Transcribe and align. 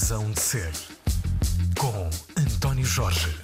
Razão 0.00 0.30
de 0.30 0.40
Ser, 0.40 0.72
com 1.76 2.08
António 2.40 2.84
Jorge. 2.84 3.34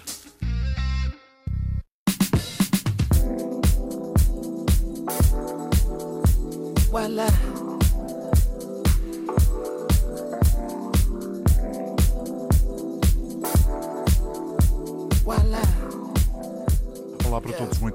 Voila. 6.90 7.27
Voila. 7.27 7.53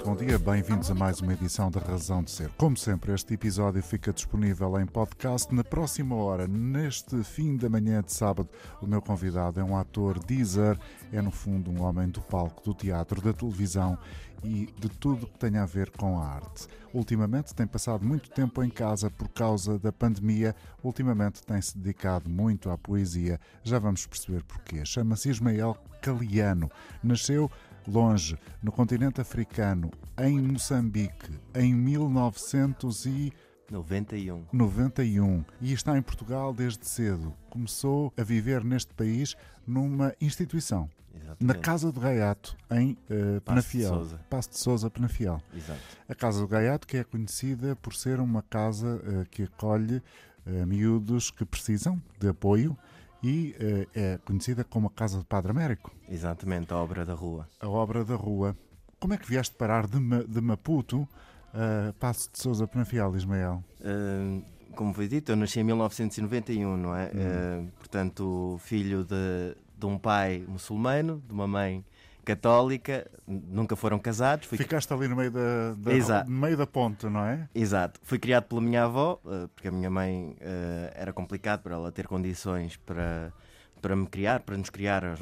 Bom 0.09 0.15
dia. 0.15 0.39
Bem-vindos 0.39 0.89
a 0.89 0.95
mais 0.95 1.21
uma 1.21 1.33
edição 1.33 1.69
da 1.69 1.79
Razão 1.79 2.23
de 2.23 2.31
Ser. 2.31 2.49
Como 2.57 2.75
sempre, 2.75 3.13
este 3.13 3.35
episódio 3.35 3.83
fica 3.83 4.11
disponível 4.11 4.79
em 4.79 4.85
podcast 4.87 5.53
na 5.53 5.63
próxima 5.63 6.15
hora. 6.15 6.47
Neste 6.47 7.23
fim 7.23 7.55
da 7.55 7.69
manhã 7.69 8.01
de 8.01 8.11
sábado, 8.11 8.49
o 8.81 8.87
meu 8.87 9.03
convidado 9.03 9.59
é 9.59 9.63
um 9.63 9.77
ator 9.77 10.17
Deezer, 10.17 10.79
é 11.13 11.21
no 11.21 11.29
fundo 11.29 11.69
um 11.69 11.83
homem 11.83 12.09
do 12.09 12.21
palco, 12.21 12.63
do 12.63 12.73
teatro, 12.73 13.21
da 13.21 13.31
televisão 13.31 13.99
e 14.43 14.73
de 14.79 14.89
tudo 14.89 15.27
que 15.27 15.37
tem 15.37 15.57
a 15.57 15.65
ver 15.67 15.91
com 15.91 16.17
a 16.17 16.25
arte. 16.25 16.67
Ultimamente 16.91 17.53
tem 17.53 17.67
passado 17.67 18.03
muito 18.03 18.31
tempo 18.31 18.63
em 18.63 18.69
casa 18.69 19.11
por 19.11 19.29
causa 19.29 19.77
da 19.77 19.91
pandemia, 19.91 20.55
ultimamente 20.83 21.43
tem-se 21.43 21.77
dedicado 21.77 22.27
muito 22.27 22.71
à 22.71 22.77
poesia. 22.79 23.39
Já 23.63 23.77
vamos 23.77 24.07
perceber 24.07 24.43
porquê. 24.43 24.83
Chama-se 24.85 25.29
Ismael 25.29 25.77
Caliano. 26.01 26.71
Nasceu 27.03 27.51
longe, 27.87 28.37
no 28.61 28.71
continente 28.71 29.21
africano, 29.21 29.91
em 30.17 30.39
Moçambique, 30.39 31.31
em 31.55 31.73
1991 31.73 34.45
91. 34.51 35.45
e 35.61 35.73
está 35.73 35.97
em 35.97 36.01
Portugal 36.01 36.53
desde 36.53 36.87
cedo. 36.87 37.33
Começou 37.49 38.13
a 38.17 38.23
viver 38.23 38.63
neste 38.63 38.93
país 38.93 39.35
numa 39.65 40.13
instituição, 40.19 40.89
Exatamente. 41.13 41.45
na 41.45 41.53
Casa 41.53 41.91
do 41.91 41.99
Gaiato, 41.99 42.57
em 42.71 42.97
uh, 43.09 43.35
de 43.35 43.41
Penafiel. 43.41 44.07
Passo 44.29 44.49
de 44.49 44.57
Sousa, 44.57 44.89
Penafiel. 44.89 45.41
Exato. 45.55 45.79
A 46.07 46.15
Casa 46.15 46.41
do 46.41 46.47
Gaiato, 46.47 46.87
que 46.87 46.97
é 46.97 47.03
conhecida 47.03 47.75
por 47.75 47.93
ser 47.93 48.19
uma 48.19 48.41
casa 48.41 49.01
eh, 49.05 49.25
que 49.29 49.43
acolhe 49.43 50.01
eh, 50.45 50.65
miúdos 50.65 51.29
que 51.29 51.45
precisam 51.45 52.01
de 52.19 52.29
apoio 52.29 52.75
e 53.23 53.55
eh, 53.59 53.87
é 53.93 54.17
conhecida 54.25 54.63
como 54.63 54.87
a 54.87 54.89
Casa 54.91 55.17
do 55.17 55.25
Padre 55.25 55.51
Américo, 55.51 55.91
Exatamente, 56.09 56.73
a 56.73 56.77
obra 56.77 57.05
da 57.05 57.13
rua. 57.13 57.47
a 57.59 57.67
obra 57.67 58.03
da 58.05 58.15
rua. 58.15 58.55
Como 58.99 59.13
é 59.13 59.17
que 59.17 59.27
vieste 59.27 59.55
parar 59.55 59.87
de, 59.87 59.99
Ma- 59.99 60.23
de 60.23 60.41
Maputo 60.41 61.07
a 61.53 61.93
Passo 61.93 62.29
de 62.31 62.39
Sousa 62.39 62.67
Penafiel, 62.67 63.15
Ismael? 63.15 63.63
Uh, 63.81 64.43
como 64.75 64.93
foi 64.93 65.07
dito, 65.07 65.31
eu 65.31 65.35
nasci 65.35 65.59
em 65.59 65.63
1991, 65.63 66.77
não 66.77 66.89
Hum. 66.89 66.95
é? 66.95 67.05
Uh, 67.07 67.71
portanto, 67.77 68.57
filho 68.61 69.03
de, 69.03 69.55
de 69.77 69.85
um 69.85 69.97
pai 69.97 70.43
muçulmano, 70.47 71.21
de 71.27 71.33
uma 71.33 71.47
mãe 71.47 71.83
católica, 72.29 73.09
nunca 73.27 73.75
foram 73.75 73.97
casados. 73.97 74.45
Fui 74.47 74.57
Ficaste 74.57 74.93
ali 74.93 75.07
no 75.07 75.15
meio 75.15 75.31
da, 75.31 75.73
da- 75.75 75.91
no 76.25 76.31
meio 76.37 76.55
da 76.55 76.67
ponte, 76.67 77.07
não 77.07 77.25
é? 77.25 77.49
Exato. 77.55 77.99
Fui 78.03 78.19
criado 78.19 78.43
pela 78.43 78.61
minha 78.61 78.83
avó, 78.83 79.19
eh, 79.25 79.47
porque 79.55 79.67
a 79.67 79.71
minha 79.71 79.89
mãe 79.89 80.35
eh, 80.39 80.93
era 80.95 81.11
complicado 81.11 81.61
para 81.63 81.73
ela 81.73 81.91
ter 81.91 82.05
condições 82.07 82.77
para, 82.77 83.33
para 83.81 83.95
me 83.95 84.05
criar, 84.05 84.41
para 84.41 84.55
nos 84.57 84.69
criar 84.69 85.03
eh, 85.03 85.17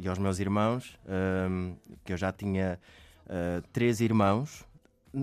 e 0.00 0.06
aos 0.08 0.18
meus 0.18 0.38
irmãos, 0.38 0.98
ehm, 1.08 1.72
que 2.04 2.12
eu 2.12 2.16
já 2.16 2.30
tinha 2.32 2.78
três 3.72 4.00
irmãos. 4.00 4.64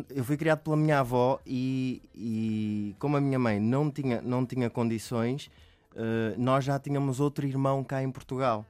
Eu 0.09 0.23
fui 0.23 0.37
criado 0.37 0.59
pela 0.59 0.75
minha 0.77 0.99
avó 0.99 1.39
e, 1.45 2.01
e 2.13 2.95
como 2.99 3.17
a 3.17 3.21
minha 3.21 3.37
mãe 3.39 3.59
não 3.59 3.89
tinha, 3.91 4.21
não 4.21 4.45
tinha 4.45 4.69
condições, 4.69 5.49
nós 6.37 6.63
já 6.65 6.77
tínhamos 6.79 7.19
outro 7.19 7.47
irmão 7.47 7.83
cá 7.83 8.03
em 8.03 8.11
Portugal. 8.11 8.63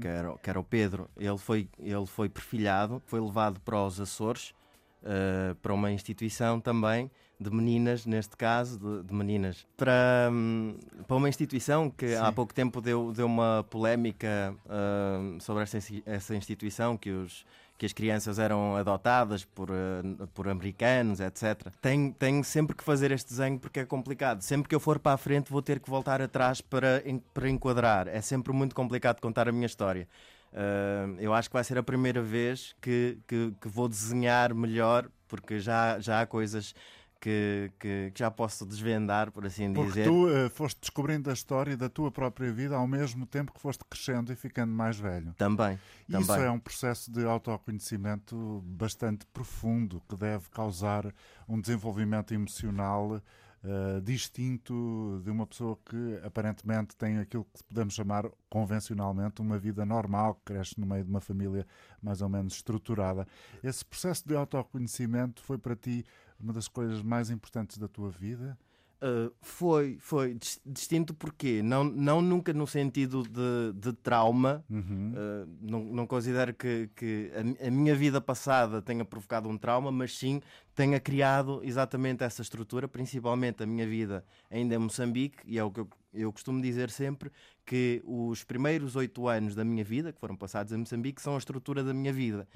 Que, 0.00 0.08
era, 0.08 0.38
que 0.38 0.50
era 0.50 0.58
o 0.58 0.64
Pedro, 0.64 1.10
ele 1.16 1.36
foi, 1.36 1.68
ele 1.78 2.06
foi 2.06 2.28
perfilhado, 2.28 3.02
foi 3.06 3.20
levado 3.20 3.60
para 3.60 3.84
os 3.84 4.00
Açores, 4.00 4.54
uh, 5.02 5.54
para 5.56 5.74
uma 5.74 5.92
instituição 5.92 6.60
também 6.60 7.10
de 7.38 7.50
meninas, 7.50 8.06
neste 8.06 8.36
caso, 8.36 8.78
de, 8.78 9.06
de 9.06 9.14
meninas, 9.14 9.66
para, 9.76 10.30
hum, 10.32 10.78
para 11.06 11.16
uma 11.16 11.28
instituição 11.28 11.90
que 11.90 12.14
há 12.14 12.28
Sim. 12.28 12.32
pouco 12.32 12.54
tempo 12.54 12.80
deu, 12.80 13.12
deu 13.12 13.26
uma 13.26 13.64
polémica 13.68 14.56
hum, 14.66 15.38
sobre 15.40 15.62
essa, 15.62 15.78
essa 16.06 16.34
instituição, 16.34 16.96
que, 16.96 17.10
os, 17.10 17.44
que 17.78 17.86
as 17.86 17.92
crianças 17.92 18.38
eram 18.38 18.76
adotadas 18.76 19.44
por, 19.44 19.70
uh, 19.70 20.26
por 20.34 20.48
americanos, 20.48 21.20
etc. 21.20 21.68
Tenho, 21.80 22.12
tenho 22.12 22.42
sempre 22.42 22.76
que 22.76 22.82
fazer 22.82 23.10
este 23.10 23.30
desenho 23.30 23.58
porque 23.58 23.80
é 23.80 23.84
complicado. 23.84 24.42
Sempre 24.42 24.68
que 24.68 24.74
eu 24.74 24.80
for 24.80 24.98
para 24.98 25.12
a 25.12 25.16
frente 25.16 25.50
vou 25.50 25.62
ter 25.62 25.80
que 25.80 25.90
voltar 25.90 26.22
atrás 26.22 26.60
para, 26.60 27.02
para 27.34 27.48
enquadrar. 27.48 28.08
É 28.08 28.20
sempre 28.20 28.52
muito 28.52 28.74
complicado 28.74 29.20
contar 29.20 29.48
a 29.48 29.52
minha 29.52 29.66
história. 29.66 30.08
Uh, 30.52 31.16
eu 31.18 31.34
acho 31.34 31.50
que 31.50 31.54
vai 31.54 31.64
ser 31.64 31.76
a 31.76 31.82
primeira 31.82 32.22
vez 32.22 32.74
que, 32.80 33.18
que, 33.26 33.52
que 33.60 33.68
vou 33.68 33.88
desenhar 33.88 34.54
melhor, 34.54 35.08
porque 35.28 35.60
já, 35.60 35.98
já 35.98 36.22
há 36.22 36.26
coisas 36.26 36.74
que, 37.20 37.72
que, 37.78 38.10
que 38.12 38.18
já 38.18 38.30
posso 38.30 38.64
desvendar, 38.66 39.30
por 39.30 39.46
assim 39.46 39.72
Porque 39.72 39.88
dizer. 39.90 40.04
tu 40.04 40.28
eh, 40.28 40.48
foste 40.48 40.80
descobrindo 40.80 41.30
a 41.30 41.32
história 41.32 41.76
da 41.76 41.88
tua 41.88 42.10
própria 42.10 42.52
vida 42.52 42.76
ao 42.76 42.86
mesmo 42.86 43.26
tempo 43.26 43.52
que 43.52 43.60
foste 43.60 43.84
crescendo 43.88 44.32
e 44.32 44.36
ficando 44.36 44.72
mais 44.72 44.98
velho. 44.98 45.34
Também, 45.34 45.78
Isso 46.08 46.26
também. 46.26 46.44
é 46.44 46.50
um 46.50 46.58
processo 46.58 47.10
de 47.10 47.24
autoconhecimento 47.24 48.62
bastante 48.66 49.26
profundo 49.26 50.02
que 50.08 50.16
deve 50.16 50.48
causar 50.50 51.12
um 51.48 51.60
desenvolvimento 51.60 52.32
emocional 52.32 53.20
eh, 53.68 54.00
distinto 54.00 55.20
de 55.24 55.30
uma 55.30 55.44
pessoa 55.44 55.76
que 55.84 56.20
aparentemente 56.24 56.94
tem 56.94 57.18
aquilo 57.18 57.44
que 57.52 57.64
podemos 57.64 57.94
chamar 57.94 58.30
convencionalmente 58.48 59.40
uma 59.40 59.58
vida 59.58 59.84
normal, 59.84 60.34
que 60.36 60.52
cresce 60.52 60.78
no 60.78 60.86
meio 60.86 61.02
de 61.02 61.10
uma 61.10 61.20
família 61.20 61.66
mais 62.00 62.22
ou 62.22 62.28
menos 62.28 62.54
estruturada. 62.54 63.26
Esse 63.64 63.84
processo 63.84 64.28
de 64.28 64.36
autoconhecimento 64.36 65.42
foi 65.42 65.58
para 65.58 65.74
ti 65.74 66.04
uma 66.38 66.52
das 66.52 66.68
coisas 66.68 67.02
mais 67.02 67.30
importantes 67.30 67.78
da 67.78 67.88
tua 67.88 68.10
vida? 68.10 68.58
Uh, 68.96 69.30
foi, 69.42 69.98
foi 70.00 70.34
dis- 70.34 70.58
distinto 70.64 71.12
porque 71.12 71.62
não, 71.62 71.84
não 71.84 72.22
nunca 72.22 72.54
no 72.54 72.66
sentido 72.66 73.24
de, 73.24 73.78
de 73.78 73.92
trauma. 73.92 74.64
Uhum. 74.70 75.12
Uh, 75.12 75.48
não, 75.60 75.84
não 75.84 76.06
considero 76.06 76.54
que, 76.54 76.88
que 76.96 77.30
a, 77.34 77.66
a 77.66 77.70
minha 77.70 77.94
vida 77.94 78.22
passada 78.22 78.80
tenha 78.80 79.04
provocado 79.04 79.50
um 79.50 79.58
trauma, 79.58 79.92
mas 79.92 80.16
sim 80.16 80.40
tenha 80.74 80.98
criado 80.98 81.60
exatamente 81.62 82.24
essa 82.24 82.40
estrutura, 82.40 82.88
principalmente 82.88 83.62
a 83.62 83.66
minha 83.66 83.86
vida 83.86 84.24
ainda 84.50 84.74
em 84.74 84.78
Moçambique, 84.78 85.42
e 85.44 85.58
é 85.58 85.62
o 85.62 85.70
que 85.70 85.80
eu, 85.80 85.88
eu 86.14 86.32
costumo 86.32 86.62
dizer 86.62 86.88
sempre, 86.88 87.30
que 87.66 88.02
os 88.02 88.44
primeiros 88.44 88.96
oito 88.96 89.28
anos 89.28 89.54
da 89.54 89.62
minha 89.62 89.84
vida, 89.84 90.10
que 90.10 90.18
foram 90.18 90.36
passados 90.36 90.72
em 90.72 90.78
Moçambique, 90.78 91.20
são 91.20 91.34
a 91.34 91.38
estrutura 91.38 91.84
da 91.84 91.92
minha 91.92 92.14
vida. 92.14 92.48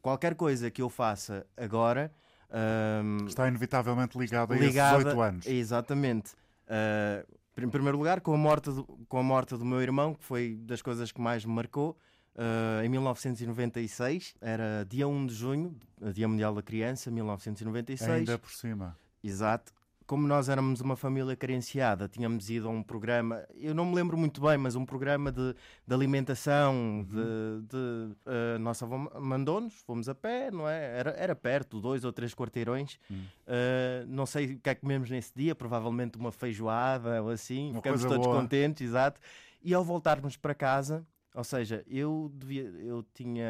Qualquer 0.00 0.36
coisa 0.36 0.70
que 0.70 0.80
eu 0.80 0.88
faça 0.88 1.44
agora... 1.56 2.12
um, 2.52 3.26
Está 3.26 3.48
inevitavelmente 3.48 4.18
ligado 4.18 4.52
a 4.52 4.56
esses 4.56 4.68
ligada- 4.68 5.08
oito 5.08 5.20
anos. 5.20 5.46
Exatamente. 5.46 6.32
Uh, 6.66 7.40
em 7.60 7.68
primeiro 7.68 7.98
lugar, 7.98 8.20
com 8.22 8.32
a, 8.32 8.38
morte 8.38 8.70
do, 8.70 8.84
com 9.06 9.18
a 9.18 9.22
morte 9.22 9.54
do 9.56 9.64
meu 9.64 9.82
irmão, 9.82 10.14
que 10.14 10.24
foi 10.24 10.56
das 10.62 10.80
coisas 10.80 11.12
que 11.12 11.20
mais 11.20 11.44
me 11.44 11.52
marcou, 11.52 11.94
uh, 12.34 12.82
em 12.82 12.88
1996, 12.88 14.34
era 14.40 14.86
dia 14.88 15.06
1 15.06 15.26
de 15.26 15.34
junho, 15.34 15.76
Dia 16.14 16.26
Mundial 16.26 16.54
da 16.54 16.62
Criança, 16.62 17.10
1996. 17.10 18.10
Ainda 18.10 18.38
por 18.38 18.50
cima. 18.50 18.96
Exato. 19.22 19.72
Como 20.10 20.26
nós 20.26 20.48
éramos 20.48 20.80
uma 20.80 20.96
família 20.96 21.36
carenciada, 21.36 22.08
tínhamos 22.08 22.50
ido 22.50 22.66
a 22.66 22.70
um 22.72 22.82
programa, 22.82 23.46
eu 23.54 23.72
não 23.72 23.84
me 23.84 23.94
lembro 23.94 24.18
muito 24.18 24.40
bem, 24.40 24.58
mas 24.58 24.74
um 24.74 24.84
programa 24.84 25.30
de, 25.30 25.54
de 25.86 25.94
alimentação, 25.94 27.06
de, 27.08 27.62
de 27.68 28.16
a 28.56 28.58
nossa 28.58 28.84
avó 28.84 29.08
mandou-nos, 29.20 29.72
fomos 29.82 30.08
a 30.08 30.14
pé, 30.16 30.50
não 30.50 30.68
é? 30.68 30.98
Era, 30.98 31.10
era 31.10 31.36
perto, 31.36 31.80
dois 31.80 32.04
ou 32.04 32.12
três 32.12 32.34
quarteirões. 32.34 32.94
Uh, 33.08 34.04
não 34.08 34.26
sei 34.26 34.54
o 34.54 34.58
que 34.58 34.70
é 34.70 34.74
que 34.74 34.80
comemos 34.80 35.08
nesse 35.08 35.32
dia, 35.32 35.54
provavelmente 35.54 36.18
uma 36.18 36.32
feijoada 36.32 37.22
ou 37.22 37.30
assim, 37.30 37.70
Uma 37.70 37.76
ficamos 37.76 38.04
todos 38.04 38.26
boa. 38.26 38.40
contentes, 38.40 38.88
exato. 38.88 39.20
E 39.62 39.72
ao 39.72 39.84
voltarmos 39.84 40.36
para 40.36 40.56
casa, 40.56 41.06
ou 41.32 41.44
seja, 41.44 41.84
eu, 41.86 42.32
devia, 42.34 42.64
eu 42.64 43.06
tinha 43.14 43.46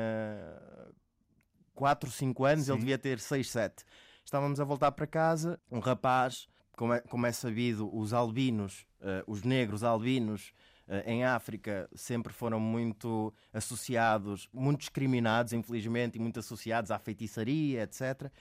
4, 1.74 2.10
5 2.10 2.44
anos, 2.44 2.66
Sim. 2.66 2.72
ele 2.72 2.80
devia 2.80 2.98
ter 2.98 3.18
6, 3.18 3.50
7. 3.50 3.82
Estávamos 4.22 4.60
a 4.60 4.64
voltar 4.64 4.92
para 4.92 5.06
casa, 5.06 5.58
um 5.70 5.80
rapaz, 5.80 6.46
como 6.80 6.94
é, 6.94 7.00
como 7.00 7.26
é 7.26 7.32
sabido, 7.32 7.94
os 7.94 8.14
albinos, 8.14 8.86
eh, 9.02 9.22
os 9.26 9.42
negros 9.42 9.84
albinos 9.84 10.54
eh, 10.88 11.12
em 11.12 11.24
África 11.26 11.86
sempre 11.94 12.32
foram 12.32 12.58
muito 12.58 13.34
associados, 13.52 14.48
muito 14.50 14.80
discriminados, 14.80 15.52
infelizmente, 15.52 16.16
e 16.16 16.18
muito 16.18 16.40
associados 16.40 16.90
à 16.90 16.98
feitiçaria, 16.98 17.82
etc. 17.82 18.32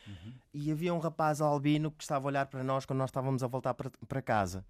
E 0.53 0.71
havia 0.71 0.93
um 0.93 0.99
rapaz 0.99 1.41
albino 1.41 1.91
que 1.91 2.01
estava 2.01 2.25
a 2.25 2.29
olhar 2.29 2.45
para 2.45 2.63
nós 2.63 2.85
quando 2.85 2.99
nós 2.99 3.09
estávamos 3.09 3.43
a 3.43 3.47
voltar 3.47 3.73
para, 3.73 3.91
para 4.07 4.21
casa. 4.21 4.63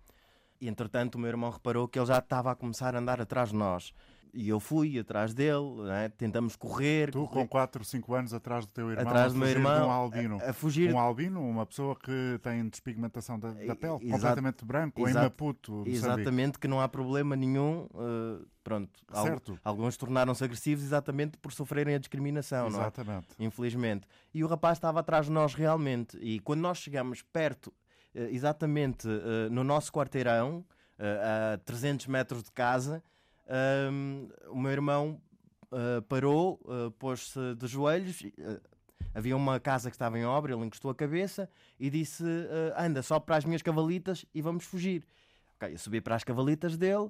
E 0.60 0.68
entretanto 0.68 1.14
o 1.14 1.20
meu 1.20 1.30
irmão 1.30 1.52
reparou 1.52 1.88
que 1.88 2.00
ele 2.00 2.08
já 2.08 2.18
estava 2.18 2.52
a 2.52 2.56
começar 2.56 2.96
a 2.96 2.98
andar 2.98 3.22
atrás 3.22 3.50
de 3.50 3.56
nós. 3.56 3.94
E 4.34 4.50
eu 4.50 4.60
fui 4.60 4.98
atrás 5.00 5.34
dele, 5.34 5.84
né? 5.84 6.10
tentamos 6.10 6.56
correr. 6.56 7.12
Tu, 7.12 7.26
correr, 7.28 7.42
com 7.42 7.48
4, 7.48 7.84
5 7.84 8.14
anos, 8.14 8.34
atrás 8.34 8.66
do 8.66 8.72
teu 8.72 8.90
irmão, 8.90 9.08
Atrás 9.08 9.34
do 9.34 9.40
meu 9.40 9.48
irmão, 9.48 9.88
um 9.88 9.92
albino. 9.92 10.40
a, 10.42 10.50
a 10.50 10.54
fugir. 10.54 10.94
Um 10.94 11.00
albino, 11.00 11.42
uma 11.42 11.66
pessoa 11.66 11.96
que 11.96 12.40
tem 12.42 12.68
despigmentação 12.70 13.40
da, 13.40 13.52
da 13.52 13.76
pele, 13.76 13.94
Exato. 13.96 14.10
completamente 14.12 14.66
branco, 14.66 15.02
em 15.02 15.10
Exato. 15.10 15.24
Maputo, 15.26 15.72
Moçambique. 15.72 15.98
Exatamente, 15.98 16.60
que 16.60 16.68
não 16.68 16.80
há 16.82 16.88
problema 16.88 17.36
nenhum. 17.36 17.88
uh, 17.94 18.46
pronto, 18.64 19.00
Certo. 19.12 19.60
alguns 19.64 19.98
tornaram-se 19.98 20.44
agressivos 20.44 20.84
exatamente 20.84 21.38
por 21.38 21.52
sofrerem 21.52 21.96
a 21.96 21.98
discriminação, 21.98 22.70
não 22.70 22.80
é? 22.80 22.82
Exatamente. 22.84 23.28
Infelizmente. 23.40 24.08
E 24.34 24.44
o 24.44 24.48
rapaz 24.48 24.78
estava 24.78 25.00
atrás 25.00 25.26
de 25.26 25.32
nós 25.32 25.54
realmente. 25.54 26.18
E 26.22 26.40
quando 26.40 26.62
nós 26.62 26.78
chegamos 26.78 27.22
perto, 27.24 27.74
eh, 28.14 28.30
exatamente 28.32 29.08
eh, 29.08 29.50
no 29.50 29.64
nosso 29.64 29.92
quarteirão, 29.92 30.64
a 31.02 31.58
300 31.60 32.08
metros 32.08 32.44
de 32.44 32.52
casa, 32.52 33.02
ehm, 33.50 34.30
o 34.50 34.58
meu 34.60 34.72
irmão 34.72 35.22
eh, 35.72 36.02
parou, 36.08 36.60
eh, 36.68 36.92
pôs-se 36.98 37.56
de 37.56 37.68
joelhos. 37.68 38.24
eh, 38.38 38.60
Havia 39.14 39.36
uma 39.36 39.60
casa 39.60 39.90
que 39.90 39.96
estava 39.96 40.20
em 40.20 40.26
obra, 40.26 40.54
ele 40.54 40.66
encostou 40.66 40.92
a 40.92 40.96
cabeça 40.96 41.50
e 41.80 41.90
disse: 41.90 42.24
Anda, 42.78 43.02
só 43.02 43.20
para 43.20 43.38
as 43.38 43.46
minhas 43.46 43.62
cavalitas 43.64 44.24
e 44.36 44.42
vamos 44.42 44.66
fugir. 44.66 45.04
Ok, 45.56 45.74
eu 45.74 45.78
subi 45.80 46.00
para 46.00 46.16
as 46.16 46.24
cavalitas 46.24 46.78
dele 46.78 47.10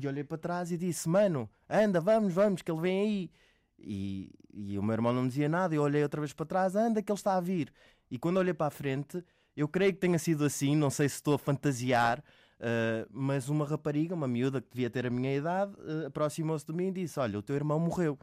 e 0.00 0.06
olhei 0.06 0.22
para 0.22 0.38
trás 0.38 0.70
e 0.70 0.76
disse: 0.76 1.08
Mano, 1.08 1.50
anda, 1.68 2.00
vamos, 2.00 2.32
vamos, 2.32 2.62
que 2.62 2.70
ele 2.70 2.80
vem 2.80 3.00
aí. 3.00 3.30
E, 3.78 4.30
e 4.52 4.78
o 4.78 4.82
meu 4.82 4.92
irmão 4.92 5.12
não 5.12 5.26
dizia 5.26 5.48
nada. 5.48 5.74
Eu 5.74 5.82
olhei 5.82 6.04
outra 6.04 6.20
vez 6.20 6.32
para 6.32 6.46
trás: 6.46 6.76
Anda, 6.76 7.02
que 7.02 7.10
ele 7.10 7.18
está 7.18 7.34
a 7.36 7.40
vir. 7.40 7.72
E 8.08 8.16
quando 8.16 8.36
olhei 8.36 8.54
para 8.54 8.68
a 8.68 8.70
frente, 8.70 9.22
eu 9.56 9.66
creio 9.66 9.92
que 9.92 9.98
tenha 9.98 10.18
sido 10.20 10.44
assim. 10.44 10.76
Não 10.76 10.88
sei 10.90 11.08
se 11.08 11.16
estou 11.16 11.34
a 11.34 11.38
fantasiar, 11.38 12.22
eh, 12.60 13.06
mas 13.10 13.48
uma 13.48 13.66
rapariga, 13.66 14.14
uma 14.14 14.28
miúda 14.28 14.60
que 14.60 14.68
devia 14.70 14.90
ter 14.90 15.06
a 15.06 15.10
minha 15.10 15.34
idade, 15.34 15.72
eh, 15.86 16.06
aproximou-se 16.06 16.66
de 16.66 16.72
mim 16.72 16.88
e 16.88 16.92
disse: 16.92 17.18
Olha, 17.20 17.38
o 17.38 17.42
teu 17.42 17.56
irmão 17.56 17.78
morreu. 17.78 18.18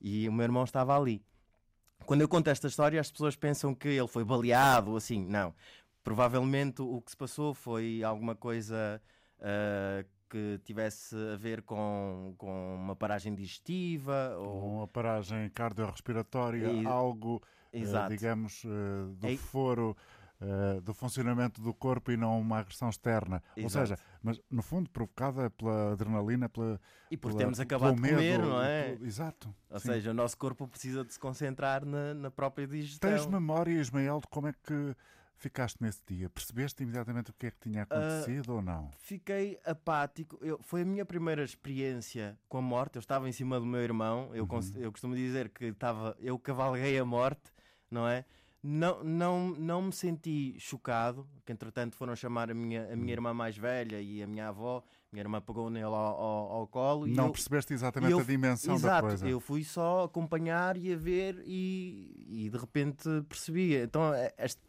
E 0.00 0.28
o 0.28 0.32
meu 0.32 0.44
irmão 0.44 0.64
estava 0.64 0.96
ali. 0.96 1.22
Quando 2.06 2.20
eu 2.20 2.28
conto 2.28 2.48
esta 2.48 2.66
história, 2.68 3.00
as 3.00 3.10
pessoas 3.10 3.34
pensam 3.36 3.74
que 3.74 3.88
ele 3.88 4.06
foi 4.08 4.24
baleado 4.24 4.92
ou 4.92 4.96
assim. 4.96 5.26
Não. 5.26 5.52
Provavelmente 6.04 6.80
o 6.80 7.00
que 7.02 7.10
se 7.10 7.16
passou 7.16 7.52
foi 7.52 8.02
alguma 8.02 8.34
coisa 8.34 9.02
ah, 9.40 10.04
que 10.30 10.58
tivesse 10.64 11.14
a 11.32 11.36
ver 11.36 11.62
com, 11.62 12.34
com 12.38 12.74
uma 12.76 12.94
paragem 12.96 13.34
digestiva 13.34 14.36
ou. 14.38 14.76
Uma 14.76 14.86
paragem 14.88 15.50
cardiorrespiratória, 15.50 16.68
E- 16.68 16.86
algo, 16.86 17.42
Exato. 17.72 18.10
digamos, 18.10 18.64
do 19.16 19.26
É- 19.26 19.36
foro. 19.36 19.96
Eh, 20.40 20.80
do 20.80 20.94
funcionamento 20.94 21.60
do 21.60 21.74
corpo 21.74 22.10
e 22.12 22.16
não 22.16 22.38
uma 22.40 22.58
agressão 22.60 22.88
externa. 22.88 23.42
Ou 23.56 23.64
Exato. 23.64 23.88
seja, 23.88 24.00
mas 24.22 24.40
no 24.50 24.62
fundo 24.62 24.88
provocada 24.90 25.50
pela 25.50 25.92
adrenalina, 25.92 26.48
pela, 26.48 26.80
E 27.10 27.16
por 27.16 27.28
pela- 27.30 27.38
termos 27.38 27.58
acabado 27.60 27.96
de 27.96 28.02
pelo 28.02 28.14
comer, 28.16 28.38
medo, 28.38 28.48
não 28.48 28.62
é? 28.62 28.92
pelo- 28.92 29.06
Exato. 29.06 29.54
Ou 29.70 29.80
sim. 29.80 29.88
seja, 29.88 30.10
o 30.10 30.14
nosso 30.14 30.36
corpo 30.38 30.68
precisa 30.68 31.04
de 31.04 31.12
se 31.12 31.18
concentrar 31.18 31.84
na, 31.84 32.14
na 32.14 32.30
própria 32.30 32.66
digestão. 32.66 33.10
Tens 33.10 33.26
memória, 33.26 33.72
Ismael, 33.80 34.20
de 34.20 34.28
como 34.28 34.46
é 34.48 34.52
que 34.52 34.94
ficaste 35.40 35.80
nesse 35.80 36.02
dia? 36.06 36.28
Percebeste 36.28 36.82
imediatamente 36.82 37.30
o 37.30 37.34
que 37.34 37.46
é 37.46 37.50
que 37.50 37.58
tinha 37.60 37.82
acontecido 37.82 38.54
ou 38.54 38.62
não? 38.62 38.90
Fiquei 38.98 39.58
apático. 39.64 40.36
Eu- 40.42 40.58
foi 40.62 40.82
a 40.82 40.84
minha 40.84 41.04
primeira 41.04 41.42
experiência 41.44 42.36
com 42.48 42.58
a 42.58 42.62
morte. 42.62 42.96
Eu 42.96 43.00
estava 43.00 43.28
em 43.28 43.32
cima 43.32 43.58
do 43.60 43.66
meu 43.66 43.80
irmão. 43.80 44.30
Eu, 44.34 44.46
cons- 44.46 44.74
eu 44.76 44.90
costumo 44.90 45.14
dizer 45.14 45.48
que 45.50 45.66
estava, 45.66 46.16
eu 46.20 46.38
cavalguei 46.38 46.98
a 46.98 47.04
morte, 47.04 47.52
não 47.90 48.06
é? 48.06 48.24
Não, 48.62 49.04
não, 49.04 49.50
não 49.50 49.82
me 49.82 49.92
senti 49.92 50.56
chocado, 50.58 51.26
que 51.46 51.52
entretanto 51.52 51.94
foram 51.96 52.16
chamar 52.16 52.50
a 52.50 52.54
minha, 52.54 52.92
a 52.92 52.96
minha 52.96 53.12
irmã 53.12 53.32
mais 53.32 53.56
velha 53.56 54.00
e 54.00 54.20
a 54.22 54.26
minha 54.26 54.48
avó. 54.48 54.82
Minha 55.12 55.22
irmã 55.22 55.40
pegou 55.40 55.70
nele 55.70 55.84
ao, 55.86 55.94
ao, 55.94 56.52
ao 56.52 56.66
colo. 56.66 57.06
não 57.06 57.26
eu- 57.26 57.32
percebeste 57.32 57.72
exatamente 57.72 58.12
eu- 58.12 58.18
a 58.18 58.24
dimensão 58.24 58.74
Exato, 58.74 59.02
da 59.02 59.08
coisa. 59.08 59.28
eu 59.28 59.40
fui 59.40 59.62
só 59.64 60.04
acompanhar 60.04 60.76
e 60.76 60.92
a 60.92 60.96
ver 60.96 61.42
e, 61.46 62.26
e 62.46 62.50
de 62.50 62.58
repente 62.58 63.08
percebi. 63.28 63.76
Então 63.76 64.12
é- 64.12 64.34
este, 64.38 64.60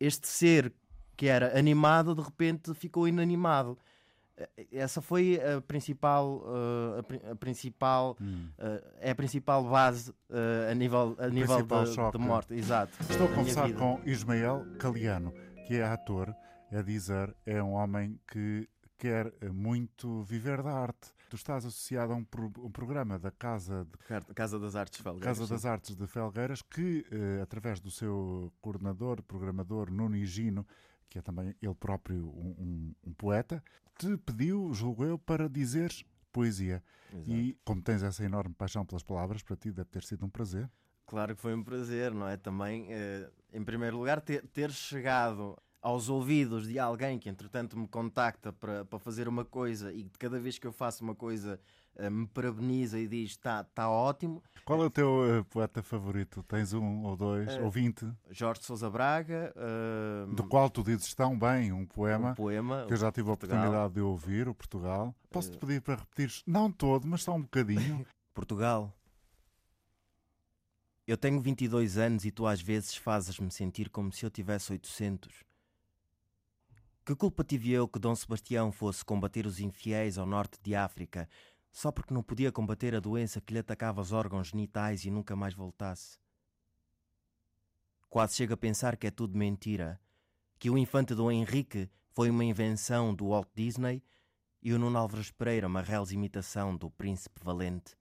este 0.00 0.26
ser 0.28 0.72
que 1.16 1.26
era 1.26 1.56
animado 1.58 2.14
de 2.14 2.20
repente 2.22 2.74
ficou 2.74 3.06
inanimado. 3.08 3.78
Eh, 4.38 4.66
Essa 4.72 5.00
foi 5.02 5.40
a 5.42 5.60
principal, 5.60 6.42
eh, 6.46 6.98
a, 7.00 7.02
pri- 7.02 7.22
a 7.32 7.34
principal 7.36 8.16
Hum. 8.20 8.48
eh, 8.58 8.84
é 9.00 9.10
a 9.10 9.14
principal 9.14 9.64
base 9.64 10.12
a 10.70 10.74
nível, 10.74 11.16
a 11.18 11.28
nível 11.28 11.62
de, 11.66 12.12
de 12.12 12.18
morte. 12.18 12.54
Exato. 12.54 12.92
Estou 13.10 13.26
a 13.26 13.34
conversar 13.34 13.72
com 13.74 14.00
Ismael 14.04 14.64
Caliano, 14.78 15.32
que 15.66 15.76
é 15.76 15.84
ator, 15.84 16.34
é 16.70 16.82
dizer, 16.82 17.34
é 17.44 17.62
um 17.62 17.72
homem 17.72 18.18
que 18.30 18.68
quer 18.96 19.32
muito 19.52 20.22
viver 20.22 20.62
da 20.62 20.72
arte. 20.72 21.12
Tu 21.30 21.36
estás 21.36 21.64
associado 21.64 22.12
a 22.12 22.16
um, 22.16 22.24
pro- 22.24 22.52
um 22.58 22.70
programa 22.70 23.18
da 23.18 23.30
Casa, 23.30 23.84
de, 23.84 24.34
Casa 24.34 24.58
das 24.58 24.74
Artes 24.74 25.00
Felgueiras. 25.00 25.26
Casa 25.38 25.46
sim. 25.46 25.52
das 25.54 25.64
Artes 25.66 25.94
de 25.96 26.06
Felgueiras, 26.06 26.62
que, 26.62 27.04
eh, 27.10 27.40
através 27.42 27.80
do 27.80 27.90
seu 27.90 28.50
coordenador, 28.62 29.22
programador 29.22 29.90
Nuno 29.90 30.16
Higino, 30.16 30.66
que 31.08 31.18
é 31.18 31.22
também 31.22 31.54
ele 31.62 31.74
próprio 31.74 32.26
um, 32.28 32.54
um- 32.58 32.94
um 33.08 33.12
poeta, 33.12 33.62
te 33.98 34.16
pediu, 34.16 34.72
julgo 34.72 35.04
eu, 35.04 35.18
para 35.18 35.48
dizeres 35.48 36.04
poesia. 36.32 36.82
Exato. 37.12 37.30
E 37.30 37.58
como 37.64 37.82
tens 37.82 38.02
essa 38.02 38.24
enorme 38.24 38.54
paixão 38.54 38.86
pelas 38.86 39.02
palavras, 39.02 39.42
para 39.42 39.56
ti 39.56 39.72
deve 39.72 39.88
ter 39.90 40.04
sido 40.04 40.24
um 40.24 40.30
prazer. 40.30 40.70
Claro 41.04 41.34
que 41.34 41.40
foi 41.40 41.54
um 41.54 41.64
prazer, 41.64 42.12
não 42.12 42.28
é? 42.28 42.36
Também, 42.36 42.86
eh, 42.90 43.30
em 43.52 43.64
primeiro 43.64 43.96
lugar, 43.96 44.20
ter, 44.20 44.46
ter 44.48 44.70
chegado 44.70 45.56
aos 45.80 46.08
ouvidos 46.08 46.68
de 46.68 46.78
alguém 46.78 47.18
que, 47.18 47.28
entretanto, 47.28 47.78
me 47.78 47.88
contacta 47.88 48.52
para, 48.52 48.84
para 48.84 48.98
fazer 48.98 49.26
uma 49.26 49.44
coisa 49.44 49.92
e 49.92 50.02
de 50.02 50.18
cada 50.18 50.38
vez 50.38 50.58
que 50.58 50.66
eu 50.66 50.72
faço 50.72 51.02
uma 51.02 51.14
coisa 51.14 51.58
me 52.10 52.26
parabeniza 52.28 52.98
e 52.98 53.08
diz 53.08 53.30
está 53.30 53.64
tá 53.64 53.88
ótimo. 53.90 54.42
Qual 54.64 54.82
é 54.82 54.86
o 54.86 54.90
teu 54.90 55.38
eh, 55.38 55.42
poeta 55.50 55.82
favorito? 55.82 56.42
Tens 56.44 56.72
um 56.72 57.04
ou 57.04 57.16
dois 57.16 57.48
Eh, 57.48 57.60
ou 57.62 57.70
vinte? 57.70 58.06
Jorge 58.30 58.62
Sousa 58.62 58.88
Braga, 58.90 59.52
eh, 59.56 60.26
Do 60.34 60.44
qual 60.44 60.68
tu 60.70 60.82
dizes 60.84 61.14
tão 61.14 61.38
bem 61.38 61.72
um 61.72 61.86
poema 61.86 62.30
um 62.32 62.34
poema. 62.34 62.84
que 62.86 62.92
eu 62.92 62.96
já 62.98 63.10
tive 63.10 63.30
a 63.30 63.32
Portugal. 63.36 63.58
oportunidade 63.58 63.94
de 63.94 64.00
ouvir, 64.00 64.46
o 64.48 64.54
Portugal. 64.54 65.14
Posso-te 65.30 65.56
pedir 65.58 65.80
para 65.80 65.96
repetires, 65.96 66.42
não 66.46 66.70
todo, 66.70 67.06
mas 67.06 67.22
só 67.22 67.34
um 67.34 67.42
bocadinho? 67.42 68.06
Portugal. 68.34 68.94
Eu 71.06 71.16
tenho 71.16 71.40
22 71.40 71.96
anos 71.96 72.24
e 72.26 72.30
tu 72.30 72.46
às 72.46 72.60
vezes 72.60 72.94
fazes-me 72.94 73.50
sentir 73.50 73.88
como 73.88 74.12
se 74.12 74.26
eu 74.26 74.30
tivesse 74.30 74.70
800. 74.72 75.42
Que 77.04 77.16
culpa 77.16 77.42
tive 77.42 77.72
eu 77.72 77.88
que 77.88 77.98
Dom 77.98 78.14
Sebastião 78.14 78.70
fosse 78.70 79.02
combater 79.02 79.46
os 79.46 79.58
infiéis 79.58 80.18
ao 80.18 80.26
norte 80.26 80.58
de 80.62 80.74
África 80.74 81.26
só 81.70 81.92
porque 81.92 82.14
não 82.14 82.22
podia 82.22 82.52
combater 82.52 82.94
a 82.94 83.00
doença 83.00 83.40
que 83.40 83.52
lhe 83.52 83.60
atacava 83.60 84.00
os 84.00 84.12
órgãos 84.12 84.48
genitais 84.48 85.04
e 85.04 85.10
nunca 85.10 85.36
mais 85.36 85.54
voltasse? 85.54 86.18
Quase 88.08 88.36
chego 88.36 88.54
a 88.54 88.56
pensar 88.56 88.96
que 88.96 89.06
é 89.06 89.10
tudo 89.10 89.36
mentira, 89.36 90.00
que 90.58 90.70
o 90.70 90.78
infante 90.78 91.14
Dom 91.14 91.30
Henrique 91.30 91.90
foi 92.10 92.30
uma 92.30 92.44
invenção 92.44 93.14
do 93.14 93.28
Walt 93.28 93.48
Disney 93.54 94.02
e 94.62 94.72
o 94.72 94.78
Nuno 94.78 94.98
Álvares 94.98 95.30
Pereira 95.30 95.66
uma 95.66 95.82
reles 95.82 96.10
imitação 96.10 96.76
do 96.76 96.90
Príncipe 96.90 97.40
Valente. 97.42 97.96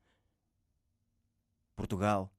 Portugal, 1.75 2.33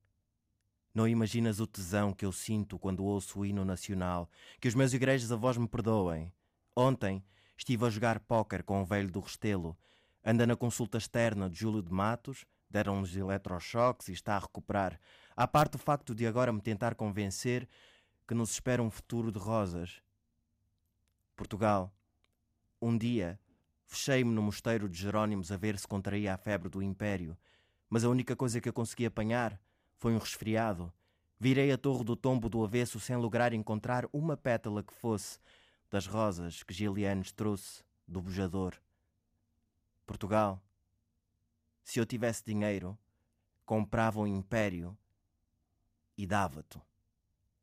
não 0.99 1.07
imaginas 1.07 1.61
o 1.61 1.67
tesão 1.67 2.12
que 2.12 2.25
eu 2.25 2.33
sinto 2.33 2.76
quando 2.76 3.05
ouço 3.05 3.38
o 3.38 3.47
hino 3.47 3.64
nacional. 3.64 4.29
Que 4.61 4.67
os 4.67 4.75
meus 4.75 4.93
igrejas 4.93 5.31
avós 5.31 5.57
me 5.57 5.69
perdoem. 5.69 6.33
Ontem 6.75 7.23
estive 7.57 7.87
a 7.87 7.88
jogar 7.88 8.19
póquer 8.19 8.64
com 8.64 8.83
o 8.83 8.85
velho 8.85 9.09
do 9.09 9.21
Restelo. 9.21 9.79
Anda 10.25 10.47
na 10.47 10.57
consulta 10.57 10.99
externa 10.99 11.49
de 11.49 11.59
Júlio 11.59 11.83
de 11.83 11.93
Matos, 11.93 12.45
deram-nos 12.69 13.17
eletrochoques 13.17 14.09
e 14.09 14.13
está 14.13 14.37
a 14.37 14.41
recuperar. 14.41 14.99
À 15.37 15.47
parte 15.47 15.77
o 15.77 15.79
facto 15.79 16.15
de 16.15 16.27
agora 16.27 16.53
me 16.53 16.61
tentar 16.61 16.95
convencer 16.95 17.69
que 18.27 18.35
nos 18.35 18.51
espera 18.51 18.83
um 18.83 18.91
futuro 18.91 19.33
de 19.33 19.39
rosas. 19.39 20.03
Portugal, 21.35 21.93
um 22.81 22.97
dia 22.97 23.39
fechei-me 23.87 24.31
no 24.31 24.43
mosteiro 24.43 24.89
de 24.89 24.99
Jerónimos 24.99 25.51
a 25.51 25.57
ver 25.57 25.79
se 25.79 25.89
contraía 25.89 26.35
a 26.35 26.37
febre 26.37 26.69
do 26.69 26.83
Império, 26.83 27.37
mas 27.89 28.05
a 28.05 28.09
única 28.09 28.37
coisa 28.37 28.61
que 28.61 28.69
eu 28.69 28.73
consegui 28.73 29.07
apanhar 29.07 29.59
foi 29.97 30.13
um 30.13 30.19
resfriado. 30.19 30.93
Virei 31.41 31.73
a 31.73 31.79
torre 31.79 32.05
do 32.05 32.17
tombo 32.17 32.49
do 32.49 32.63
avesso 32.63 33.01
sem 33.01 33.17
lograr 33.17 33.53
encontrar 33.53 34.05
uma 34.13 34.37
pétala 34.37 34.83
que 34.83 34.93
fosse 34.93 35.39
das 35.89 36.07
rosas 36.07 36.63
que 36.63 36.75
Gilianes 36.75 37.33
trouxe 37.33 37.83
do 38.07 38.21
bujador. 38.21 38.75
Portugal, 40.09 40.65
se 41.85 42.00
eu 42.00 42.07
tivesse 42.07 42.43
dinheiro, 42.43 42.99
comprava 43.67 44.21
um 44.21 44.27
império 44.27 44.97
e 46.17 46.27
dava-te. 46.27 46.81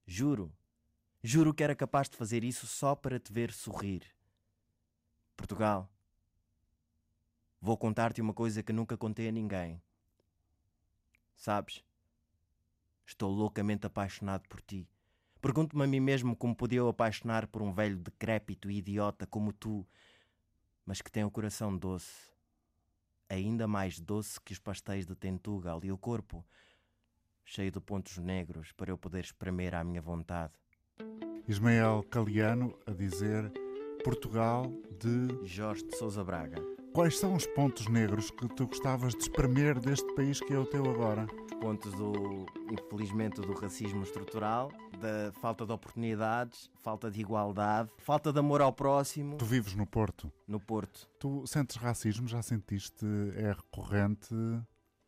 Juro, 0.06 0.56
juro 1.24 1.56
que 1.56 1.64
era 1.64 1.76
capaz 1.76 2.08
de 2.08 2.16
fazer 2.16 2.44
isso 2.44 2.68
só 2.68 2.94
para 2.94 3.20
te 3.20 3.34
ver 3.34 3.52
sorrir. 3.52 4.04
Portugal, 5.36 5.90
vou 7.60 7.76
contar-te 7.76 8.22
uma 8.22 8.34
coisa 8.34 8.62
que 8.62 8.72
nunca 8.72 8.96
contei 8.96 9.28
a 9.28 9.32
ninguém. 9.32 9.82
Sabes? 11.36 11.84
Estou 13.08 13.32
loucamente 13.32 13.88
apaixonado 13.88 14.48
por 14.48 14.62
ti. 14.62 14.88
Pergunto-me 15.42 15.84
a 15.84 15.88
mim 15.88 16.00
mesmo 16.00 16.36
como 16.36 16.56
podia 16.56 16.78
eu 16.78 16.90
apaixonar 16.90 17.48
por 17.48 17.64
um 17.64 17.74
velho 17.74 17.98
decrépito 17.98 18.70
e 18.70 18.78
idiota 18.78 19.26
como 19.26 19.52
tu, 19.52 19.84
mas 20.86 21.02
que 21.02 21.12
tem 21.12 21.24
o 21.24 21.32
coração 21.32 21.76
doce. 21.76 22.35
Ainda 23.30 23.68
mais 23.68 24.00
doce 24.00 24.40
que 24.42 24.54
os 24.54 24.60
pastéis 24.60 25.06
de 25.06 25.16
Tentugal 25.16 25.80
e 25.84 25.92
o 25.92 25.98
corpo, 25.98 26.46
cheio 27.44 27.72
de 27.72 27.80
pontos 27.80 28.18
negros 28.18 28.72
para 28.72 28.92
eu 28.92 28.98
poder 28.98 29.24
espremer 29.24 29.76
à 29.76 29.84
minha 29.84 30.02
vontade. 30.02 30.54
Ismael 31.48 32.04
Caliano 32.10 32.78
a 32.86 32.92
dizer 32.92 33.52
Portugal 34.04 34.72
de. 35.00 35.46
Jorge 35.46 35.84
de 35.84 35.96
Souza 35.96 36.24
Braga. 36.24 36.75
Quais 36.96 37.20
são 37.20 37.34
os 37.34 37.46
pontos 37.46 37.90
negros 37.90 38.32
que 38.32 38.48
tu 38.48 38.68
gostavas 38.68 39.14
de 39.14 39.24
espremer 39.24 39.78
deste 39.82 40.10
país 40.16 40.40
que 40.40 40.54
é 40.54 40.58
o 40.58 40.66
teu 40.66 40.90
agora? 40.90 41.28
Pontos 41.60 41.92
do, 41.92 42.46
infelizmente, 42.72 43.42
do 43.42 43.52
racismo 43.52 44.02
estrutural, 44.02 44.72
da 45.02 45.30
falta 45.42 45.66
de 45.66 45.74
oportunidades, 45.74 46.72
falta 46.82 47.12
de 47.12 47.20
igualdade, 47.20 47.92
falta 47.98 48.32
de 48.32 48.40
amor 48.40 48.62
ao 48.62 48.72
próximo. 48.72 49.36
Tu 49.36 49.44
vives 49.44 49.76
no 49.76 49.86
Porto. 49.86 50.32
No 50.48 50.58
Porto. 50.58 51.10
Tu 51.20 51.46
sentes 51.46 51.76
racismo? 51.76 52.30
Já 52.30 52.42
sentiste? 52.42 53.06
É 53.36 53.52
recorrente? 53.52 54.34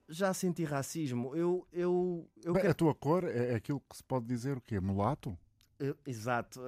Já 0.10 0.34
senti 0.34 0.65
racismo. 0.65 1.34
Eu. 1.38 1.65
eu, 1.72 2.29
eu 2.44 2.51
Bem, 2.51 2.67
A 2.67 2.74
tua 2.74 2.94
cor 2.94 3.24
é 3.24 3.56
aquilo 3.56 3.82
que 3.89 3.96
se 3.96 4.03
pode 4.03 4.25
dizer 4.25 4.58
o 4.58 4.62
quê? 4.62 4.77
Mulato? 4.82 5.39
Eu, 5.79 5.96
exato 6.06 6.63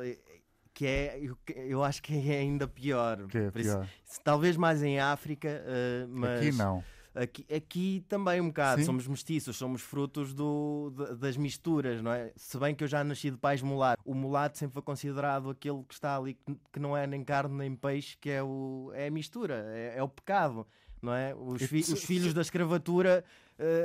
que 0.80 0.88
é, 0.88 1.20
eu, 1.22 1.38
eu, 1.58 1.84
acho 1.84 2.02
que 2.02 2.14
é 2.14 2.38
ainda 2.40 2.66
pior. 2.66 3.28
Que 3.28 3.38
é 3.38 3.52
pior. 3.52 3.86
Isso, 4.10 4.22
talvez 4.24 4.56
mais 4.56 4.82
em 4.82 4.98
África, 4.98 5.62
uh, 5.66 6.08
mas. 6.10 6.40
Aqui 6.40 6.58
não. 6.58 6.84
Aqui, 7.14 7.46
aqui 7.54 8.06
também 8.08 8.40
um 8.40 8.48
bocado, 8.48 8.80
Sim. 8.80 8.86
somos 8.86 9.06
mestiços, 9.06 9.58
somos 9.58 9.82
frutos 9.82 10.34
do, 10.34 10.90
das 11.20 11.36
misturas, 11.36 12.02
não 12.02 12.14
é? 12.14 12.32
Se 12.38 12.58
bem 12.58 12.74
que 12.74 12.82
eu 12.82 12.88
já 12.88 13.04
nasci 13.04 13.30
de 13.30 13.36
pais 13.36 13.62
mulatos, 13.62 14.02
o 14.06 14.14
mulato 14.14 14.58
sempre 14.58 14.76
foi 14.76 14.84
considerado 14.84 15.50
aquele 15.50 15.84
que 15.84 15.94
está 15.94 16.16
ali, 16.16 16.38
que, 16.72 16.80
não 16.80 16.96
é 16.96 17.06
nem 17.06 17.26
carne 17.26 17.58
nem 17.58 17.76
peixe, 17.76 18.16
que 18.16 18.30
é, 18.30 18.42
o, 18.42 18.90
é 18.94 19.08
a 19.08 19.12
mistura, 19.12 19.66
é, 19.74 19.96
é 19.98 20.04
o 20.04 20.08
pecado 20.08 20.66
não 21.02 21.14
é? 21.14 21.34
Os, 21.36 21.64
fi 21.64 21.80
os 21.80 22.04
filhos 22.04 22.34
da 22.34 22.42
escravatura, 22.42 23.24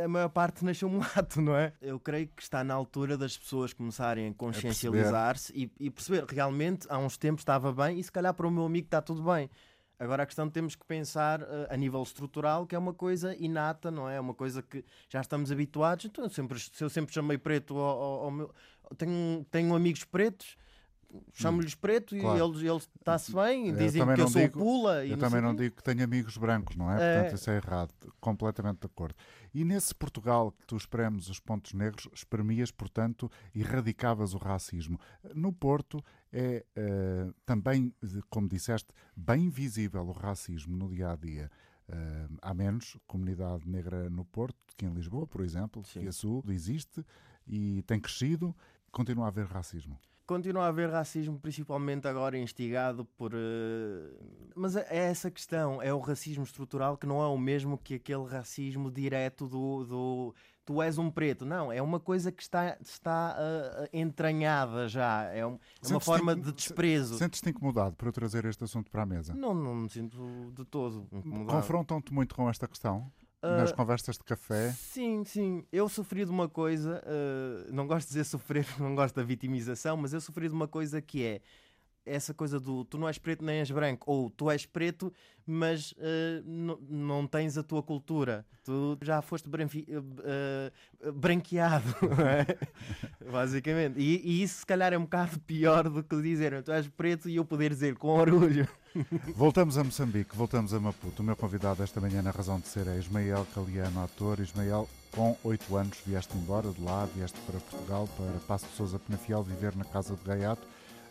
a 0.04 0.09
maior 0.09 0.28
parte 0.28 0.64
nasceu 0.64 0.88
mulato, 0.88 1.40
não 1.43 1.57
é? 1.57 1.73
Eu 1.81 1.99
creio 1.99 2.28
que 2.28 2.43
está 2.43 2.62
na 2.62 2.75
altura 2.75 3.19
das 3.19 3.37
pessoas 3.37 3.73
começarem 3.73 4.28
a 4.28 4.35
consciencializar-se 4.35 5.52
e, 5.54 5.71
e, 5.78 5.90
perceber 5.90 6.25
realmente 6.25 6.87
há 6.88 6.99
uns 6.99 7.16
tempos 7.16 7.43
estava 7.43 7.73
bem 7.73 7.99
e 7.99 8.04
se 8.04 8.12
calhar 8.12 8.33
para 8.33 8.47
o 8.47 8.50
meu 8.50 8.64
amigo 8.64 8.87
está 8.87 9.02
tudo 9.02 9.23
bem. 9.23 9.50
Agora 9.99 10.25
a 10.25 10.26
questão 10.26 10.50
temos 10.50 10.75
que 10.75 10.85
pensar 10.85 11.43
uh, 11.43 11.66
a 11.71 11.76
nível 11.76 12.02
estrutural 12.02 12.66
que 12.66 12.75
é 12.75 12.78
uma 12.78 12.93
coisa 12.93 13.35
inata, 13.37 13.90
não 13.90 14.09
é? 14.09 14.16
É 14.16 14.21
uma 14.21 14.35
coisa 14.35 14.62
que 14.62 14.85
já 15.09 15.21
estamos 15.21 15.50
habituados. 15.52 16.04
Então, 16.04 16.25
eu 16.25 16.31
sempre, 16.31 16.59
se 16.59 16.83
eu 16.83 16.90
sempre 16.90 17.14
chamei 17.14 17.38
preto 17.38 17.78
ao, 17.78 18.02
ao, 18.02 18.25
ao 18.25 18.31
meu. 18.31 18.54
Tenho, 18.99 19.47
tenho 19.50 19.75
amigos 19.75 20.04
pretos 20.04 20.57
chamo-lhes 21.33 21.75
preto 21.75 22.16
claro. 22.18 22.38
e 22.38 22.40
eles, 22.40 22.62
eles 22.62 22.90
está-se 22.99 23.33
bem, 23.33 23.75
dizem 23.75 24.04
que 24.14 24.21
eu 24.21 24.28
sou 24.28 24.42
digo, 24.42 24.59
pula. 24.59 25.06
eu 25.06 25.18
também 25.18 25.40
não 25.40 25.54
digo 25.54 25.76
que 25.76 25.83
tenho 25.83 26.02
amigos 26.02 26.37
brancos, 26.37 26.76
não 26.76 26.90
é? 26.90 26.94
é? 26.94 27.14
Portanto, 27.14 27.38
isso 27.38 27.50
é 27.50 27.56
errado. 27.56 27.94
Completamente 28.21 28.80
de 28.80 28.87
acordo. 28.87 29.14
E 29.52 29.64
nesse 29.64 29.94
Portugal 29.94 30.52
que 30.52 30.66
tu 30.66 30.76
espremes 30.76 31.28
os 31.28 31.38
pontos 31.38 31.73
negros, 31.73 32.09
espremias, 32.12 32.71
portanto, 32.71 33.30
erradicavas 33.54 34.35
o 34.35 34.38
racismo. 34.38 34.99
No 35.35 35.52
Porto 35.52 36.02
é 36.33 36.64
uh, 36.76 37.35
também, 37.47 37.94
como 38.28 38.49
disseste, 38.49 38.92
bem 39.16 39.49
visível 39.49 40.02
o 40.06 40.12
racismo 40.12 40.76
no 40.76 40.88
dia 40.88 41.12
a 41.12 41.16
dia. 41.16 41.50
Uh, 41.88 42.37
há 42.40 42.54
menos 42.54 42.97
comunidade 43.06 43.68
negra 43.68 44.09
no 44.09 44.25
Porto 44.25 44.56
que 44.76 44.87
em 44.87 44.92
Lisboa, 44.92 45.26
por 45.26 45.42
exemplo, 45.42 45.85
Sim. 45.85 46.00
que 46.00 46.09
a 46.09 46.12
Sul 46.12 46.42
existe 46.49 47.04
e 47.47 47.83
tem 47.83 48.00
crescido. 48.00 48.56
Continua 48.90 49.26
a 49.26 49.28
haver 49.28 49.47
racismo 49.47 49.99
continua 50.26 50.64
a 50.64 50.69
haver 50.69 50.90
racismo, 50.90 51.38
principalmente 51.38 52.07
agora 52.09 52.38
instigado 52.38 53.04
por. 53.16 53.35
Uh... 53.35 54.14
Mas 54.54 54.76
é, 54.76 54.87
é 54.90 54.99
essa 55.11 55.31
questão, 55.31 55.81
é 55.83 55.93
o 55.93 55.99
racismo 55.99 56.45
estrutural 56.45 56.97
que 56.97 57.07
não 57.07 57.23
é 57.23 57.26
o 57.26 57.38
mesmo 57.38 57.78
que 57.78 57.95
aquele 57.95 58.25
racismo 58.26 58.90
direto 58.90 59.47
do. 59.47 59.85
do 59.85 60.35
tu 60.64 60.81
és 60.81 60.97
um 60.99 61.11
preto. 61.11 61.45
Não, 61.45 61.71
é 61.71 61.83
uma 61.83 62.00
coisa 62.00 62.33
que 62.33 62.43
está, 62.43 62.76
está 62.81 63.37
uh, 63.37 63.88
entranhada 63.93 64.88
já. 64.88 65.25
É, 65.25 65.47
um, 65.47 65.59
é 65.83 65.88
uma 65.88 66.00
forma 66.00 66.35
de 66.35 66.52
desprezo. 66.52 67.19
Sentes-te 67.19 67.50
incomodado 67.50 67.95
por 67.97 68.09
eu 68.09 68.12
trazer 68.12 68.45
este 68.47 68.64
assunto 68.64 68.90
para 68.90 69.02
a 69.02 69.07
mesa? 69.07 69.35
Não, 69.35 69.54
não 69.54 69.75
me 69.75 69.90
sinto 69.90 70.52
de 70.57 70.64
todo 70.64 71.07
incomodado. 71.12 71.59
Confrontam-te 71.59 72.12
muito 72.12 72.35
com 72.35 72.49
esta 72.49 72.66
questão? 72.66 73.12
Nas 73.59 73.71
uh, 73.71 73.75
conversas 73.75 74.17
de 74.17 74.25
café? 74.25 74.73
Sim, 74.73 75.25
sim. 75.25 75.65
Eu 75.71 75.89
sofri 75.89 76.25
de 76.25 76.31
uma 76.31 76.49
coisa, 76.49 77.03
uh, 77.05 77.73
não 77.73 77.87
gosto 77.87 78.07
de 78.07 78.15
dizer 78.15 78.25
sofrer, 78.25 78.67
não 78.79 78.95
gosto 78.95 79.15
da 79.15 79.23
vitimização, 79.23 79.97
mas 79.97 80.13
eu 80.13 80.21
sofri 80.21 80.49
de 80.49 80.55
uma 80.55 80.69
coisa 80.69 81.01
que 81.03 81.25
é 81.25 81.41
essa 82.07 82.35
coisa 82.35 82.61
do 82.61 82.85
tu 82.85 82.99
não 82.99 83.09
és 83.09 83.19
preto 83.19 83.45
nem 83.45 83.59
és 83.59 83.71
branco, 83.71 84.11
ou 84.11 84.31
tu 84.31 84.51
és 84.51 84.67
preto, 84.67 85.13
mas 85.47 85.93
uh, 85.93 86.77
não 86.89 87.27
tens 87.27 87.57
a 87.57 87.63
tua 87.63 87.83
cultura, 87.83 88.47
tu 88.63 88.99
já 89.03 89.23
foste 89.23 89.49
uh, 89.49 91.13
branqueado, 91.13 91.89
é? 92.29 92.59
basicamente. 93.31 93.99
E, 93.99 94.21
e, 94.23 94.43
isso 94.43 94.61
se 94.61 94.67
calhar 94.67 94.93
é 94.93 94.99
um 94.99 95.05
bocado 95.05 95.39
pior 95.41 95.89
do 95.89 96.03
que 96.03 96.21
dizer 96.21 96.63
tu 96.63 96.73
és 96.73 96.89
preto 96.89 97.29
e 97.29 97.37
eu 97.37 97.45
poder 97.45 97.71
dizer 97.71 97.97
com 97.97 98.09
orgulho. 98.09 98.69
Voltamos 99.35 99.77
a 99.77 99.83
Moçambique, 99.83 100.37
voltamos 100.37 100.73
a 100.73 100.79
Maputo. 100.79 101.23
O 101.23 101.25
meu 101.25 101.35
convidado 101.35 101.83
esta 101.83 102.01
manhã 102.01 102.23
na 102.23 102.31
Razão 102.31 102.61
de 102.61 102.69
Ser 102.69 102.87
é 102.87 102.97
Ismael 102.97 103.47
Caliano, 103.55 104.05
ator. 104.05 104.39
Ismael, 104.39 104.89
com 105.11 105.37
8 105.43 105.77
anos 105.77 105.99
vieste 106.07 106.37
embora 106.37 106.71
de 106.71 106.81
lá, 106.81 107.07
vieste 107.07 107.39
para 107.41 107.59
Portugal, 107.59 108.09
para 108.17 108.39
Passo 108.47 108.67
de 108.67 108.77
Sousa 108.77 108.99
Penafiel, 108.99 109.43
viver 109.43 109.75
na 109.75 109.85
casa 109.85 110.15
de 110.15 110.23
Gaiato 110.25 110.63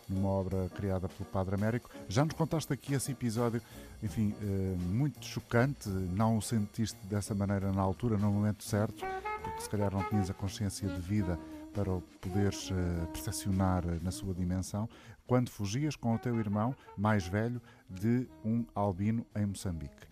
numa 0.08 0.28
obra 0.28 0.68
criada 0.74 1.08
pelo 1.08 1.28
Padre 1.30 1.54
Américo. 1.54 1.90
Já 2.08 2.24
nos 2.24 2.34
contaste 2.34 2.72
aqui 2.72 2.94
esse 2.94 3.12
episódio, 3.12 3.60
enfim, 4.02 4.34
eh, 4.40 4.76
muito 4.78 5.24
chocante. 5.24 5.88
Não 5.88 6.36
o 6.36 6.42
sentiste 6.42 6.98
dessa 7.06 7.34
maneira 7.34 7.72
na 7.72 7.80
altura, 7.80 8.18
no 8.18 8.30
momento 8.30 8.64
certo, 8.64 9.04
porque 9.42 9.60
se 9.62 9.68
calhar 9.68 9.92
não 9.92 10.02
tinhas 10.04 10.28
a 10.28 10.34
consciência 10.34 10.88
de 10.88 11.00
vida 11.00 11.38
para 11.74 11.92
o 11.92 12.00
poderes 12.20 12.70
uh, 12.70 13.06
percepcionar 13.12 13.84
na 14.02 14.10
sua 14.10 14.32
dimensão, 14.32 14.88
quando 15.26 15.50
fugias 15.50 15.96
com 15.96 16.14
o 16.14 16.18
teu 16.18 16.38
irmão 16.38 16.74
mais 16.96 17.26
velho 17.26 17.60
de 17.90 18.28
um 18.44 18.64
albino 18.74 19.26
em 19.34 19.44
Moçambique. 19.44 20.06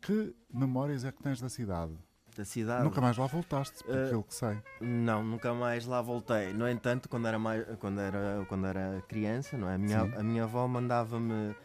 Que 0.00 0.34
memórias 0.52 1.04
é 1.04 1.12
que 1.12 1.22
tens 1.22 1.40
da 1.40 1.48
cidade? 1.48 1.92
da 2.36 2.44
cidade. 2.44 2.84
Nunca 2.84 3.00
mais 3.00 3.16
lá 3.16 3.26
voltaste, 3.26 3.82
por 3.82 3.94
uh, 3.96 4.04
aquilo 4.04 4.22
que 4.22 4.34
sei. 4.34 4.62
Não, 4.80 5.24
nunca 5.24 5.52
mais 5.52 5.84
lá 5.86 6.00
voltei. 6.00 6.52
No 6.52 6.68
entanto, 6.68 7.08
quando 7.08 7.26
era, 7.26 7.38
mais, 7.38 7.66
quando 7.80 8.00
era, 8.00 8.46
quando 8.48 8.66
era 8.66 9.02
criança, 9.08 9.58
não 9.58 9.68
é? 9.68 9.74
a, 9.74 9.78
minha, 9.78 10.00
a 10.02 10.22
minha 10.22 10.44
avó 10.44 10.68
mandava-me, 10.68 11.50
uh, 11.50 11.56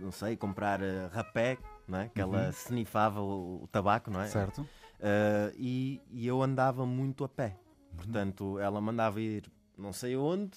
não 0.00 0.10
sei, 0.10 0.36
comprar 0.38 0.80
rapé, 1.12 1.58
não 1.86 1.98
é? 1.98 2.08
que 2.08 2.22
uhum. 2.22 2.34
ela 2.34 2.48
snifava 2.50 3.20
o, 3.20 3.64
o, 3.64 3.68
tabaco, 3.68 4.10
não 4.10 4.22
é? 4.22 4.28
Certo. 4.28 4.62
Uh, 4.62 5.52
e, 5.56 6.00
e, 6.10 6.26
eu 6.26 6.42
andava 6.42 6.86
muito 6.86 7.24
a 7.24 7.28
pé. 7.28 7.56
Portanto, 7.96 8.58
ela 8.58 8.80
mandava 8.80 9.20
ir 9.20 9.50
não 9.76 9.92
sei 9.92 10.16
onde, 10.16 10.52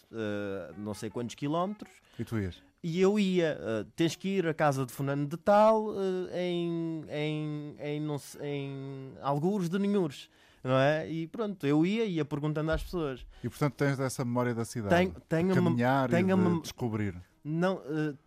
não 0.77 0.93
sei 0.93 1.09
quantos 1.09 1.35
quilómetros. 1.35 1.91
E 2.19 2.23
tu 2.23 2.37
ias? 2.37 2.61
E 2.87 3.01
eu 3.01 3.17
ia, 3.17 3.57
uh, 3.59 3.83
tens 3.95 4.15
que 4.15 4.27
ir 4.27 4.47
à 4.47 4.53
casa 4.53 4.85
de 4.85 4.91
fulano 4.91 5.25
de 5.25 5.35
tal 5.37 5.87
uh, 5.87 6.29
em, 6.31 7.03
em, 7.09 7.75
em, 7.79 7.99
não 7.99 8.19
sei, 8.19 8.47
em 8.47 9.13
algures 9.23 9.67
de 9.69 9.79
Ninhures. 9.79 10.29
Não 10.63 10.77
é? 10.77 11.09
E 11.09 11.25
pronto, 11.25 11.65
eu 11.65 11.83
ia 11.83 12.05
ia 12.05 12.23
perguntando 12.23 12.71
às 12.71 12.83
pessoas. 12.83 13.25
E 13.43 13.49
portanto 13.49 13.73
tens 13.73 13.97
dessa 13.97 14.23
memória 14.23 14.53
da 14.53 14.63
cidade? 14.63 14.95
Tenho, 14.95 15.15
tenho 15.27 15.47
de 15.47 15.55
caminhar 15.55 16.09
tenho 16.09 16.37
e 16.37 16.53
de 16.57 16.61
descobrir? 16.61 17.19
Não, 17.43 17.77
uh, 17.77 18.17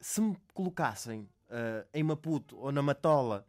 se 0.00 0.20
me 0.20 0.36
colocassem 0.54 1.28
em 1.92 2.02
Maputo 2.04 2.56
ou 2.58 2.70
na 2.70 2.82
Matola 2.82 3.44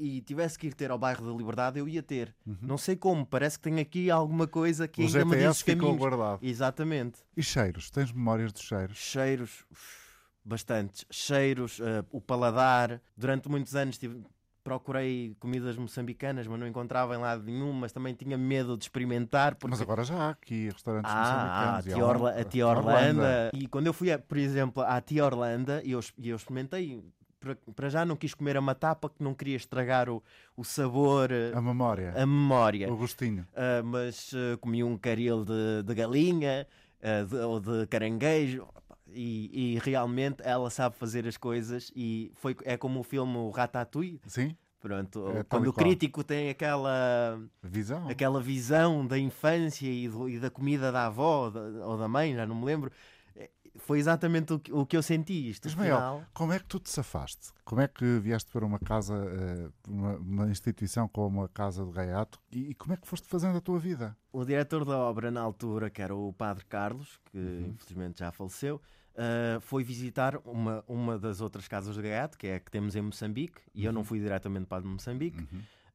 e 0.00 0.22
tivesse 0.22 0.58
que 0.58 0.66
ir 0.66 0.74
ter 0.74 0.90
ao 0.90 0.98
bairro 0.98 1.26
da 1.26 1.36
Liberdade, 1.36 1.78
eu 1.78 1.86
ia 1.86 2.02
ter. 2.02 2.34
Uhum. 2.46 2.56
Não 2.62 2.78
sei 2.78 2.96
como, 2.96 3.26
parece 3.26 3.58
que 3.58 3.64
tem 3.64 3.78
aqui 3.78 4.10
alguma 4.10 4.46
coisa 4.46 4.88
que 4.88 5.02
o 5.02 5.04
ainda 5.04 5.18
GPS 5.18 5.36
me 5.36 5.48
diz 5.48 5.62
ficou 5.62 5.94
guardado. 5.94 6.38
Exatamente. 6.42 7.20
E 7.36 7.42
cheiros? 7.42 7.90
Tens 7.90 8.10
memórias 8.10 8.50
dos 8.50 8.62
cheiros? 8.62 8.96
Cheiros, 8.96 9.64
bastantes. 10.42 11.04
Cheiros, 11.10 11.78
uh, 11.80 12.04
o 12.10 12.20
paladar. 12.20 13.00
Durante 13.14 13.48
muitos 13.50 13.76
anos 13.76 13.98
tive, 13.98 14.24
procurei 14.64 15.36
comidas 15.38 15.76
moçambicanas, 15.76 16.46
mas 16.46 16.58
não 16.58 16.66
encontrava 16.66 17.14
em 17.14 17.18
lado 17.18 17.42
nenhum, 17.44 17.72
mas 17.72 17.92
também 17.92 18.14
tinha 18.14 18.38
medo 18.38 18.78
de 18.78 18.84
experimentar. 18.84 19.54
Porque... 19.56 19.70
Mas 19.70 19.82
agora 19.82 20.02
já 20.02 20.14
há 20.16 20.30
aqui 20.30 20.70
restaurantes 20.70 21.10
ah, 21.12 21.18
moçambicanos. 21.18 21.74
Ah, 21.74 21.76
a 21.76 21.82
tia, 21.82 22.06
Orla, 22.06 22.30
a 22.30 22.44
tia 22.44 22.66
Orlanda. 22.66 22.98
Orlanda. 22.98 23.50
E 23.52 23.66
quando 23.66 23.86
eu 23.86 23.92
fui, 23.92 24.16
por 24.16 24.38
exemplo, 24.38 24.82
à 24.82 24.98
tia 25.02 25.26
Orlanda, 25.26 25.82
e 25.84 25.90
eu, 25.90 26.00
eu 26.18 26.36
experimentei 26.36 27.02
para 27.74 27.88
já 27.88 28.04
não 28.04 28.16
quis 28.16 28.34
comer 28.34 28.56
a 28.56 28.60
matapa, 28.60 29.08
que 29.08 29.22
não 29.22 29.34
queria 29.34 29.56
estragar 29.56 30.08
o, 30.08 30.22
o 30.56 30.64
sabor, 30.64 31.30
eh, 31.30 31.52
a 31.54 31.60
memória, 31.60 32.12
a 32.14 32.26
memória. 32.26 32.92
o 32.92 32.96
gostinho. 32.96 33.46
Uh, 33.52 33.84
mas 33.84 34.32
uh, 34.32 34.58
comi 34.60 34.84
um 34.84 34.96
caril 34.96 35.44
de, 35.44 35.82
de 35.84 35.94
galinha 35.94 36.66
uh, 37.00 37.26
de, 37.26 37.36
ou 37.36 37.58
de 37.58 37.86
caranguejo 37.86 38.66
e, 39.08 39.74
e, 39.74 39.78
realmente 39.78 40.42
ela 40.44 40.70
sabe 40.70 40.96
fazer 40.96 41.26
as 41.26 41.36
coisas 41.36 41.90
e 41.96 42.30
foi, 42.36 42.56
é 42.64 42.76
como 42.76 43.00
o 43.00 43.02
filme 43.02 43.50
Ratatouille. 43.52 44.20
Sim. 44.26 44.54
Pronto, 44.80 45.28
é 45.36 45.44
quando 45.44 45.66
o 45.66 45.72
crítico 45.74 46.24
tem 46.24 46.48
aquela 46.48 47.38
visão, 47.62 48.08
aquela 48.08 48.40
visão 48.40 49.06
da 49.06 49.18
infância 49.18 49.86
e, 49.86 50.08
do, 50.08 50.26
e 50.26 50.38
da 50.38 50.48
comida 50.48 50.90
da 50.90 51.06
avó 51.06 51.52
ou 51.84 51.98
da 51.98 52.08
mãe, 52.08 52.34
já 52.34 52.46
não 52.46 52.54
me 52.54 52.64
lembro, 52.64 52.90
foi 53.76 53.98
exatamente 53.98 54.52
o 54.52 54.58
que, 54.58 54.72
o 54.72 54.84
que 54.84 54.96
eu 54.96 55.02
senti. 55.02 55.50
Isto, 55.50 55.68
Ismael, 55.68 55.96
afinal, 55.96 56.24
como 56.32 56.52
é 56.52 56.58
que 56.58 56.66
tu 56.66 56.78
te 56.78 56.90
safaste? 56.90 57.52
Como 57.64 57.80
é 57.80 57.88
que 57.88 58.18
vieste 58.18 58.50
para 58.52 58.64
uma 58.64 58.78
casa, 58.78 59.14
eh, 59.14 59.68
uma, 59.88 60.16
uma 60.16 60.50
instituição 60.50 61.08
como 61.08 61.42
a 61.42 61.48
Casa 61.48 61.84
do 61.84 61.90
Gaiato 61.90 62.40
e, 62.50 62.70
e 62.70 62.74
como 62.74 62.94
é 62.94 62.96
que 62.96 63.06
foste 63.06 63.28
fazendo 63.28 63.56
a 63.56 63.60
tua 63.60 63.78
vida? 63.78 64.16
o 64.32 64.44
diretor 64.44 64.84
da 64.84 64.96
obra 64.96 65.30
na 65.30 65.40
altura, 65.40 65.90
que 65.90 66.00
era 66.00 66.14
o 66.14 66.32
Padre 66.32 66.64
Carlos, 66.64 67.20
que 67.26 67.38
infelizmente 67.68 68.20
já 68.20 68.30
faleceu, 68.30 68.80
ah, 69.16 69.60
foi 69.60 69.82
visitar 69.82 70.36
uma, 70.44 70.84
uma 70.86 71.18
das 71.18 71.40
outras 71.40 71.66
casas 71.68 71.96
do 71.96 72.02
Gaiato, 72.02 72.38
que 72.38 72.46
é 72.46 72.56
a 72.56 72.60
que 72.60 72.70
temos 72.70 72.94
em 72.96 73.02
Moçambique, 73.02 73.60
e 73.74 73.84
eu 73.84 73.92
não 73.92 74.04
fui 74.04 74.20
diretamente 74.20 74.66
para 74.66 74.82
Moçambique. 74.82 75.46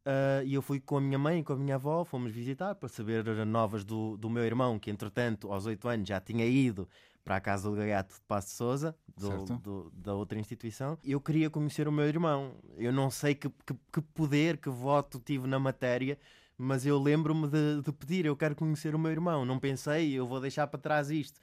Ah, 0.05 0.43
e 0.43 0.53
eu 0.53 0.61
fui 0.61 0.79
com 0.79 0.97
a 0.97 1.01
minha 1.01 1.17
mãe 1.17 1.39
e 1.39 1.43
com 1.43 1.53
a 1.53 1.57
minha 1.57 1.75
avó, 1.75 2.03
fomos 2.03 2.31
visitar 2.31 2.75
para 2.75 2.89
saber 2.89 3.23
novas 3.45 3.83
do, 3.83 4.17
do 4.17 4.29
meu 4.29 4.43
irmão, 4.43 4.77
que 4.77 4.91
entretanto, 4.91 5.51
aos 5.51 5.65
8 5.65 5.87
anos, 5.87 6.07
já 6.07 6.19
tinha 6.19 6.45
ido 6.45 6.87
para 7.25 7.35
a 7.37 7.41
casa 7.41 7.69
do 7.69 7.75
Gaiato 7.75 8.13
de 8.15 8.21
Passo 8.21 8.47
de 8.49 8.53
Souza, 8.53 8.95
do- 9.17 9.27
do- 9.57 9.91
da 9.93 10.13
outra 10.13 10.39
instituição. 10.39 10.97
Eu 11.03 11.19
queria 11.19 11.49
conhecer 11.49 11.87
o 11.87 11.91
meu 11.91 12.05
irmão. 12.05 12.53
Eu 12.77 12.93
não 12.93 13.09
sei 13.09 13.33
que, 13.35 13.49
que, 13.49 13.73
que 13.91 13.99
poder, 14.01 14.57
que 14.57 14.69
voto 14.69 15.19
tive 15.19 15.47
na 15.47 15.59
matéria, 15.59 16.17
mas 16.57 16.85
eu 16.85 16.97
lembro-me 17.01 17.47
de, 17.47 17.81
de 17.81 17.91
pedir: 17.91 18.25
eu 18.25 18.37
quero 18.37 18.55
conhecer 18.55 18.93
o 18.95 18.99
meu 18.99 19.11
irmão. 19.11 19.43
Não 19.43 19.59
pensei, 19.59 20.13
eu 20.13 20.25
vou 20.27 20.39
deixar 20.39 20.67
para 20.67 20.79
trás 20.79 21.09
isto. 21.09 21.41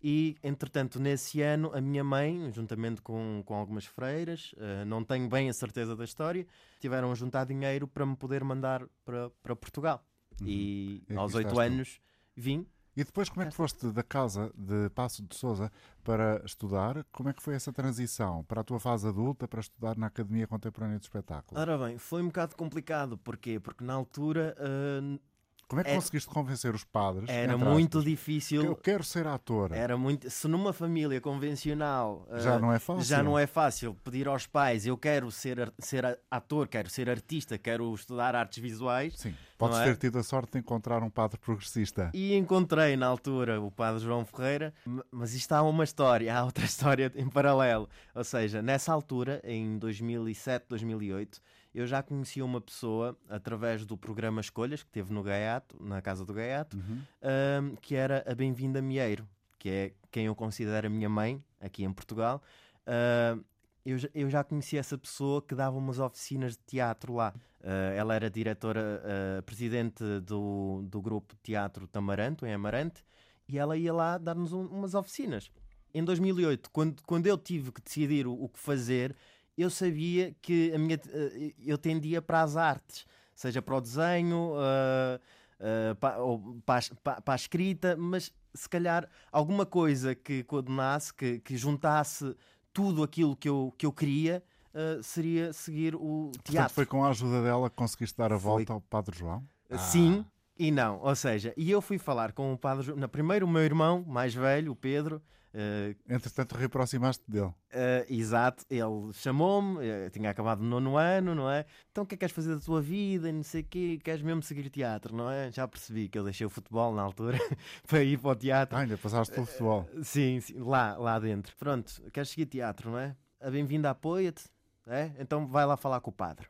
E, 0.00 0.36
entretanto, 0.44 1.00
nesse 1.00 1.42
ano, 1.42 1.72
a 1.74 1.80
minha 1.80 2.04
mãe, 2.04 2.52
juntamente 2.52 3.02
com, 3.02 3.42
com 3.44 3.54
algumas 3.56 3.84
freiras, 3.84 4.54
eh, 4.56 4.84
não 4.84 5.02
tenho 5.02 5.28
bem 5.28 5.48
a 5.48 5.52
certeza 5.52 5.96
da 5.96 6.04
história, 6.04 6.46
tiveram 6.78 7.10
a 7.10 7.16
juntar 7.16 7.44
dinheiro 7.44 7.88
para 7.88 8.06
me 8.06 8.14
poder 8.14 8.44
mandar 8.44 8.86
para, 9.04 9.28
para 9.42 9.56
Portugal. 9.56 10.00
E 10.40 10.46
E 10.46 11.02
aqui 11.08 11.16
aos 11.16 11.34
oito 11.34 11.48
anos 11.58 12.00
vim. 12.36 12.64
E 12.98 13.04
depois 13.04 13.28
como 13.28 13.42
é 13.42 13.46
que 13.46 13.54
foste 13.54 13.92
da 13.92 14.02
casa 14.02 14.52
de 14.56 14.90
Passo 14.90 15.22
de 15.22 15.36
Souza 15.36 15.70
para 16.02 16.42
estudar? 16.44 17.06
Como 17.12 17.28
é 17.28 17.32
que 17.32 17.40
foi 17.40 17.54
essa 17.54 17.72
transição 17.72 18.42
para 18.42 18.60
a 18.62 18.64
tua 18.64 18.80
fase 18.80 19.06
adulta 19.06 19.46
para 19.46 19.60
estudar 19.60 19.96
na 19.96 20.08
Academia 20.08 20.48
Contemporânea 20.48 20.98
de 20.98 21.04
Espetáculo? 21.04 21.60
Ora 21.60 21.78
bem, 21.78 21.96
foi 21.96 22.20
um 22.22 22.26
bocado 22.26 22.56
complicado. 22.56 23.16
Porquê? 23.16 23.60
Porque 23.60 23.84
na 23.84 23.94
altura 23.94 24.52
eh, 24.58 25.20
Como 25.68 25.80
é 25.82 25.84
que 25.84 25.90
é- 25.90 25.94
conseguiste 25.94 26.28
convencer 26.30 26.74
os 26.74 26.82
padres? 26.82 27.28
era 27.28 27.56
muito 27.58 27.98
aspas, 27.98 28.10
difícil. 28.10 28.62
que 28.62 28.66
Eu 28.68 28.74
quero 28.76 29.04
ser 29.04 29.26
ator. 29.26 29.72
Era 29.72 29.98
muito. 29.98 30.30
Se 30.30 30.48
numa 30.48 30.72
família 30.72 31.20
convencional 31.20 32.26
Já 32.38 32.54
eh, 32.54 32.58
não 32.58 32.72
é 32.72 32.78
fácil. 32.78 33.04
já 33.04 33.22
não 33.22 33.38
é 33.38 33.46
fácil 33.46 33.94
pedir 34.02 34.28
aos 34.28 34.46
pais 34.46 34.86
eu 34.86 34.96
quero 34.96 35.30
ser, 35.30 35.72
ser 35.78 36.18
ator, 36.30 36.68
quero 36.68 36.88
ser 36.88 37.10
artista, 37.10 37.58
quero 37.58 37.94
estudar 37.94 38.34
artes 38.34 38.58
visuais. 38.62 39.14
Sim, 39.18 39.34
podes 39.58 39.78
é? 39.78 39.84
ter 39.84 39.96
tido 39.96 40.18
a 40.18 40.22
sorte 40.22 40.52
de 40.52 40.58
encontrar 40.58 41.02
um 41.02 41.10
padre 41.10 41.38
progressista. 41.38 42.10
E 42.14 42.34
encontrei 42.34 42.96
na 42.96 43.06
altura 43.06 43.60
o 43.60 43.70
padre 43.70 44.00
João 44.02 44.24
Ferreira, 44.24 44.72
mas 45.10 45.34
isto 45.34 45.52
há 45.52 45.62
uma 45.62 45.84
história, 45.84 46.32
há 46.36 46.44
outra 46.44 46.64
história 46.64 47.12
em 47.14 47.28
paralelo. 47.28 47.88
Ou 48.14 48.24
seja, 48.24 48.62
nessa 48.62 48.92
altura, 48.92 49.40
em 49.44 49.78
2007, 49.78 50.64
2008, 50.68 51.40
eu 51.74 51.86
já 51.86 52.02
conhecia 52.02 52.44
uma 52.44 52.60
pessoa 52.60 53.16
através 53.28 53.84
do 53.86 53.96
programa 53.96 54.40
Escolhas, 54.40 54.82
que 54.82 54.90
teve 54.90 55.12
no 55.12 55.22
Gaiato, 55.22 55.76
na 55.82 56.00
casa 56.02 56.24
do 56.24 56.32
Gaiato, 56.34 56.76
Uhum. 56.76 57.00
ahm, 57.22 57.74
que 57.80 57.94
era 57.94 58.24
a 58.26 58.34
Bem-vinda 58.34 58.80
Mieiro, 58.82 59.28
que 59.58 59.68
é 59.68 59.92
quem 60.10 60.26
eu 60.26 60.34
considero 60.34 60.86
a 60.86 60.90
minha 60.90 61.08
mãe 61.08 61.42
aqui 61.60 61.84
em 61.84 61.92
Portugal. 61.92 62.42
Ahm, 62.86 63.42
eu, 63.84 63.96
já- 63.98 64.08
eu 64.14 64.28
já 64.28 64.44
conhecia 64.44 64.80
essa 64.80 64.98
pessoa 64.98 65.40
que 65.42 65.54
dava 65.54 65.76
umas 65.76 65.98
oficinas 65.98 66.52
de 66.52 66.62
teatro 66.66 67.14
lá. 67.14 67.32
Ah, 67.62 67.92
ela 67.96 68.14
era 68.14 68.30
diretora, 68.30 69.02
ah, 69.38 69.42
presidente 69.42 70.02
do, 70.20 70.82
do 70.84 71.00
grupo 71.00 71.34
teatro 71.42 71.86
Tamaranto, 71.86 72.44
em 72.46 72.52
Amarante, 72.52 73.04
e 73.48 73.58
ela 73.58 73.76
ia 73.76 73.92
lá 73.92 74.18
dar-nos 74.18 74.52
um- 74.52 74.66
umas 74.66 74.94
oficinas. 74.94 75.50
Em 75.94 76.04
2008, 76.04 76.70
quando, 76.70 77.02
quando 77.04 77.26
eu 77.26 77.38
tive 77.38 77.72
que 77.72 77.80
decidir 77.80 78.26
o, 78.26 78.32
o 78.32 78.48
que 78.48 78.58
fazer, 78.58 79.16
eu 79.62 79.70
sabia 79.70 80.34
que 80.40 80.72
a 80.74 80.78
minha, 80.78 80.98
eh, 81.08 81.52
eu 81.64 81.76
tendia 81.78 82.20
para 82.22 82.42
as 82.42 82.56
artes, 82.56 83.06
seja 83.34 83.60
para 83.62 83.76
o 83.76 83.80
desenho, 83.80 84.54
ah, 84.56 85.20
ah, 85.60 85.94
pa- 85.98 86.16
ou 86.18 86.60
para, 86.64 86.78
as- 86.78 86.88
pa- 87.02 87.20
para 87.20 87.34
a 87.34 87.36
escrita, 87.36 87.96
mas 87.96 88.32
se 88.54 88.68
calhar 88.68 89.08
alguma 89.32 89.64
coisa 89.66 90.14
que 90.14 90.42
coordenasse, 90.44 91.12
que, 91.14 91.38
que 91.40 91.56
juntasse 91.56 92.34
tudo 92.72 93.02
aquilo 93.02 93.36
que 93.36 93.48
eu, 93.48 93.72
que 93.76 93.84
eu 93.86 93.92
queria, 93.92 94.42
ah, 94.74 95.00
seria 95.02 95.52
seguir 95.52 95.94
o 95.94 96.30
Portanto, 96.32 96.52
teatro. 96.52 96.74
foi 96.74 96.86
com 96.86 97.04
a 97.04 97.08
ajuda 97.10 97.42
dela 97.42 97.68
que 97.70 97.76
conseguiste 97.76 98.16
dar 98.16 98.32
a 98.32 98.38
Foi- 98.38 98.50
volta 98.64 98.72
ao 98.72 98.80
Padre 98.80 99.16
João? 99.18 99.42
Ah, 99.70 99.78
Sim 99.78 100.24
e 100.58 100.70
não. 100.72 100.98
Ou 101.02 101.14
seja, 101.14 101.54
e 101.56 101.70
eu 101.70 101.80
fui 101.80 101.98
falar 101.98 102.32
com 102.32 102.52
o 102.52 102.58
padre. 102.58 102.92
Na 102.96 103.06
primeiro, 103.06 103.46
o 103.46 103.48
meu 103.48 103.62
irmão, 103.62 104.04
mais 104.06 104.34
velho, 104.34 104.72
o 104.72 104.76
Pedro. 104.76 105.22
Eh, 105.54 105.94
Entretanto, 106.08 106.54
reaproximaste 106.54 107.24
dele. 107.28 107.52
eh, 107.70 108.06
exato, 108.08 108.64
ele 108.70 109.12
chamou-me, 109.14 109.84
eh, 109.86 110.10
tinha 110.10 110.30
acabado 110.30 110.60
o 110.60 110.64
nono 110.64 110.96
ano, 110.96 111.34
não 111.34 111.50
é? 111.50 111.64
Então 111.90 112.04
o 112.04 112.06
que 112.06 112.14
é 112.14 112.16
que 112.16 112.20
queres 112.20 112.34
fazer 112.34 112.54
da 112.54 112.60
tua 112.60 112.80
vida? 112.82 113.28
E 113.28 113.32
Não 113.32 113.42
sei 113.42 113.62
o 113.62 113.64
quê, 113.64 113.98
queres 114.02 114.22
mesmo 114.22 114.42
seguir 114.42 114.68
teatro, 114.70 115.16
não 115.16 115.30
é? 115.30 115.50
Já 115.50 115.66
percebi 115.66 116.08
que 116.08 116.18
eu 116.18 116.24
deixei 116.24 116.46
o 116.46 116.50
futebol 116.50 116.94
na 116.94 117.02
altura 117.02 117.38
para 117.86 118.02
ir 118.02 118.18
para 118.18 118.30
o 118.30 118.34
teatro. 118.36 118.76
Ah, 118.76 118.80
ainda 118.80 118.96
passaste 118.98 119.32
pelo 119.34 119.46
futebol. 119.46 119.88
Sim, 120.02 120.40
sim, 120.40 120.58
lá, 120.58 120.96
lá 120.96 121.18
dentro. 121.18 121.56
Pronto, 121.56 122.02
queres 122.12 122.30
seguir 122.30 122.46
teatro, 122.46 122.90
não 122.90 122.98
é? 122.98 123.16
A 123.40 123.50
bem-vinda 123.50 123.90
apoia-te, 123.90 124.44
é? 124.86 125.12
Então 125.18 125.46
vai 125.46 125.64
lá 125.64 125.76
falar 125.76 126.00
com 126.00 126.10
o 126.10 126.12
padre. 126.14 126.46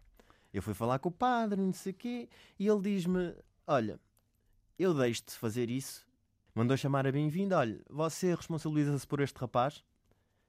Eu 0.52 0.62
fui 0.62 0.72
falar 0.74 0.98
com 0.98 1.11
o 1.11 1.12
padre, 1.12 1.61
não 1.61 1.72
sei 1.72 1.92
o 1.92 1.94
quê, 1.94 2.28
e 2.58 2.66
ele 2.66 2.80
diz-me: 2.80 3.34
Olha, 3.66 4.00
eu 4.78 4.94
deixo-te 4.94 5.32
fazer 5.32 5.68
isso. 5.68 6.08
Mandou 6.59 6.77
chamar 6.77 7.07
a 7.07 7.12
bem-vinda: 7.12 7.57
Olha, 7.57 7.81
você 7.88 8.35
responsabiliza-se 8.35 9.07
por 9.07 9.21
este 9.21 9.38
rapaz? 9.38 9.85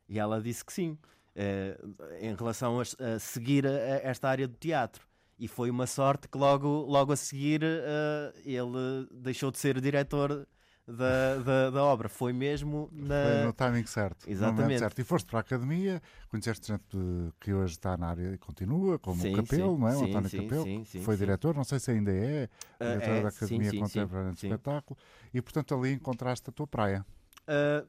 E 0.07 0.17
ela 0.17 0.41
disse 0.41 0.65
que 0.65 0.73
sim, 0.73 0.97
eh, 1.35 1.79
em 2.19 2.33
relação 2.33 2.79
a, 2.79 3.19
seguir 3.19 3.63
esta 3.65 4.27
área 4.27 4.47
do 4.47 4.55
teatro. 4.55 5.07
E 5.37 5.47
foi 5.47 5.69
uma 5.69 5.85
sorte 5.85 6.27
que 6.27 6.35
logo, 6.35 6.67
logo 6.67 7.11
a 7.11 7.15
seguir 7.15 7.61
eh, 7.63 8.33
ele 8.43 9.07
deixou 9.11 9.51
de 9.51 9.59
ser 9.59 9.79
diretor 9.79 10.47
da, 10.93 11.37
da, 11.39 11.69
da 11.69 11.83
obra. 11.83 12.09
Foi 12.09 12.33
mesmo 12.33 12.89
Foi 12.91 13.03
na. 13.03 13.45
no 13.45 13.53
timing 13.53 13.85
certo. 13.85 14.29
Exatamente. 14.29 14.79
certo. 14.79 14.99
E 14.99 15.03
foste 15.03 15.25
para 15.27 15.39
a 15.39 15.41
academia, 15.41 16.01
conheceste 16.29 16.67
gente 16.67 16.97
que 17.39 17.53
hoje 17.53 17.73
está 17.73 17.97
na 17.97 18.07
área 18.07 18.33
e 18.33 18.37
continua, 18.37 18.97
como 18.99 19.21
Sim, 19.21 19.29
o 19.33 19.35
Capelo, 19.35 19.73
sim, 19.73 19.79
não 19.79 19.87
é? 19.87 19.95
O 19.95 19.99
sim, 19.99 20.05
António 20.05 20.29
sim, 20.29 20.37
Capelo, 20.37 20.63
sim, 20.63 20.83
sim, 20.85 20.99
foi 21.01 21.17
diretor, 21.17 21.55
não 21.55 21.63
sei 21.63 21.79
se 21.79 21.91
ainda 21.91 22.11
é, 22.11 22.49
Ah, 22.79 22.85
diretor 22.85 23.03
é, 23.15 23.21
da 23.23 23.29
Academia 23.29 23.73
Contemporânea 23.73 24.31
de. 24.31 24.37
Espetáculo, 24.37 24.97
e 25.33 25.41
portanto 25.41 25.75
ali 25.75 25.91
encontraste 25.93 26.49
a 26.49 26.53
tua 26.53 26.67
praia. 26.67 27.05
Ah, 27.47 27.83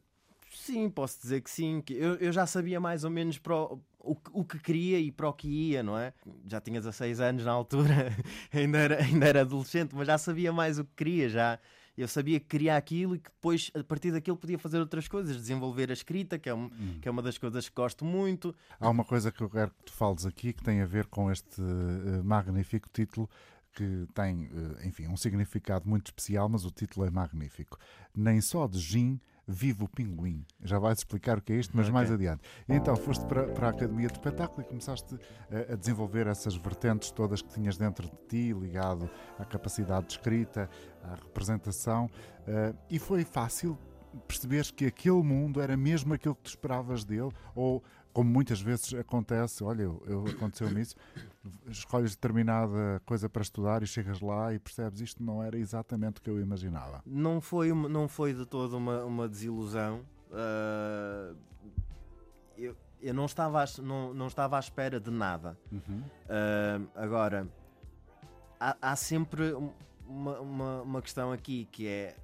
sim, 0.53 0.89
posso 0.91 1.21
dizer 1.21 1.41
que 1.43 1.51
sim. 1.51 1.81
Que 1.83 1.95
eu, 1.95 2.15
eu 2.17 2.33
já 2.33 2.47
sabia 2.47 2.81
mais 2.81 3.05
ou 3.05 3.11
menos 3.11 3.39
para 3.39 3.55
o, 3.57 3.81
o, 3.99 4.17
que- 4.17 4.31
o 4.33 4.45
que 4.45 4.59
queria 4.59 4.99
e 4.99 5.11
para 5.13 5.29
o 5.29 5.33
que 5.33 5.49
ia, 5.49 5.83
não 5.83 5.97
é? 5.99 6.13
Já 6.47 6.61
tinha 6.61 6.81
16 6.81 7.21
anos 7.21 7.45
na 7.45 7.53
altura, 7.53 7.89
ainda, 8.53 8.79
era, 8.79 9.03
ainda 9.03 9.27
era 9.27 9.41
adolescente, 9.43 9.95
mas 9.95 10.07
já 10.07 10.19
sabia 10.19 10.53
mais 10.53 10.79
o 10.79 10.85
que 10.85 10.93
queria. 10.97 11.29
Já, 11.29 11.59
eu 12.01 12.09
sabia 12.09 12.39
que 12.41 12.47
queria 12.47 12.77
aquilo 12.77 13.15
e 13.17 13.19
que 13.19 13.31
depois, 13.31 13.71
a 13.75 13.83
partir 13.85 14.11
daquilo, 14.13 14.37
podia 14.37 14.59
fazer 14.59 14.79
outras 14.79 15.07
coisas, 15.09 15.37
desenvolver 15.37 15.91
a 15.91 15.93
escrita, 15.93 16.39
que 16.39 16.49
é, 16.49 16.55
um- 16.55 16.71
que 17.01 17.09
é 17.09 17.11
uma 17.11 17.23
das 17.23 17.37
coisas 17.39 17.69
que 17.69 17.75
gosto 17.75 18.05
muito. 18.05 18.55
Há 18.79 18.89
uma 18.89 19.05
coisa 19.05 19.31
que 19.31 19.41
eu 19.43 19.51
quero 19.51 19.71
que 19.71 19.85
tu 19.85 19.93
fales 19.93 20.25
aqui 20.27 20.53
que 20.53 20.63
tem 20.63 20.81
a 20.81 20.87
ver 20.87 21.07
com 21.07 21.31
este 21.31 21.61
eh, 21.61 22.23
magnífico 22.23 22.89
título 22.93 23.29
que 23.73 24.07
tem, 24.15 24.51
eh, 24.53 24.87
enfim, 24.89 25.07
um 25.07 25.17
significado 25.17 25.89
muito 25.89 26.07
especial, 26.07 26.49
mas 26.49 26.65
o 26.65 26.71
título 26.71 27.07
é 27.07 27.11
magnífico. 27.11 27.79
Nem 28.15 28.41
só 28.41 28.67
de 28.67 28.79
gin 28.79 29.21
vive 29.51 29.85
o 29.85 29.89
pinguim. 29.89 30.45
Já 30.63 30.79
vais 30.79 30.99
explicar 30.99 31.39
o 31.39 31.43
que 31.43 31.53
é 31.53 31.57
isto, 31.57 31.77
mas 31.77 31.87
Ok. 31.87 31.95
mais 31.95 32.11
adiante. 32.11 32.43
E 32.69 32.75
então 32.75 32.95
foste 32.97 33.25
para, 33.27 33.49
para 33.49 33.67
a 33.67 33.71
Academia 33.71 34.07
de 34.07 34.15
Espetáculo 34.15 34.63
e 34.63 34.65
começaste 34.65 35.17
a, 35.51 35.73
a 35.73 35.77
desenvolver 35.77 36.27
essas 36.27 36.55
vertentes 36.55 37.11
todas 37.11 37.43
que 37.43 37.49
tinhas 37.53 37.77
dentro 37.77 38.09
de 38.09 38.17
ti, 38.29 38.53
ligado 38.53 39.11
à 39.39 39.45
capacidade 39.45 40.07
de 40.07 40.13
escrita, 40.13 40.69
à 41.03 41.15
representação, 41.15 42.09
eh, 42.47 42.75
e 42.89 42.99
foi 42.99 43.25
fácil 43.25 43.79
perceberes 44.27 44.71
que 44.71 44.87
aquele 44.87 45.23
mundo 45.23 45.61
era 45.61 45.77
mesmo 45.77 46.13
aquilo 46.15 46.35
que 46.35 46.43
tu 46.43 46.49
esperavas 46.49 47.05
dele, 47.05 47.31
ou 47.55 47.83
como 48.13 48.31
muitas 48.31 48.61
vezes 48.61 48.93
acontece, 48.95 49.63
olha, 49.65 49.83
eu, 49.83 50.03
eu 50.07 50.25
aconteceu-me 50.27 50.81
isso, 50.81 50.97
escolhes 51.69 52.15
determinada 52.15 53.01
coisa 53.07 53.29
para 53.29 53.43
estudar 53.43 53.83
e 53.83 53.87
chegas 53.87 54.21
lá 54.21 54.53
e 54.53 54.59
percebes 54.59 55.01
isto 55.01 55.23
não 55.23 55.43
era 55.43 55.57
exatamente 55.59 56.19
o 56.19 56.23
que 56.23 56.29
eu 56.31 56.41
imaginava. 56.41 57.03
Não 57.07 57.41
foi, 57.41 57.71
uma- 57.73 57.89
não 57.89 58.09
foi 58.09 58.35
de 58.35 58.45
todo 58.47 58.77
uma, 58.77 59.05
uma 59.05 59.29
desilusão. 59.29 60.03
Ah, 60.33 61.35
eu, 62.57 62.77
eu 63.01 63.15
não 63.15 63.25
estava, 63.27 63.63
à, 63.63 63.67
não, 63.83 64.13
não 64.13 64.27
estava 64.27 64.57
à 64.57 64.61
espera 64.61 65.01
de 65.01 65.11
nada. 65.11 65.59
Ah, 66.29 66.81
agora, 66.95 67.49
há, 68.59 68.77
há 68.83 68.97
sempre 68.97 69.55
um- 69.55 69.73
uma, 70.07 70.41
uma, 70.41 70.83
uma 70.83 71.03
questão 71.03 71.31
aqui 71.33 71.67
que 71.71 71.87
é 71.87 72.17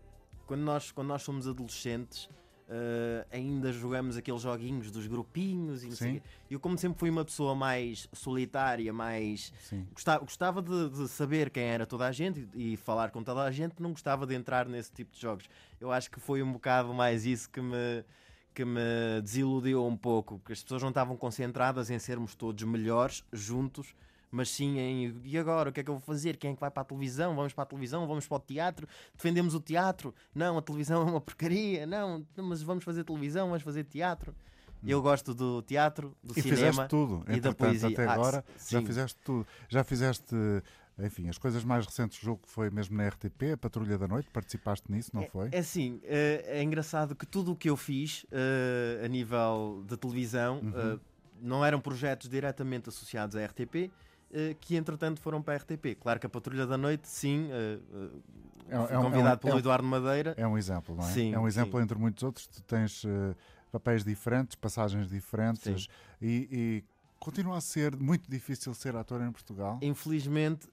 quando 0.47 0.61
nós, 0.63 0.91
quando 0.91 1.09
nós 1.09 1.23
somos 1.23 1.47
adolescentes. 1.49 2.29
Ah, 2.69 3.27
ainda 3.31 3.73
jogamos 3.73 4.17
aqueles 4.17 4.43
joguinhos 4.43 4.91
dos 4.91 5.07
grupinhos 5.07 5.85
e 5.85 5.89
não 5.89 5.97
Sim. 5.97 6.21
Eu, 6.51 6.59
como 6.59 6.77
sempre 6.77 6.99
fui 6.99 7.11
uma 7.11 7.25
pessoa 7.25 7.55
mais 7.55 8.09
solitária, 8.13 8.93
mais 8.93 9.53
Sim. 9.61 9.87
Gostava, 9.93 10.21
gostava 10.21 10.63
de, 10.63 10.89
de 10.91 11.09
saber 11.09 11.51
quem 11.51 11.65
era 11.65 11.87
toda 11.87 12.07
a 12.07 12.13
gente 12.13 12.49
e, 12.55 12.73
e 12.73 12.77
falar 12.77 13.11
com 13.11 13.23
toda 13.23 13.43
a 13.43 13.51
gente, 13.51 13.81
não 13.81 13.91
gostava 13.91 14.27
de 14.27 14.35
entrar 14.35 14.67
nesse 14.69 14.93
tipo 14.93 15.13
de 15.13 15.21
jogos. 15.21 15.49
Eu 15.81 15.93
acho 15.93 16.11
que 16.11 16.19
foi 16.19 16.43
um 16.43 16.53
bocado 16.53 16.93
mais 16.93 17.25
isso 17.25 17.49
que 17.49 17.61
me, 17.61 18.05
que 18.53 18.65
me 18.65 19.21
desiludiu 19.23 19.85
um 19.87 19.97
pouco, 19.97 20.39
porque 20.39 20.53
as 20.53 20.63
pessoas 20.63 20.83
não 20.83 20.89
estavam 20.89 21.17
concentradas 21.17 21.89
em 21.91 21.99
sermos 21.99 22.35
todos 22.35 22.65
melhores 22.65 23.25
juntos, 23.33 23.95
mas 24.31 24.51
sim 24.51 24.79
em 24.79 25.21
e 25.25 25.39
agora? 25.39 25.71
O 25.71 25.73
que 25.73 25.81
é 25.81 25.85
que 25.85 25.91
eu 25.91 25.95
vou 25.95 26.01
fazer? 26.03 26.37
Quem 26.37 26.51
é 26.53 26.55
que 26.55 26.61
vai 26.61 26.71
para 26.71 26.83
a 26.83 26.85
televisão? 26.85 27.35
Vamos 27.35 27.53
para 27.53 27.63
a 27.65 27.67
televisão? 27.67 28.07
Vamos 28.07 28.27
para 28.27 28.37
o 28.37 28.41
teatro? 28.41 28.87
Defendemos 29.15 29.55
o 29.55 29.61
teatro? 29.61 30.15
Não, 30.35 30.59
a 30.59 30.63
televisão 30.63 31.03
é 31.07 31.11
uma 31.11 31.21
porcaria. 31.21 31.87
Não, 31.87 32.25
mas 32.37 32.63
vamos 32.63 32.85
fazer 32.85 33.05
televisão, 33.05 33.49
vamos 33.49 33.63
fazer 33.63 33.85
teatro. 33.85 34.35
Eu 34.87 35.03
gosto 35.03 35.35
do 35.35 35.63
teatro, 35.63 36.17
do 36.23 36.33
e 36.39 36.43
cinema 36.43 36.59
fizeste 36.73 36.89
tudo, 36.89 37.25
e 37.29 37.41
da 37.41 37.53
poesia. 37.53 37.89
até 37.89 38.05
Ah, 38.07 38.13
agora 38.13 38.45
já 38.57 38.79
sim. 38.81 38.87
fizeste 38.87 39.19
tudo. 39.25 39.45
Já 39.69 39.83
fizeste, 39.83 40.35
enfim, 40.99 41.29
as 41.29 41.39
coisas 41.39 41.65
mais 41.65 41.85
recentes, 41.85 42.19
julgo 42.21 42.43
que 42.43 42.49
foi 42.51 42.71
mesmo 42.71 42.97
na 42.97 43.09
RTP, 43.09 43.53
a 43.55 43.57
Patrulha 43.57 43.99
da 43.99 44.07
Noite, 44.07 44.29
participaste 44.31 44.85
nisso, 44.93 45.11
não 45.13 45.25
foi? 45.25 45.49
É 45.51 45.59
assim, 45.59 46.01
eh, 46.05 46.45
é 46.47 46.63
engraçado 46.63 47.17
que 47.17 47.27
tudo 47.27 47.53
o 47.53 47.57
que 47.57 47.69
eu 47.69 47.77
fiz 47.77 48.27
eh, 48.31 49.03
a 49.05 49.09
nível 49.09 49.83
de 49.89 49.97
televisão 49.97 50.61
Uhum. 50.63 50.73
eh, 50.95 50.99
não 51.41 51.65
eram 51.65 51.81
projetos 51.81 52.29
diretamente 52.29 52.89
associados 52.89 53.35
à 53.35 53.45
RTP, 53.45 53.91
que 54.61 54.77
entretanto 54.77 55.21
foram 55.21 55.41
para 55.43 55.55
a 55.55 55.57
RTP. 55.59 55.95
Claro 56.01 56.21
que 56.21 56.27
a 56.27 56.29
Patrulha 56.29 56.67
da 56.67 56.77
Noite, 56.77 57.09
sim, 57.09 57.49
eh, 57.51 57.79
eh, 57.93 58.09
É 58.69 58.95
é 58.95 58.97
convidado 58.97 59.29
é 59.29 59.35
um- 59.35 59.39
pelo 59.39 59.59
Eduardo 59.59 59.87
Madeira. 59.87 60.35
É 60.37 60.47
um 60.47 60.59
exemplo, 60.59 60.95
não 60.97 61.05
é? 61.05 61.11
Sim, 61.13 61.33
é 61.35 61.39
um 61.39 61.47
exemplo 61.47 61.79
sim. 61.79 61.85
entre 61.85 61.99
muitos 61.99 62.23
outros. 62.23 62.47
Tu 62.47 62.63
tens 62.65 63.05
eh, 63.05 63.35
papéis 63.71 64.05
diferentes, 64.05 64.57
passagens 64.57 65.09
diferentes 65.09 65.87
e, 66.21 66.49
e 66.51 66.85
continua 67.27 67.57
a 67.57 67.61
ser 67.61 67.97
muito 67.97 68.31
difícil 68.31 68.73
ser 68.73 68.95
ator 68.95 69.21
em 69.21 69.33
Portugal. 69.33 69.81
Infelizmente, 69.83 70.69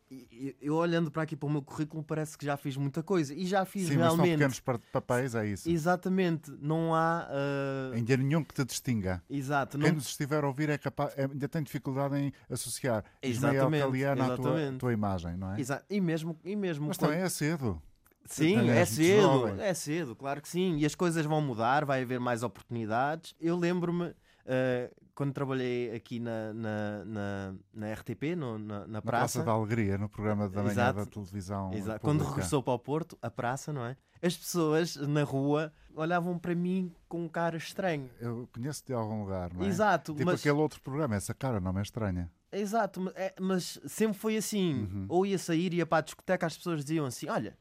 eu 0.61 0.75
olhando 0.75 1.09
para 1.09 1.23
aqui 1.23 1.35
para 1.35 1.47
o 1.47 1.49
meu 1.49 1.63
currículo, 1.63 2.03
parece 2.03 2.37
que 2.37 2.45
já 2.45 2.55
fiz 2.55 2.77
muita 2.77 3.01
coisa. 3.01 3.33
E 3.33 3.43
já 3.47 3.65
fiz 3.65 3.87
Sim, 3.87 3.97
mas 3.97 4.05
são 4.07 4.15
realmente. 4.17 4.33
pequenos 4.37 4.59
pa- 4.59 4.79
papéis, 4.91 5.33
é 5.33 5.47
isso. 5.47 5.67
Exatamente, 5.67 6.51
não 6.61 6.93
há. 6.93 7.27
eh, 7.31 7.95
Ainda 7.95 8.17
nenhum 8.17 8.43
que 8.43 8.53
te 8.53 8.63
distinga. 8.63 9.23
Exato, 9.27 9.79
Quem 9.79 9.87
não, 9.87 9.95
nos 9.95 10.07
estiver 10.09 10.43
a 10.43 10.47
ouvir 10.47 10.69
é 10.69 10.77
capaz, 10.77 11.11
é- 11.17 11.23
ainda 11.25 11.49
tem 11.49 11.63
dificuldade 11.63 12.15
em 12.17 12.31
associar 12.47 13.03
Ismael 13.23 13.71
Caliano 13.71 14.23
à 14.23 14.35
tua, 14.37 14.59
tua 14.77 14.93
imagem, 14.93 15.35
não 15.35 15.53
é? 15.55 15.59
Exa- 15.59 15.83
e 15.89 15.99
mesmo, 15.99 16.39
e 16.45 16.55
mesmo 16.55 16.87
Mas 16.87 16.97
quando- 16.97 17.09
também 17.09 17.25
é 17.25 17.29
cedo. 17.29 17.81
Sim, 18.25 18.69
é 18.69 18.85
cedo, 18.85 19.21
jovem. 19.21 19.59
é 19.61 19.73
cedo, 19.73 20.15
claro 20.15 20.41
que 20.41 20.47
sim. 20.47 20.77
E 20.77 20.85
as 20.85 20.95
coisas 20.95 21.25
vão 21.25 21.41
mudar, 21.41 21.83
vai 21.83 22.03
haver 22.03 22.19
mais 22.21 22.41
oportunidades. 22.41 23.35
Eu 23.41 23.57
lembro-me, 23.57 24.13
eh, 24.45 24.91
quando 25.15 25.31
trabalhei 25.33 25.93
aqui 25.95 26.19
na, 26.19 26.53
na, 26.53 27.05
na, 27.05 27.55
na 27.73 27.93
RTP, 27.93 28.35
no- 28.35 28.57
na, 28.57 28.79
na 28.81 28.87
Na 28.87 29.01
praça, 29.01 29.39
Praça 29.39 29.43
da 29.43 29.51
Alegria, 29.51 29.97
no 29.97 30.09
programa 30.09 30.49
da 30.49 30.61
manhã 30.61 30.71
Exato. 30.71 30.99
da 30.99 31.05
televisão. 31.05 31.73
Exato, 31.73 31.99
quando 32.01 32.23
regressou 32.23 32.63
para 32.63 32.73
o 32.73 32.79
Porto, 32.79 33.17
a 33.21 33.29
praça, 33.29 33.71
não 33.71 33.85
é? 33.85 33.95
As 34.21 34.35
pessoas 34.37 34.95
na 34.95 35.23
rua 35.23 35.71
olhavam 35.95 36.39
para 36.39 36.55
mim 36.55 36.91
com 37.09 37.23
um 37.25 37.29
cara 37.29 37.57
estranho. 37.57 38.09
Eu 38.19 38.47
conheço 38.53 38.83
de 38.85 38.93
algum 38.93 39.21
lugar, 39.21 39.53
não 39.53 39.63
é? 39.63 39.67
Exato, 39.67 40.13
Tipo 40.13 40.25
mas, 40.25 40.39
aquele 40.39 40.55
outro 40.57 40.81
programa, 40.81 41.15
essa 41.15 41.33
cara 41.33 41.59
não 41.59 41.73
me 41.73 41.79
é 41.79 41.81
estranha. 41.83 42.31
exato, 42.51 43.01
mas, 43.01 43.13
é- 43.15 43.35
mas 43.39 43.79
sempre 43.85 44.17
foi 44.17 44.37
assim. 44.37 44.83
Uhum. 44.83 45.05
Ou 45.09 45.25
ia 45.25 45.37
sair, 45.37 45.73
ia 45.73 45.85
para 45.85 45.97
a 45.99 46.01
discoteca, 46.01 46.45
as 46.47 46.55
pessoas 46.57 46.83
diziam 46.83 47.05
assim: 47.05 47.27
Olha, 47.29 47.57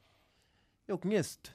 eu 0.88 0.96
conheço-te. 0.98 1.54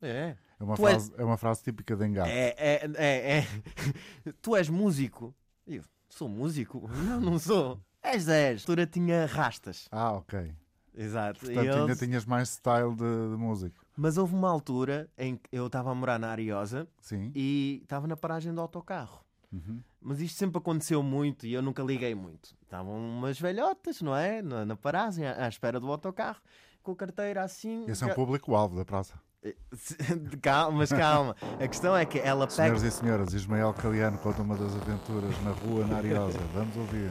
É, 0.00 0.36
É 0.60 0.64
uma, 0.64 0.74
Tu 0.76 0.86
és- 0.88 1.06
frase, 1.06 1.12
é 1.16 1.24
uma 1.24 1.36
frase 1.36 1.62
típica 1.62 1.96
de 1.96 2.06
engate. 2.06 2.30
É, 2.30 2.54
é, 2.58 2.90
é, 2.96 3.38
é. 3.38 3.46
Tu 4.42 4.56
és 4.56 4.68
músico? 4.68 5.34
Eu, 5.66 5.82
sou 6.08 6.28
músico? 6.28 6.88
Não, 6.88 7.20
não 7.20 7.38
sou. 7.38 7.80
És 8.02 8.24
10. 8.24 8.64
A 8.68 8.86
tinha 8.86 9.26
rastas. 9.26 9.86
Ah, 9.90 10.12
ok. 10.12 10.52
Exato. 10.94 11.40
Portanto, 11.40 11.70
ainda 11.76 11.94
tinhas 11.96 12.24
mais 12.24 12.48
style 12.48 12.94
de, 12.94 13.30
de 13.30 13.36
músico. 13.36 13.76
Mas 13.96 14.16
houve 14.18 14.34
uma 14.34 14.50
altura 14.50 15.08
em 15.16 15.36
que 15.36 15.48
eu 15.52 15.66
estava 15.66 15.90
a 15.90 15.94
morar 15.94 16.18
na 16.18 16.28
Ariosa 16.30 16.88
Sim. 17.00 17.30
e 17.34 17.80
estava 17.82 18.06
na 18.08 18.16
paragem 18.16 18.52
do 18.52 18.60
autocarro. 18.60 19.24
Uhum. 19.52 19.80
Mas 20.00 20.20
isto 20.20 20.36
sempre 20.36 20.58
aconteceu 20.58 21.02
muito 21.02 21.46
e 21.46 21.52
eu 21.52 21.62
nunca 21.62 21.82
liguei 21.82 22.14
muito. 22.14 22.54
Estavam 22.62 22.96
umas 22.98 23.38
velhotas, 23.38 24.00
não 24.02 24.14
é? 24.14 24.42
Na, 24.42 24.64
na 24.64 24.76
paragem, 24.76 25.26
à, 25.26 25.44
à 25.44 25.48
espera 25.48 25.78
do 25.78 25.90
autocarro, 25.90 26.40
com 26.82 26.92
a 26.92 26.96
carteira 26.96 27.42
assim. 27.44 27.84
Esse 27.88 28.04
é 28.04 28.08
um 28.08 28.14
público-alvo 28.14 28.76
da 28.76 28.84
praça. 28.84 29.20
calma, 30.42 30.78
mas 30.78 30.90
calma. 30.90 31.36
A 31.60 31.68
questão 31.68 31.96
é 31.96 32.04
que 32.04 32.18
ela 32.18 32.46
pega, 32.46 32.52
Senhoras 32.56 32.82
e 32.82 32.90
senhoras, 32.90 33.34
Ismael 33.34 33.72
Caliano 33.74 34.18
conta 34.18 34.42
uma 34.42 34.56
das 34.56 34.74
aventuras 34.74 35.40
na 35.42 35.50
rua 35.52 35.86
na 35.86 35.96
Ariosa. 35.98 36.38
Vamos 36.52 36.76
ouvir. 36.76 37.10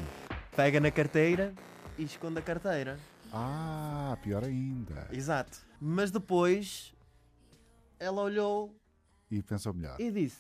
pega 0.56 0.80
na 0.80 0.92
carteira 0.92 1.54
e 1.98 2.04
esconde 2.04 2.40
a 2.40 2.42
carteira. 2.42 3.00
Ah, 3.32 4.18
pior 4.22 4.44
ainda. 4.44 5.08
Exato. 5.12 5.60
Mas 5.80 6.12
depois 6.12 6.94
ela 8.00 8.22
olhou 8.22 8.76
E 9.30 9.42
pensou 9.42 9.74
melhor. 9.74 9.96
e 10.00 10.12
disse: 10.12 10.40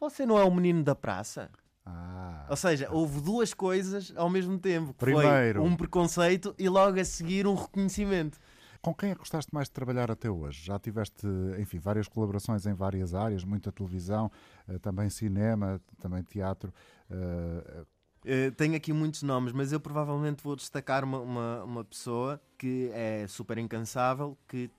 Você 0.00 0.24
não 0.26 0.38
é 0.38 0.44
o 0.44 0.50
menino 0.54 0.82
da 0.82 0.94
praça? 0.94 1.50
Ah, 1.84 2.46
Ou 2.48 2.56
seja, 2.56 2.88
houve 2.92 3.20
duas 3.20 3.52
coisas 3.52 4.12
ao 4.16 4.30
mesmo 4.30 4.56
tempo. 4.58 4.94
Primeiro. 4.94 5.62
Um 5.64 5.74
preconceito 5.76 6.54
e 6.58 6.68
logo 6.68 6.98
a 7.00 7.04
seguir 7.04 7.44
um 7.46 7.54
reconhecimento. 7.54 8.38
Com 8.82 8.94
quem 8.94 9.10
é 9.10 9.14
que 9.14 9.20
gostaste 9.20 9.54
mais 9.54 9.68
de 9.68 9.72
trabalhar 9.72 10.10
até 10.10 10.28
hoje? 10.30 10.64
Já 10.64 10.78
tiveste, 10.78 11.26
enfim, 11.58 11.78
várias 11.78 12.08
colaborações 12.08 12.66
em 12.66 12.74
várias 12.74 13.14
áreas, 13.14 13.44
muita 13.44 13.70
televisão, 13.72 14.30
eh, 14.68 14.78
também 14.78 15.08
cinema, 15.08 15.80
também 16.00 16.22
teatro. 16.22 16.72
eh, 17.10 17.84
Eh, 18.24 18.50
tenho 18.52 18.76
aqui 18.76 18.92
muitos 18.92 19.22
nomes, 19.22 19.52
mas 19.52 19.72
eu 19.72 19.80
provavelmente 19.80 20.42
vou 20.44 20.54
destacar 20.54 21.02
uma, 21.04 21.18
uma, 21.20 21.64
uma 21.64 21.84
pessoa 21.84 22.40
que 22.56 22.88
é 22.92 23.26
super 23.26 23.58
incansável, 23.58 24.38
que 24.46 24.70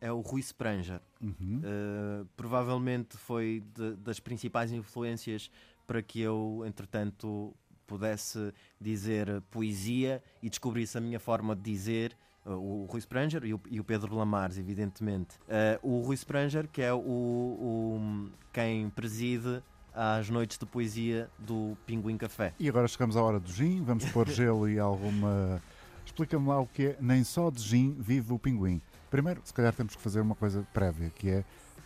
é 0.00 0.12
o 0.12 0.20
Rui 0.20 0.40
Spranger. 0.42 1.00
uhum. 1.22 1.62
Uh, 1.64 2.26
provavelmente 2.36 3.16
foi 3.16 3.62
de- 3.74 3.94
das 3.96 4.20
principais 4.20 4.70
influências 4.70 5.50
para 5.86 6.02
que 6.02 6.20
eu, 6.20 6.62
entretanto, 6.66 7.54
pudesse 7.86 8.52
dizer 8.80 9.40
poesia 9.50 10.22
e 10.42 10.50
descobrisse 10.50 10.98
a 10.98 11.00
minha 11.00 11.18
forma 11.20 11.56
de 11.56 11.62
dizer. 11.62 12.16
Uh, 12.46 12.50
o 12.52 12.86
Rui 12.86 12.98
Spranger 13.00 13.44
e 13.44 13.54
o, 13.54 13.60
e 13.70 13.80
o 13.80 13.84
Pedro 13.84 14.14
Lamares, 14.16 14.58
evidentemente. 14.58 15.36
Uh, 15.82 15.98
o 16.00 16.00
Rui 16.02 16.14
Spranger, 16.16 16.68
que 16.68 16.82
é 16.82 16.92
o, 16.92 16.98
o- 16.98 18.30
quem 18.52 18.88
preside 18.90 19.62
às 19.94 20.28
noites 20.28 20.58
de 20.58 20.66
poesia 20.66 21.28
do 21.38 21.76
Pinguim 21.86 22.16
Café. 22.16 22.52
E 22.58 22.68
agora 22.68 22.88
chegamos 22.88 23.16
à 23.16 23.22
hora 23.22 23.38
do 23.38 23.50
gin, 23.50 23.82
vamos 23.82 24.04
pôr 24.06 24.26
gelo 24.30 24.68
e 24.68 24.78
alguma. 24.78 25.62
Explica-me 26.04 26.48
lá 26.48 26.60
o 26.60 26.66
que 26.66 26.86
é 26.88 26.96
Nem 27.00 27.24
só 27.24 27.50
de 27.50 27.62
gin 27.62 27.96
vive 27.98 28.32
o 28.32 28.38
pinguim. 28.38 28.80
Primeiro, 29.10 29.40
se 29.44 29.54
calhar 29.54 29.72
temos 29.72 29.94
que 29.96 30.02
fazer 30.02 30.20
uma 30.20 30.34
coisa 30.34 30.66
prévia, 30.72 31.10
que 31.10 31.30
é 31.30 31.44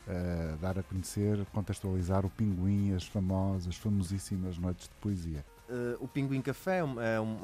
eh, 0.09 0.57
dar 0.61 0.79
a 0.79 0.83
conhecer, 0.83 1.45
contextualizar 1.53 2.25
o 2.27 2.31
pinguim, 2.31 2.95
as 2.95 3.05
famosas, 3.05 3.77
famosíssimas 3.77 4.57
noites 4.59 4.89
de 4.89 4.95
poesia. 4.97 5.45
Uh, 5.69 6.03
o 6.03 6.09
Pinguim 6.09 6.41
Café 6.41 6.79
é 6.79 6.85
um, 6.85 7.01
é 7.03 7.21
um, 7.21 7.39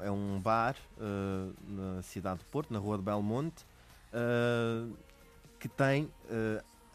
é 0.00 0.10
um, 0.10 0.36
é 0.36 0.40
bar 0.40 0.74
uh, 0.98 1.54
na 1.68 2.02
cidade 2.02 2.40
de 2.40 2.44
Porto, 2.46 2.72
na 2.72 2.80
rua 2.80 2.96
de 2.96 3.04
Belmonte, 3.04 3.64
uh, 4.12 4.92
que 5.60 5.68
tem 5.68 6.10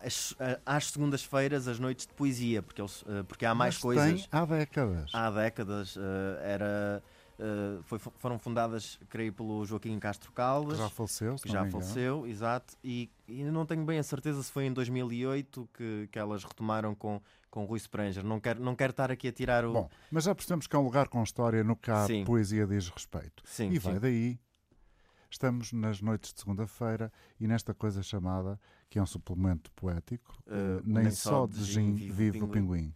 as- 0.04 0.36
às 0.66 0.88
segundas-feiras 0.88 1.68
as 1.68 1.80
noites 1.80 2.06
de 2.06 2.14
poesia, 2.14 2.62
porque, 2.62 2.82
eles, 2.82 3.04
porque 3.28 3.46
há 3.46 3.56
mais 3.56 3.76
Mas 3.76 3.82
coisas. 3.82 4.22
Tem 4.28 4.28
há 4.32 4.46
décadas. 4.46 5.10
Há 5.14 5.32
décadas 5.32 5.98
era, 6.44 7.02
uh, 7.40 7.82
foi- 7.84 8.00
foram 8.00 8.38
fundadas, 8.38 9.00
creio, 9.10 9.34
pelo 9.34 9.66
Joaquim 9.66 9.98
Castro 10.00 10.30
que 10.30 10.36
Caldas. 10.36 10.78
já 10.78 10.90
faleceu, 10.90 11.38
se 11.38 11.44
que 11.44 11.52
já 11.52 11.66
faleceu, 11.70 12.28
exato, 12.28 12.76
e, 12.84 13.10
e 13.28 13.44
não 13.44 13.66
tenho 13.66 13.84
bem 13.86 13.98
a 14.00 14.04
certeza 14.04 14.44
se 14.44 14.52
foi 14.52 14.66
em 14.66 14.74
2008 14.74 15.70
que, 15.74 16.10
que 16.12 16.20
elas 16.20 16.44
retomaram 16.44 16.94
com, 16.94 17.22
com 17.50 17.66
Rui 17.66 17.78
Spranger. 17.80 18.24
Não 18.24 18.40
quero, 18.40 18.62
não 18.62 18.76
quero 18.76 18.92
estar 18.92 19.10
aqui 19.12 19.28
a 19.28 19.32
tirar 19.32 19.66
o. 19.66 19.74
Bom, 19.74 19.90
mas 20.12 20.26
já 20.26 20.36
percebemos 20.36 20.68
que 20.68 20.76
é 20.76 20.80
um 20.80 20.84
lugar 20.84 21.08
com 21.08 21.24
história 21.24 21.64
no 21.64 21.76
que 21.76 21.90
a 21.90 22.06
Sim. 22.06 22.24
poesia 22.26 22.68
diz 22.68 22.90
respeito. 22.90 23.44
sim, 23.46 23.70
e 23.72 23.80
vai 23.80 23.94
sim. 23.96 24.00
daí. 24.00 24.40
Estamos 25.32 25.72
nas 25.72 26.02
noites 26.02 26.34
de 26.34 26.40
segunda-feira 26.40 27.12
e 27.40 27.48
nesta 27.48 27.72
coisa 27.72 28.02
chamada, 28.02 28.60
que 28.90 28.98
é 28.98 29.02
um 29.02 29.06
suplemento 29.06 29.72
poético, 29.74 30.42
Eh, 30.48 30.78
eh, 30.80 30.82
nem, 30.84 31.12
só 31.12 31.46
de 31.46 31.64
gin 31.64 31.94
vive 31.94 32.42
o 32.42 32.48
pinguim. 32.48 32.92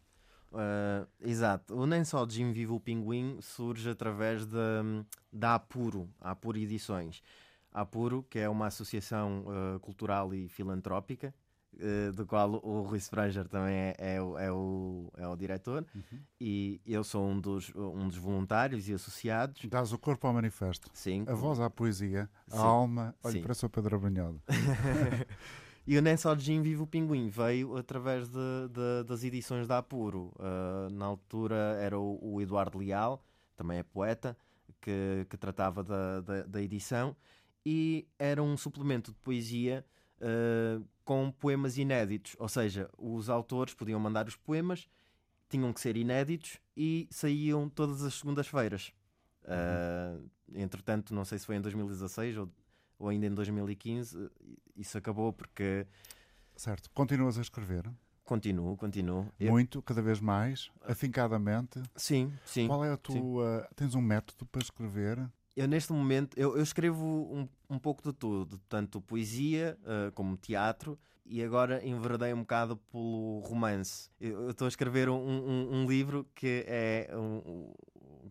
Uh, 0.53 1.07
exato. 1.19 1.75
O 1.75 1.85
Nem 1.87 2.03
Só 2.03 2.25
de 2.25 2.35
Jim 2.35 2.51
Vive 2.51 2.71
o 2.71 2.79
Pinguim 2.79 3.37
surge 3.41 3.89
através 3.89 4.45
da, 4.45 4.83
da 5.31 5.55
Apuro, 5.55 6.07
a 6.21 6.31
Apuro 6.31 6.57
Edições. 6.57 7.21
A 7.71 7.81
Apuro, 7.81 8.23
que 8.29 8.37
é 8.37 8.47
uma 8.47 8.67
associação 8.67 9.45
uh, 9.47 9.79
cultural 9.79 10.31
e 10.31 10.47
filantrópica, 10.47 11.33
uh, 11.73 12.11
do 12.13 12.23
qual 12.23 12.51
o 12.63 12.83
Rui 12.83 12.99
Spranger 12.99 13.47
também 13.47 13.73
é, 13.75 13.95
é, 13.97 14.21
o, 14.21 14.37
é, 14.37 14.51
o, 14.51 15.11
é 15.17 15.27
o 15.27 15.35
diretor, 15.35 15.83
Uhum. 15.95 16.19
e 16.39 16.79
eu 16.85 17.03
sou 17.03 17.27
um 17.27 17.39
dos, 17.39 17.71
um 17.75 18.07
dos 18.07 18.17
voluntários 18.17 18.87
e 18.87 18.93
associados. 18.93 19.65
Dás 19.65 19.91
o 19.91 19.97
corpo 19.97 20.27
ao 20.27 20.33
manifesto. 20.33 20.87
Sim. 20.93 21.25
A 21.27 21.33
voz 21.33 21.59
à 21.59 21.67
poesia, 21.67 22.29
a 22.51 22.55
Sim. 22.57 22.61
alma. 22.61 23.15
Olha 23.23 23.33
Sim. 23.33 23.41
para 23.41 23.51
o 23.53 23.55
seu 23.55 23.69
Pedro 23.71 23.95
Abrunhodo. 23.95 24.39
E 25.85 25.97
o 25.97 26.01
Nem 26.01 26.15
Só 26.15 26.33
de 26.33 26.43
Gin 26.43 26.61
Vive 26.61 26.81
o 26.81 26.87
Pinguim 26.87 27.27
veio 27.27 27.75
através 27.75 28.29
de, 28.29 28.39
de- 28.69 29.03
das 29.05 29.23
edições 29.23 29.67
da 29.67 29.79
Apuro. 29.79 30.31
Uh, 30.37 30.89
na 30.91 31.05
altura 31.05 31.77
era 31.79 31.99
o, 31.99 32.17
o 32.21 32.41
Eduardo 32.41 32.77
Leal, 32.77 33.23
também 33.55 33.79
é 33.79 33.83
poeta, 33.83 34.37
que, 34.79 35.25
que 35.29 35.37
tratava 35.37 35.83
da, 35.83 36.21
da, 36.21 36.43
da 36.43 36.61
edição, 36.61 37.15
e 37.65 38.07
era 38.17 38.41
um 38.41 38.55
suplemento 38.55 39.11
de 39.11 39.17
poesia 39.19 39.85
uh, 40.21 40.85
com 41.03 41.29
poemas 41.31 41.77
inéditos, 41.77 42.35
ou 42.39 42.47
seja, 42.47 42.89
os 42.97 43.29
autores 43.29 43.73
podiam 43.73 43.99
mandar 43.99 44.25
os 44.27 44.37
poemas, 44.37 44.87
tinham 45.49 45.71
que 45.73 45.81
ser 45.81 45.97
inéditos 45.97 46.59
e 46.75 47.07
saíam 47.11 47.67
todas 47.69 48.03
as 48.03 48.13
segundas-feiras. 48.15 48.93
Uh, 49.43 50.29
entretanto, 50.55 51.13
não 51.13 51.25
sei 51.25 51.37
se 51.37 51.45
foi 51.45 51.57
em 51.57 51.61
2016 51.61 52.37
ou, 52.37 52.49
ou 53.03 53.09
ainda 53.09 53.27
em 53.27 53.33
2015, 53.33 54.29
isso 54.77 54.97
acabou 54.97 55.33
porque. 55.33 55.85
Certo. 56.55 56.89
Continuas 56.93 57.37
a 57.37 57.41
escrever? 57.41 57.83
Continuo, 58.23 58.77
continuo. 58.77 59.27
Muito, 59.37 59.81
cada 59.81 60.01
vez 60.01 60.21
mais, 60.21 60.71
afincadamente. 60.83 61.81
Sim, 61.95 62.31
sim. 62.45 62.67
Qual 62.67 62.85
é 62.85 62.91
a 62.93 62.97
tua. 62.97 63.61
Sim. 63.61 63.75
Tens 63.75 63.95
um 63.95 64.01
método 64.01 64.45
para 64.45 64.61
escrever? 64.61 65.29
Eu, 65.55 65.67
neste 65.67 65.91
momento, 65.91 66.37
eu, 66.39 66.55
eu 66.55 66.63
escrevo 66.63 67.05
um, 67.05 67.47
um 67.69 67.77
pouco 67.77 68.01
de 68.01 68.13
tudo, 68.13 68.57
tanto 68.69 69.01
poesia 69.01 69.77
uh, 69.81 70.11
como 70.13 70.37
teatro, 70.37 70.97
e 71.25 71.43
agora 71.43 71.85
enverdei 71.85 72.33
um 72.33 72.39
bocado 72.39 72.77
pelo 72.77 73.39
romance. 73.39 74.09
Eu 74.19 74.49
estou 74.51 74.65
a 74.65 74.69
escrever 74.69 75.09
um, 75.09 75.15
um, 75.15 75.75
um, 75.75 75.85
livro 75.85 76.25
que 76.33 76.63
é 76.65 77.09
um, 77.13 77.71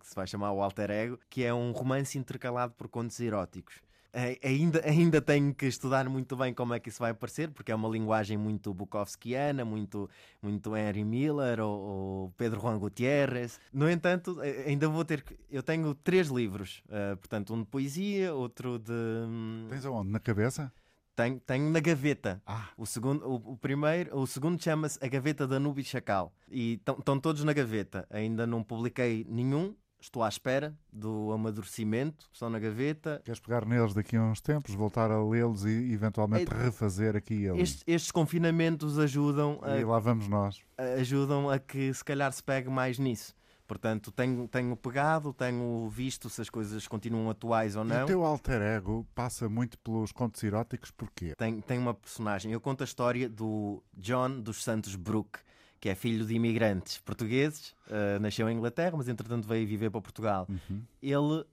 que 0.00 0.06
se 0.06 0.14
vai 0.14 0.26
chamar 0.26 0.52
o 0.52 0.62
Alter 0.62 0.90
Ego, 0.90 1.18
que 1.28 1.44
é 1.44 1.52
um 1.52 1.70
romance 1.72 2.18
intercalado 2.18 2.72
por 2.72 2.88
contos 2.88 3.20
eróticos. 3.20 3.82
É, 4.12 4.38
ainda, 4.46 4.82
ainda 4.84 5.22
tenho 5.22 5.54
que 5.54 5.66
estudar 5.66 6.08
muito 6.08 6.36
bem 6.36 6.52
como 6.52 6.74
é 6.74 6.80
que 6.80 6.90
isso 6.90 6.98
vai 6.98 7.12
aparecer, 7.12 7.50
porque 7.50 7.72
é 7.72 7.74
uma 7.74 7.88
linguagem 7.88 8.36
muito 8.36 8.74
Bukowskiana, 8.74 9.64
muito, 9.64 10.08
muito 10.42 10.76
Henry 10.76 11.04
Miller 11.04 11.60
ou, 11.60 11.80
ou 11.80 12.30
Pedro 12.36 12.60
Juan 12.60 12.78
Gutierrez. 12.78 13.58
No 13.72 13.90
entanto, 13.90 14.38
ainda 14.66 14.88
vou 14.88 15.04
ter. 15.04 15.24
Eu 15.50 15.62
tenho 15.62 15.94
três 15.94 16.28
livros, 16.28 16.82
uh, 16.86 17.16
portanto, 17.16 17.54
um 17.54 17.60
de 17.60 17.66
poesia, 17.66 18.34
outro 18.34 18.78
de. 18.78 18.92
Hum, 18.92 19.66
Tens 19.70 19.86
aonde? 19.86 20.10
Na 20.10 20.20
cabeça? 20.20 20.70
Tenho, 21.14 21.38
tenho 21.40 21.70
na 21.70 21.80
gaveta. 21.80 22.42
Ah. 22.46 22.70
O, 22.76 22.86
segundo, 22.86 23.26
o, 23.26 23.52
o 23.52 23.56
primeiro, 23.56 24.16
o 24.16 24.26
segundo 24.26 24.62
chama-se 24.62 24.98
A 25.02 25.08
Gaveta 25.08 25.46
da 25.46 25.60
Nubi 25.60 25.84
Chacal. 25.84 26.32
E 26.50 26.80
estão 26.98 27.20
todos 27.20 27.44
na 27.44 27.52
gaveta. 27.52 28.06
Ainda 28.08 28.46
não 28.46 28.62
publiquei 28.62 29.26
nenhum, 29.28 29.74
estou 30.02 30.22
à 30.22 30.28
espera 30.28 30.74
do 30.92 31.32
amadurecimento, 31.32 32.28
estão 32.32 32.50
na 32.50 32.58
gaveta. 32.58 33.22
Queres 33.24 33.40
pegar 33.40 33.64
neles 33.64 33.94
daqui 33.94 34.16
a 34.16 34.22
uns 34.22 34.40
tempos, 34.40 34.74
voltar 34.74 35.10
a 35.10 35.24
lê-los 35.24 35.64
e 35.64 35.92
eventualmente 35.92 36.52
é, 36.52 36.64
refazer 36.64 37.16
aqui 37.16 37.44
eles? 37.44 37.60
Estes, 37.60 37.84
estes, 37.86 38.10
confinamentos 38.10 38.98
ajudam 38.98 39.58
a, 39.62 39.78
E 39.78 39.84
lá 39.84 39.98
vamos 39.98 40.28
nós. 40.28 40.60
Ajudam 40.98 41.48
a 41.48 41.58
que 41.58 41.94
se 41.94 42.04
calhar 42.04 42.32
se 42.32 42.42
pegue 42.42 42.68
mais 42.68 42.98
nisso. 42.98 43.34
Portanto, 43.66 44.10
tenho, 44.10 44.46
tenho 44.48 44.76
pegado, 44.76 45.32
tenho 45.32 45.88
visto 45.88 46.28
se 46.28 46.42
as 46.42 46.50
coisas 46.50 46.86
continuam 46.86 47.30
atuais 47.30 47.74
ou 47.74 47.84
não. 47.84 48.00
E 48.00 48.02
o 48.02 48.06
teu 48.06 48.24
alter 48.24 48.60
ego 48.60 49.06
passa 49.14 49.48
muito 49.48 49.78
pelos 49.78 50.12
contos 50.12 50.42
eróticos, 50.42 50.90
porquê? 50.90 51.34
Tem, 51.36 51.60
tem 51.60 51.78
uma 51.78 51.94
personagem. 51.94 52.52
Eu 52.52 52.60
conto 52.60 52.82
a 52.82 52.84
história 52.84 53.28
do 53.30 53.82
John 53.94 54.40
dos 54.40 54.62
Santos 54.62 54.94
Brook, 54.94 55.38
que 55.82 55.88
é 55.88 55.96
filho 55.96 56.24
de 56.24 56.32
imigrantes 56.32 56.98
portugueses, 56.98 57.74
uh, 57.88 58.20
nasceu 58.20 58.48
em 58.48 58.56
Inglaterra, 58.56 58.96
mas 58.96 59.08
entretanto 59.08 59.48
veio 59.48 59.66
viver 59.66 59.90
para 59.90 60.00
Portugal. 60.00 60.46
Uhum. 60.48 60.80
Ele 61.02 61.44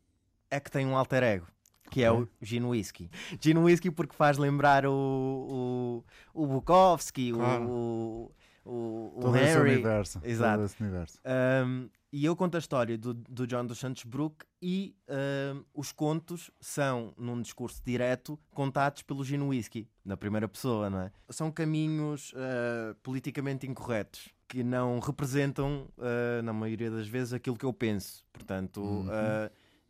é 0.52 0.60
que 0.60 0.70
tem 0.70 0.86
um 0.86 0.96
alter 0.96 1.24
ego. 1.24 1.48
Que 1.90 2.04
é 2.04 2.12
o 2.12 2.30
Gin 2.40 2.62
Whisky. 2.66 3.10
Gin 3.42 3.58
Whisky 3.58 3.90
porque 3.90 4.16
faz 4.16 4.38
lembrar 4.38 4.86
o, 4.86 6.04
o, 6.36 6.44
o 6.44 6.46
Bukowski, 6.46 7.32
claro. 7.32 7.68
o, 7.68 8.32
o, 8.66 9.14
o 9.16 9.20
todo 9.22 9.34
Harry. 9.34 9.50
Esse 9.50 9.60
universo. 9.60 10.22
Exato. 10.24 10.64
Esse 10.64 10.82
universo. 10.82 11.20
Um, 11.66 11.90
e 12.12 12.26
eu 12.26 12.36
conto 12.36 12.56
a 12.56 12.60
história 12.60 12.98
do, 12.98 13.14
do 13.14 13.46
John 13.46 13.66
dos 13.66 13.78
Santos 13.78 14.04
Brook 14.04 14.44
e 14.60 14.96
uh, 15.08 15.64
os 15.76 15.92
contos 15.92 16.50
são, 16.60 17.14
num 17.18 17.40
discurso 17.40 17.82
direto, 17.86 18.40
contados 18.50 19.04
pelo 19.04 19.24
Gino 19.24 19.50
Whisky, 19.50 19.88
na 20.04 20.18
primeira 20.18 20.48
pessoa, 20.48 20.90
não 20.90 21.02
é? 21.02 21.12
São 21.30 21.52
caminhos 21.52 22.34
uh, 22.34 22.96
politicamente 23.04 23.68
incorretos 23.68 24.30
que 24.48 24.64
não 24.64 24.98
representam, 24.98 25.88
uh, 25.98 26.42
na 26.42 26.52
maioria 26.52 26.90
das 26.90 27.08
vezes, 27.08 27.32
aquilo 27.32 27.56
que 27.56 27.66
eu 27.66 27.72
penso. 27.72 28.26
Portanto, 28.34 28.82
uhum. 28.82 29.08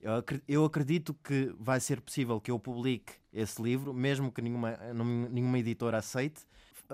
eu, 0.02 0.24
eu 0.46 0.66
acredito 0.66 1.14
que 1.14 1.56
vai 1.58 1.80
ser 1.80 2.02
possível 2.02 2.42
que 2.42 2.52
eu 2.52 2.60
publique 2.60 3.14
esse 3.32 3.62
livro, 3.62 3.94
mesmo 3.94 4.30
que 4.30 4.42
nenhuma, 4.42 4.78
nenhuma 5.32 5.58
editora 5.58 6.00
aceite, 6.00 6.46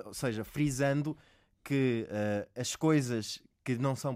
ou 0.06 0.14
seja, 0.14 0.44
frisando 0.44 1.18
que 1.66 2.08
as 2.56 2.76
coisas 2.76 3.42
que 3.64 3.76
não 3.76 3.96
são 3.96 4.16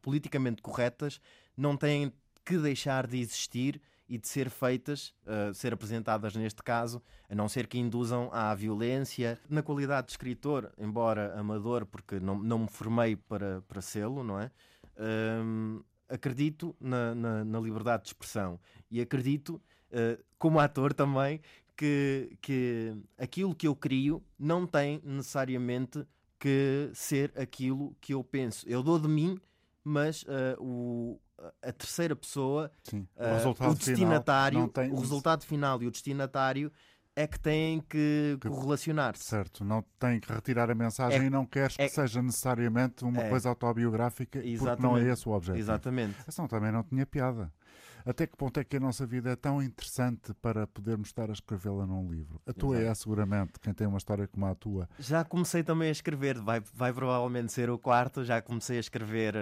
politicamente 0.00 0.62
corretas 0.62 1.20
não 1.54 1.76
têm 1.76 2.12
que 2.44 2.56
deixar 2.56 3.06
de 3.06 3.18
existir 3.18 3.80
e 4.08 4.16
de 4.16 4.26
ser 4.26 4.48
feitas, 4.48 5.14
uh, 5.26 5.52
ser 5.52 5.74
apresentadas 5.74 6.34
neste 6.34 6.62
caso, 6.62 7.02
a 7.28 7.34
não 7.34 7.46
ser 7.46 7.66
que 7.66 7.78
induzam 7.78 8.30
à 8.32 8.54
violência. 8.54 9.38
Na 9.50 9.62
qualidade 9.62 10.06
de 10.06 10.12
escritor, 10.12 10.72
embora 10.78 11.38
amador, 11.38 11.84
porque 11.84 12.18
não, 12.18 12.38
não 12.38 12.60
me 12.60 12.68
formei 12.68 13.16
para, 13.16 13.60
para 13.68 13.82
sê-lo, 13.82 14.24
não 14.24 14.40
é? 14.40 14.50
Um, 14.98 15.82
acredito 16.08 16.74
na, 16.80 17.14
na, 17.14 17.44
na, 17.44 17.60
liberdade 17.60 18.04
de 18.04 18.08
expressão 18.08 18.58
e 18.90 19.00
acredito, 19.00 19.60
uh, 19.92 20.24
como 20.38 20.58
ator 20.58 20.94
também, 20.94 21.40
que, 21.76 22.36
que 22.40 22.96
aquilo 23.18 23.54
que 23.54 23.68
eu 23.68 23.76
crio 23.76 24.24
não 24.38 24.66
tem 24.66 25.02
necessariamente 25.04 26.04
que 26.38 26.90
ser 26.94 27.32
aquilo 27.36 27.96
que 28.00 28.14
eu 28.14 28.22
penso. 28.22 28.68
Eu 28.68 28.82
dou 28.82 28.98
de 28.98 29.08
mim, 29.08 29.38
mas 29.82 30.22
uh, 30.22 30.56
o, 30.60 31.20
a 31.62 31.72
terceira 31.72 32.14
pessoa, 32.14 32.70
Sim. 32.82 33.06
O, 33.16 33.22
uh, 33.22 33.34
resultado 33.34 33.70
o 33.70 33.74
destinatário, 33.74 34.68
tem... 34.68 34.92
o 34.92 34.96
resultado 34.96 35.44
final 35.44 35.82
e 35.82 35.86
o 35.86 35.90
destinatário 35.90 36.72
é 37.18 37.26
que 37.26 37.38
têm 37.40 37.80
que, 37.80 38.38
que 38.40 38.48
correlacionar-se. 38.48 39.24
Certo, 39.24 39.64
não 39.64 39.82
tem 39.98 40.20
que 40.20 40.32
retirar 40.32 40.70
a 40.70 40.74
mensagem 40.74 41.22
é, 41.22 41.24
e 41.24 41.30
não 41.30 41.44
queres 41.44 41.76
que 41.76 41.82
é, 41.82 41.88
seja 41.88 42.22
necessariamente 42.22 43.04
uma 43.04 43.22
é, 43.22 43.28
coisa 43.28 43.48
autobiográfica, 43.48 44.40
porque 44.40 44.82
não 44.82 44.96
é 44.96 45.02
esse 45.08 45.28
o 45.28 45.32
objetivo. 45.32 45.58
Exatamente. 45.58 46.14
Essa 46.28 46.42
não, 46.42 46.48
também 46.48 46.70
não 46.70 46.84
tinha 46.84 47.04
piada. 47.04 47.52
Até 48.04 48.26
que 48.26 48.36
ponto 48.36 48.58
é 48.58 48.64
que 48.64 48.76
a 48.76 48.80
nossa 48.80 49.06
vida 49.06 49.30
é 49.30 49.36
tão 49.36 49.62
interessante 49.62 50.32
para 50.34 50.66
podermos 50.66 51.08
estar 51.08 51.28
a 51.30 51.32
escrevê-la 51.32 51.86
num 51.86 52.10
livro? 52.10 52.40
A 52.46 52.52
tua 52.52 52.76
Exato. 52.76 52.90
é 52.90 52.94
seguramente 52.94 53.60
quem 53.60 53.74
tem 53.74 53.86
uma 53.86 53.98
história 53.98 54.26
como 54.26 54.46
a 54.46 54.54
tua. 54.54 54.88
Já 54.98 55.24
comecei 55.24 55.62
também 55.62 55.88
a 55.88 55.92
escrever, 55.92 56.38
vai, 56.40 56.60
vai 56.74 56.92
provavelmente 56.92 57.52
ser 57.52 57.70
o 57.70 57.78
quarto. 57.78 58.24
Já 58.24 58.40
comecei 58.40 58.76
a 58.76 58.80
escrever 58.80 59.34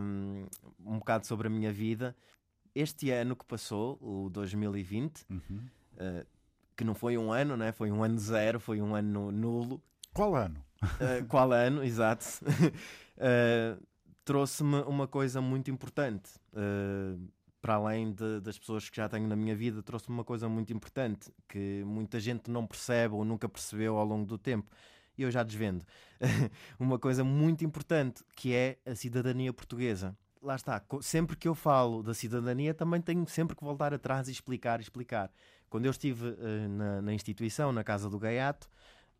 um, 0.00 0.46
um 0.84 0.98
bocado 0.98 1.26
sobre 1.26 1.48
a 1.48 1.50
minha 1.50 1.72
vida. 1.72 2.16
Este 2.74 3.10
ano 3.10 3.34
que 3.34 3.44
passou, 3.44 3.98
o 4.00 4.30
2020, 4.30 5.26
uhum. 5.30 5.40
uh, 5.94 6.26
que 6.76 6.84
não 6.84 6.94
foi 6.94 7.18
um 7.18 7.32
ano, 7.32 7.56
né? 7.56 7.72
foi 7.72 7.90
um 7.90 8.04
ano 8.04 8.18
zero, 8.18 8.60
foi 8.60 8.80
um 8.80 8.94
ano 8.94 9.32
nulo. 9.32 9.82
Qual 10.12 10.34
ano? 10.36 10.64
Uh, 10.82 11.26
qual 11.28 11.52
ano, 11.52 11.82
exato. 11.82 12.24
uh, 12.44 13.82
Trouxe-me 14.24 14.82
uma 14.82 15.08
coisa 15.08 15.40
muito 15.40 15.70
importante. 15.70 16.30
Uh, 16.52 17.18
para 17.60 17.74
além 17.74 18.12
de, 18.12 18.40
das 18.40 18.58
pessoas 18.58 18.88
que 18.88 18.96
já 18.96 19.08
tenho 19.08 19.26
na 19.26 19.36
minha 19.36 19.54
vida, 19.54 19.82
trouxe-me 19.82 20.14
uma 20.14 20.24
coisa 20.24 20.48
muito 20.48 20.72
importante 20.72 21.32
que 21.48 21.82
muita 21.84 22.20
gente 22.20 22.50
não 22.50 22.66
percebe 22.66 23.14
ou 23.14 23.24
nunca 23.24 23.48
percebeu 23.48 23.96
ao 23.96 24.04
longo 24.04 24.26
do 24.26 24.38
tempo. 24.38 24.70
E 25.16 25.22
eu 25.22 25.30
já 25.30 25.42
desvendo. 25.42 25.84
uma 26.78 26.98
coisa 26.98 27.24
muito 27.24 27.64
importante 27.64 28.22
que 28.36 28.54
é 28.54 28.78
a 28.86 28.94
cidadania 28.94 29.52
portuguesa. 29.52 30.16
Lá 30.40 30.54
está, 30.54 30.80
sempre 31.02 31.36
que 31.36 31.48
eu 31.48 31.54
falo 31.54 32.00
da 32.02 32.14
cidadania, 32.14 32.72
também 32.72 33.00
tenho 33.00 33.26
sempre 33.26 33.56
que 33.56 33.64
voltar 33.64 33.92
atrás 33.92 34.28
e 34.28 34.30
explicar, 34.30 34.80
explicar. 34.80 35.32
Quando 35.68 35.86
eu 35.86 35.90
estive 35.90 36.28
uh, 36.28 36.68
na, 36.68 37.02
na, 37.02 37.12
instituição, 37.12 37.72
na 37.72 37.82
Casa 37.82 38.08
do 38.08 38.18
Gaiato, 38.18 38.70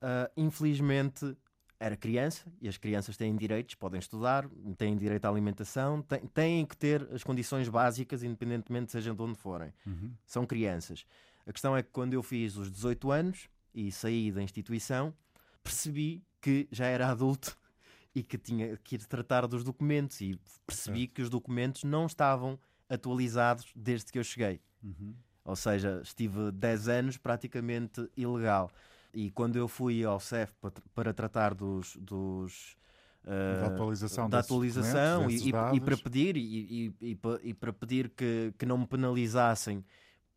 uh, 0.01 0.31
infelizmente 0.37 1.37
era 1.81 1.97
criança 1.97 2.45
e 2.61 2.69
as 2.69 2.77
crianças 2.77 3.17
têm 3.17 3.37
direitos, 3.37 3.75
podem 3.75 3.99
estudar, 3.99 4.49
têm 4.77 4.97
direito 4.97 5.25
à 5.25 5.29
alimentação, 5.29 6.03
têm, 6.03 6.27
têm 6.27 6.67
que 6.67 6.77
ter 6.77 7.09
as 7.13 7.23
condições 7.23 7.69
básicas, 7.69 8.23
independentemente 8.23 8.91
sejam 8.91 9.15
de 9.15 9.23
onde 9.23 9.39
forem. 9.39 9.73
Uhum. 9.87 10.13
São 10.27 10.45
crianças. 10.45 11.07
A 11.47 11.53
questão 11.53 11.77
é 11.77 11.83
que 11.83 11.91
quando 11.91 12.15
eu 12.15 12.23
fiz 12.23 12.57
os 12.57 12.71
18 12.71 13.11
anos 13.11 13.49
e 13.73 13.93
saí 13.93 14.33
da 14.33 14.43
instituição, 14.43 15.15
percebi 15.63 16.23
que 16.41 16.69
já 16.71 16.87
era 16.87 17.09
adulto 17.09 17.57
e 18.15 18.23
que 18.23 18.37
tinha 18.37 18.77
que 18.79 18.97
ir 18.97 19.07
tratar 19.07 19.47
dos 19.47 19.63
documentos 19.63 20.21
e 20.21 20.39
percebi 20.67 21.01
certo. 21.01 21.15
que 21.15 21.23
os 21.23 21.31
documentos 21.31 21.85
não 21.85 22.07
estavam 22.07 22.59
atualizados 22.89 23.71
desde 23.75 24.11
que 24.11 24.19
eu 24.19 24.25
cheguei. 24.25 24.61
Uhum. 24.83 25.15
Ou 25.45 25.57
seja, 25.57 26.01
estive 26.03 26.51
10 26.53 26.89
anos 26.89 27.17
praticamente 27.17 28.11
ilegal. 28.17 28.71
E 29.13 29.31
quando 29.31 29.57
eu 29.57 29.67
fui 29.67 30.05
ao 30.05 30.21
CEF 30.21 30.53
para, 30.61 30.73
para 30.95 31.15
tratar 31.15 31.55
dos, 31.55 31.97
dos 31.97 32.77
uh, 33.25 33.61
da 33.61 33.67
atualização, 33.67 34.29
da 34.29 34.39
atualização 34.39 35.31
e, 35.31 35.49
e, 35.49 35.81
para 35.81 35.97
pedir 35.97 36.37
e, 36.37 36.95
e, 37.01 37.19
e, 37.43 37.55
para 37.55 37.73
pedir 37.73 38.11
que, 38.11 38.53
que 38.59 38.67
não 38.67 38.79
me 38.79 38.87
penalizassem 38.87 39.85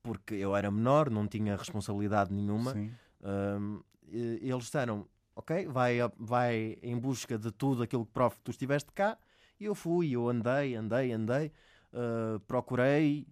porque 0.01 0.36
eu 0.36 0.55
era 0.55 0.71
menor, 0.71 1.10
não 1.10 1.27
tinha 1.27 1.55
responsabilidade 1.55 2.34
nenhuma. 2.34 2.73
Uh, 3.21 3.84
eles 4.12 4.63
disseram: 4.63 5.07
Ok, 5.36 5.67
vai, 5.67 5.97
vai 6.17 6.77
em 6.81 6.97
busca 6.97 7.38
de 7.38 7.51
tudo 7.51 7.84
aquilo 7.84 8.05
que 8.05 8.12
prova 8.12 8.36
que 8.36 8.41
tu 8.41 8.51
estiveste 8.51 8.91
cá. 8.91 9.17
E 9.60 9.65
eu 9.65 9.75
fui, 9.75 10.12
eu 10.12 10.27
andei, 10.27 10.75
andei, 10.75 11.12
andei, 11.12 11.51
uh, 11.93 12.39
procurei, 12.41 13.27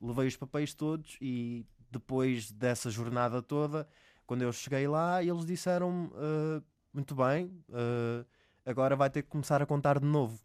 levei 0.00 0.26
os 0.26 0.36
papéis 0.36 0.72
todos 0.72 1.18
e 1.20 1.66
depois 1.90 2.50
dessa 2.50 2.88
jornada 2.88 3.42
toda 3.42 3.86
quando 4.30 4.42
eu 4.42 4.52
cheguei 4.52 4.86
lá, 4.86 5.20
eles 5.24 5.44
disseram 5.44 6.04
uh, 6.14 6.62
muito 6.94 7.16
bem, 7.16 7.46
uh, 7.68 8.24
agora 8.64 8.94
vai 8.94 9.10
ter 9.10 9.22
que 9.24 9.28
começar 9.28 9.60
a 9.60 9.66
contar 9.66 9.98
de 9.98 10.06
novo. 10.06 10.38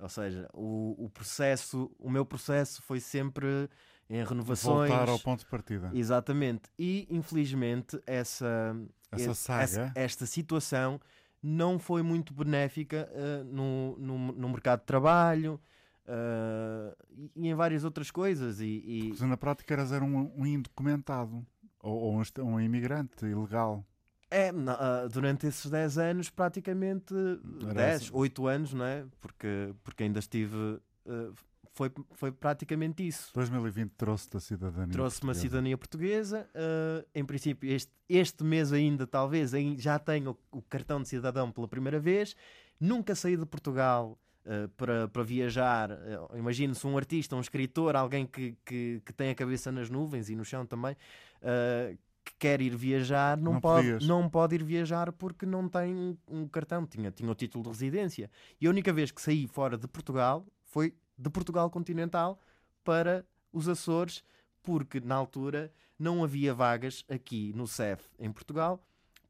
Ou 0.00 0.08
seja, 0.08 0.48
o, 0.52 0.96
o 1.04 1.08
processo, 1.10 1.94
o 1.96 2.10
meu 2.10 2.26
processo 2.26 2.82
foi 2.82 2.98
sempre 2.98 3.70
em 4.10 4.24
renovações. 4.24 4.90
Voltar 4.90 5.08
ao 5.08 5.20
ponto 5.20 5.38
de 5.44 5.46
partida. 5.46 5.92
Exatamente. 5.94 6.62
E 6.76 7.06
infelizmente 7.08 8.02
essa, 8.04 8.76
essa 9.12 9.30
esse- 9.30 9.34
saga. 9.36 9.62
essa- 9.62 9.92
esta 9.94 10.26
situação 10.26 11.00
não 11.40 11.78
foi 11.78 12.02
muito 12.02 12.34
benéfica 12.34 13.08
uh, 13.12 13.44
no, 13.44 13.96
no, 13.96 14.18
no 14.32 14.48
mercado 14.48 14.80
de 14.80 14.86
trabalho 14.86 15.60
uh, 16.04 16.96
e, 17.12 17.30
e 17.36 17.48
em 17.48 17.54
várias 17.54 17.84
outras 17.84 18.10
coisas. 18.10 18.58
E, 18.60 18.64
e- 18.84 19.08
Porque 19.10 19.24
na 19.24 19.36
prática 19.36 19.72
eras 19.72 19.92
era 19.92 20.04
um, 20.04 20.32
um 20.36 20.44
indocumentado 20.44 21.46
ou, 21.84 21.96
ou 22.00 22.14
um, 22.16 22.22
um 22.44 22.60
imigrante 22.60 23.24
ilegal. 23.26 23.84
é, 24.30 24.50
ah, 24.68 25.06
durante 25.12 25.46
esses 25.46 25.70
10 25.70 25.98
anos, 25.98 26.30
praticamente 26.30 27.14
Era 27.62 27.74
10, 27.74 28.02
essa. 28.02 28.16
8 28.16 28.46
anos, 28.46 28.74
não 28.74 28.84
é? 28.84 29.04
Porque, 29.20 29.74
porque 29.84 30.02
ainda 30.04 30.18
estive. 30.18 30.56
uh, 30.56 31.34
foi, 31.74 31.90
foi 32.12 32.30
praticamente 32.32 33.06
isso. 33.06 33.32
2020 33.34 33.92
trouxe-te 33.96 34.36
a 34.36 34.40
cidadania. 34.40 34.92
Trouxe 34.92 35.16
uma 35.18 35.32
portuguesa. 35.32 35.40
cidadania 35.40 35.78
portuguesa. 35.78 36.48
uh, 36.54 37.06
em 37.14 37.24
princípio, 37.24 37.70
este, 37.70 37.92
este 38.08 38.44
mês 38.44 38.72
ainda, 38.72 39.06
talvez, 39.06 39.52
já 39.78 39.98
tenho 39.98 40.38
o, 40.52 40.58
o 40.58 40.62
cartão 40.62 41.02
de 41.02 41.08
cidadão 41.08 41.50
pela 41.50 41.68
primeira 41.68 41.98
vez. 41.98 42.36
Nunca 42.80 43.14
saí 43.14 43.36
de 43.36 43.44
Portugal 43.44 44.16
uh, 44.46 44.68
para, 44.70 45.08
para 45.08 45.22
viajar. 45.22 45.90
Uh, 45.90 46.36
Imagino-se 46.38 46.86
um 46.86 46.96
artista, 46.96 47.34
um 47.34 47.40
escritor, 47.40 47.96
alguém 47.96 48.26
que, 48.26 48.56
que, 48.64 49.02
que 49.04 49.12
tem 49.12 49.30
a 49.30 49.34
cabeça 49.34 49.72
nas 49.72 49.90
nuvens 49.90 50.30
e 50.30 50.36
no 50.36 50.44
chão 50.44 50.64
também, 50.64 50.96
uh, 51.44 51.96
que 52.24 52.32
quer 52.38 52.60
ir 52.60 52.74
viajar, 52.74 53.36
não, 53.36 53.54
Não 53.54 53.60
pode, 53.60 53.82
podias. 53.86 54.06
não 54.06 54.28
pode 54.30 54.54
ir 54.54 54.64
viajar 54.64 55.12
porque 55.12 55.44
não 55.44 55.68
tem 55.68 55.94
um, 55.94 56.16
um 56.28 56.48
cartão. 56.48 56.86
Tinha, 56.86 57.10
tinha 57.10 57.30
o 57.30 57.34
título 57.34 57.62
de 57.64 57.70
residência. 57.70 58.30
E 58.60 58.66
a 58.66 58.70
única 58.70 58.92
vez 58.92 59.10
que 59.10 59.20
saí 59.20 59.46
fora 59.46 59.76
de 59.76 59.86
Portugal 59.86 60.46
foi 60.64 60.94
de 61.16 61.30
Portugal 61.30 61.70
continental 61.70 62.40
para 62.82 63.24
os 63.52 63.68
Açores, 63.68 64.24
porque 64.62 65.00
na 65.00 65.14
altura 65.14 65.70
não 65.98 66.24
havia 66.24 66.52
vagas 66.54 67.04
aqui 67.08 67.52
no 67.54 67.66
CEF 67.66 68.02
em 68.18 68.32
Portugal 68.32 68.82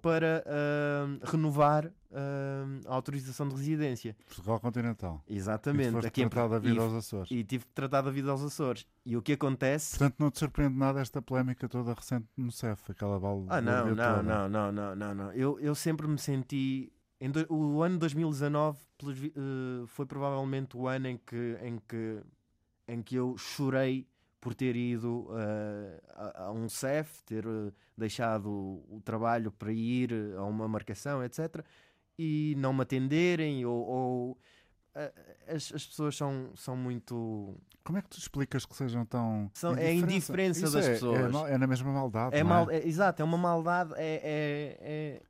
para 0.05 0.45
ah, 0.47 1.19
renovar 1.31 1.91
ah, 2.13 2.65
a 2.87 2.95
autorização 2.95 3.49
de 3.49 3.55
residência. 3.55 4.15
Portugal 4.27 4.61
continental. 4.61 5.23
E 5.27 5.33
tu 5.33 5.37
Exatamente. 5.39 6.07
Aqui 6.07 6.23
em 6.23 6.29
da 6.29 6.59
vida 6.59 6.75
e, 6.75 6.79
aos 6.79 6.93
Açores. 6.93 7.31
e 7.31 7.43
tive 7.43 7.65
que 7.65 7.73
tratar 7.73 8.03
da 8.03 8.11
vida 8.11 8.31
aos 8.31 8.43
Açores. 8.43 8.87
E 9.07 9.17
o 9.17 9.23
que 9.23 9.33
acontece? 9.33 9.99
Portanto, 9.99 10.17
não 10.19 10.31
te 10.31 10.39
surpreende 10.39 10.77
nada 10.77 11.01
esta 11.01 11.23
polémica 11.23 11.67
toda 11.69 11.95
recente 11.95 12.27
no 12.37 12.53
CEF, 12.53 12.91
aquela 12.93 13.19
bala. 13.19 13.47
Ah, 13.49 13.63
não, 13.63 13.95
não, 13.95 14.23
não, 14.23 14.49
não, 14.49 14.73
não, 14.73 14.95
não, 14.95 15.15
não. 15.15 15.33
Eu, 15.33 15.59
eu 15.59 15.75
sempre 15.75 16.07
me 16.07 16.19
senti. 16.19 16.93
Do- 17.21 17.47
o 17.55 17.83
ano 17.83 17.97
2019 17.97 18.79
pelos 18.99 19.19
vi- 19.19 19.33
eh, 19.35 19.87
foi 19.87 20.05
provavelmente 20.05 20.77
o 20.77 20.87
ano 20.87 21.09
em 21.09 21.17
que, 21.17 21.57
em 21.63 21.79
que, 21.79 22.21
em 22.87 23.01
que 23.03 23.15
eu 23.17 23.35
chorei 23.39 24.07
por 24.45 24.55
ter 24.55 24.77
ido 24.77 25.27
eh, 25.33 26.01
a, 26.11 26.43
a 26.45 26.53
um 26.53 26.69
CEF, 26.69 27.23
ter 27.25 27.47
eh, 27.47 27.73
deixado 27.97 28.51
o, 28.51 29.01
trabalho 29.03 29.51
para 29.51 29.73
ir 29.73 30.13
a 30.37 30.45
uma 30.45 30.69
marcação, 30.69 31.25
etc. 31.25 31.65
E 32.19 32.55
não 32.59 32.75
me 32.75 32.83
atenderem, 32.83 33.65
ou. 33.65 33.87
ou, 33.87 34.39
eh, 34.95 35.13
as, 35.49 35.73
as 35.73 35.87
pessoas 35.87 36.15
são, 36.15 36.53
são 36.55 36.77
muito. 36.77 37.59
Como 37.83 37.99
é 37.99 38.03
que 38.03 38.11
tu 38.11 38.19
explicas 38.19 38.67
que 38.67 38.77
sejam 38.77 39.07
tão. 39.07 39.51
São- 39.55 39.75
é 39.75 39.87
a 39.87 39.95
indiferença 39.95 40.65
Isso 40.65 40.75
das 40.75 40.85
é, 40.85 40.93
pessoas. 40.93 41.35
É, 41.51 41.55
é 41.55 41.59
na 41.59 41.67
mesma 41.67 41.91
maldade. 41.91 42.37
É 42.37 42.41
não 42.41 42.51
mal, 42.51 42.71
é- 42.71 42.87
exato, 42.87 43.23
é 43.23 43.25
uma 43.25 43.39
maldade, 43.39 43.95
é, 43.97 44.21
é- 44.23 44.79
é 44.81 45.23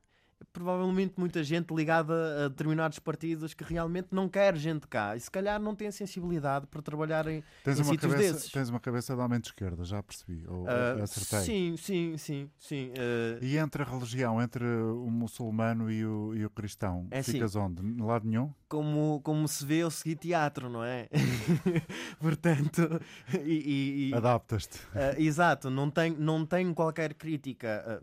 provavelmente 0.55 1.15
muita 1.17 1.43
gente 1.43 1.73
ligada 1.73 2.45
a 2.45 2.47
determinados 2.47 2.97
partidos 2.97 3.53
que 3.53 3.61
realmente 3.61 4.07
não 4.11 4.29
quer 4.29 4.55
gente 4.55 4.87
cá 4.87 5.13
e 5.13 5.19
se 5.19 5.29
calhar 5.29 5.59
não 5.61 5.75
tem 5.75 5.89
a 5.89 5.91
sensibilidade 5.91 6.65
para 6.67 6.81
trabalhar 6.81 7.27
em. 7.27 7.43
Tens 7.61 7.77
em 7.77 7.81
uma, 7.81 7.91
sítios 7.91 8.13
cabeça, 8.13 8.33
desses. 8.33 8.51
tens 8.51 8.69
uma 8.69 8.79
cabeça 8.79 9.13
de 9.13 9.47
esquerda, 9.49 9.83
já 9.83 10.01
percebi. 10.01 10.45
Ou 10.47 10.65
ah, 10.65 11.03
acertei. 11.03 11.41
sim, 11.41 11.75
sim, 11.77 12.17
sim, 12.17 12.49
sim. 12.57 12.91
ah, 12.97 13.37
E 13.41 13.57
entre 13.57 13.83
a 13.83 13.85
religião, 13.85 14.41
entre 14.41 14.63
o 14.65 15.09
muçulmano 15.11 15.91
e 15.91 16.05
o, 16.05 16.33
e 16.33 16.45
o 16.45 16.49
cristão, 16.49 17.05
É 17.11 17.21
ficas 17.21 17.55
onde? 17.57 17.83
No 17.83 18.07
lado 18.07 18.25
nenhum? 18.25 18.53
como, 18.69 19.21
como 19.23 19.47
se 19.47 19.65
vê, 19.65 19.77
eu 19.77 19.91
segui 19.91 20.15
teatro, 20.15 20.69
não 20.69 20.83
é? 20.83 21.09
Portanto, 22.19 23.01
e- 23.43 23.49
e- 23.49 24.09
e- 24.09 24.13
Adaptas-te. 24.13 24.79
Ah, 24.93 25.19
exato, 25.19 25.69
não 25.69 25.89
tenho, 25.91 26.17
não 26.17 26.45
tenho 26.45 26.73
qualquer 26.73 27.13
crítica. 27.13 28.01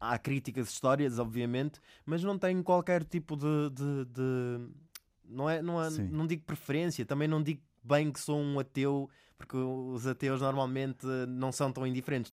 Há 0.00 0.18
críticas 0.18 0.68
históricas, 0.70 1.18
obviamente, 1.18 1.80
mas 2.04 2.22
não 2.22 2.38
tenho 2.38 2.62
qualquer 2.62 3.04
tipo 3.04 3.36
de. 3.36 3.70
de- 3.70 4.04
de- 4.06 4.68
não, 5.28 5.50
é, 5.50 5.60
não, 5.60 5.82
é, 5.82 5.90
Sim. 5.90 6.08
não 6.08 6.26
digo 6.26 6.42
preferência, 6.44 7.04
também 7.04 7.26
não 7.26 7.42
digo 7.42 7.60
bem 7.82 8.12
que 8.12 8.20
sou 8.20 8.38
um 8.38 8.58
ateu, 8.60 9.08
porque 9.36 9.56
os 9.56 10.06
ateus 10.06 10.40
normalmente 10.40 11.04
não 11.28 11.50
são 11.50 11.72
tão 11.72 11.86
indiferentes. 11.86 12.32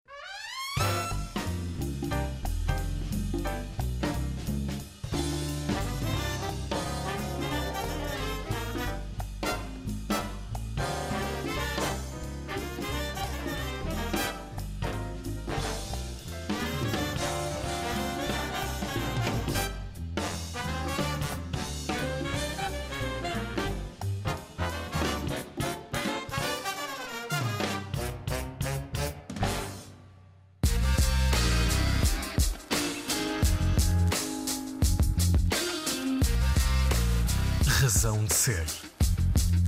Razão 37.84 38.24
de 38.24 38.34
Ser. 38.34 38.66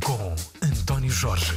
Com 0.01 0.33
António 0.65 1.11
Jorge. 1.11 1.51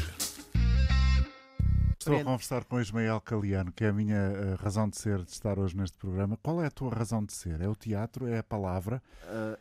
Estou 1.97 2.19
a 2.19 2.25
conversar 2.25 2.65
com 2.65 2.81
Ismael 2.81 3.21
Caliano, 3.21 3.71
que 3.71 3.85
é 3.85 3.91
a 3.91 3.93
minha 3.93 4.17
eh, 4.17 4.57
razão 4.59 4.89
de 4.89 4.99
ser 4.99 5.23
de 5.23 5.31
estar 5.31 5.57
hoje 5.57 5.77
neste 5.77 5.97
programa. 5.97 6.37
Qual 6.43 6.61
é 6.61 6.67
a 6.67 6.71
tua 6.73 6.93
razão 6.93 7.25
de 7.25 7.33
ser? 7.33 7.61
É 7.61 7.69
o 7.69 7.77
teatro? 7.77 8.27
É 8.27 8.39
a 8.39 8.43
palavra? 8.43 9.01
Ah, 9.23 9.57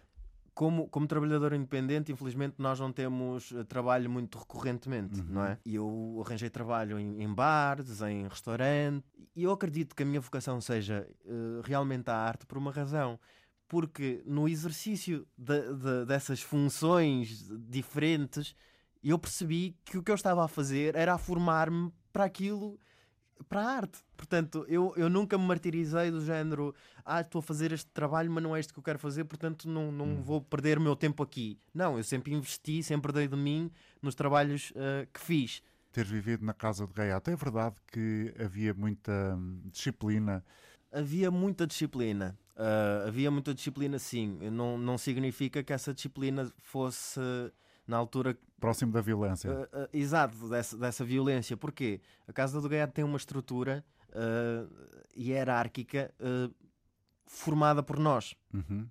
como, 0.55 0.87
como 0.87 1.05
trabalhador 1.05 1.53
independente, 1.53 2.11
infelizmente 2.11 2.55
nós 2.57 2.79
não 2.79 2.91
temos 2.91 3.51
eh, 3.51 3.63
trabalho 3.63 4.09
muito 4.09 4.39
recorrentemente, 4.39 5.21
não 5.21 5.45
é? 5.45 5.59
E 5.63 5.75
eu 5.75 6.23
arranjei 6.25 6.49
trabalho 6.49 6.99
em, 6.99 7.21
em 7.21 7.31
bares, 7.31 8.01
em 8.01 8.27
restaurante, 8.27 9.05
e 9.35 9.43
eu 9.43 9.51
acredito 9.51 9.95
que 9.95 10.01
a 10.01 10.05
minha 10.05 10.19
vocação 10.19 10.59
seja 10.59 11.07
eh, 11.27 11.61
realmente 11.63 12.09
a 12.09 12.15
arte 12.15 12.47
por 12.47 12.57
uma 12.57 12.71
razão. 12.71 13.19
Porque 13.67 14.23
no 14.25 14.47
exercício 14.47 15.27
de- 15.37 15.73
de- 15.73 16.05
dessas 16.05 16.41
funções 16.41 17.47
diferentes, 17.67 18.55
eu 19.03 19.17
percebi 19.19 19.75
que 19.83 19.97
o 19.97 20.03
que 20.03 20.11
eu 20.11 20.15
estava 20.15 20.43
a 20.43 20.47
fazer 20.47 20.95
era 20.95 21.13
a 21.13 21.17
formar-me 21.17 21.91
para 22.11 22.25
aquilo 22.25 22.79
para 23.47 23.61
a 23.61 23.71
arte. 23.71 23.99
Portanto, 24.15 24.65
eu, 24.67 24.93
eu 24.97 25.09
nunca 25.09 25.37
me 25.37 25.45
martirizei 25.45 26.09
do 26.09 26.23
género, 26.23 26.73
ah, 27.05 27.21
estou 27.21 27.39
a 27.39 27.43
fazer 27.43 27.71
este 27.71 27.89
trabalho, 27.91 28.31
mas 28.31 28.43
não 28.43 28.55
é 28.55 28.59
isto 28.59 28.73
que 28.73 28.79
eu 28.79 28.83
quero 28.83 28.99
fazer, 28.99 29.25
portanto 29.25 29.69
não, 29.69 29.91
não 29.91 30.21
vou 30.21 30.41
perder 30.41 30.77
o 30.77 30.81
meu 30.81 30.95
tempo 30.95 31.21
aqui. 31.21 31.59
Não, 31.73 31.97
eu 31.97 32.03
sempre 32.03 32.33
investi, 32.33 32.81
sempre 32.81 33.11
dei 33.11 33.27
de 33.27 33.35
mim 33.35 33.71
nos 34.01 34.15
trabalhos 34.15 34.73
ah, 34.75 35.07
que 35.13 35.19
fiz. 35.19 35.61
Teres 35.91 36.09
vivido 36.11 36.45
na 36.45 36.53
casa 36.53 36.85
de 36.85 36.93
Gaiato. 36.93 37.29
É 37.29 37.35
verdade 37.35 37.75
que 37.91 38.33
havia 38.39 38.73
muita 38.73 39.35
hum, 39.35 39.61
disciplina. 39.65 40.43
Havia 40.91 41.29
muita 41.29 41.67
disciplina. 41.67 42.37
Ah, 42.57 43.05
havia 43.07 43.29
muita 43.29 43.53
disciplina, 43.53 43.99
sim. 43.99 44.39
Não, 44.49 44.77
não 44.77 44.97
significa 44.97 45.63
que 45.63 45.71
essa 45.71 45.93
disciplina 45.93 46.51
fosse, 46.57 47.19
na 47.87 47.97
altura, 47.97 48.37
Próximo 48.59 48.91
da 48.91 49.01
violência. 49.01 49.51
Uh, 49.51 49.83
uh, 49.83 49.89
exato, 49.93 50.49
dessa, 50.49 50.75
dessa 50.75 51.05
violência. 51.05 51.55
Porquê? 51.55 52.01
A 52.27 52.33
Casa 52.33 52.59
do 52.59 52.67
Gaiato 52.67 52.91
tem 52.91 53.05
uma 53.05 53.17
estrutura 53.17 53.85
uh, 54.09 54.67
hierárquica 55.15 56.11
uh, 56.19 56.51
formada 57.27 57.83
por 57.83 57.99
nós. 57.99 58.33
Uhum. 58.51 58.89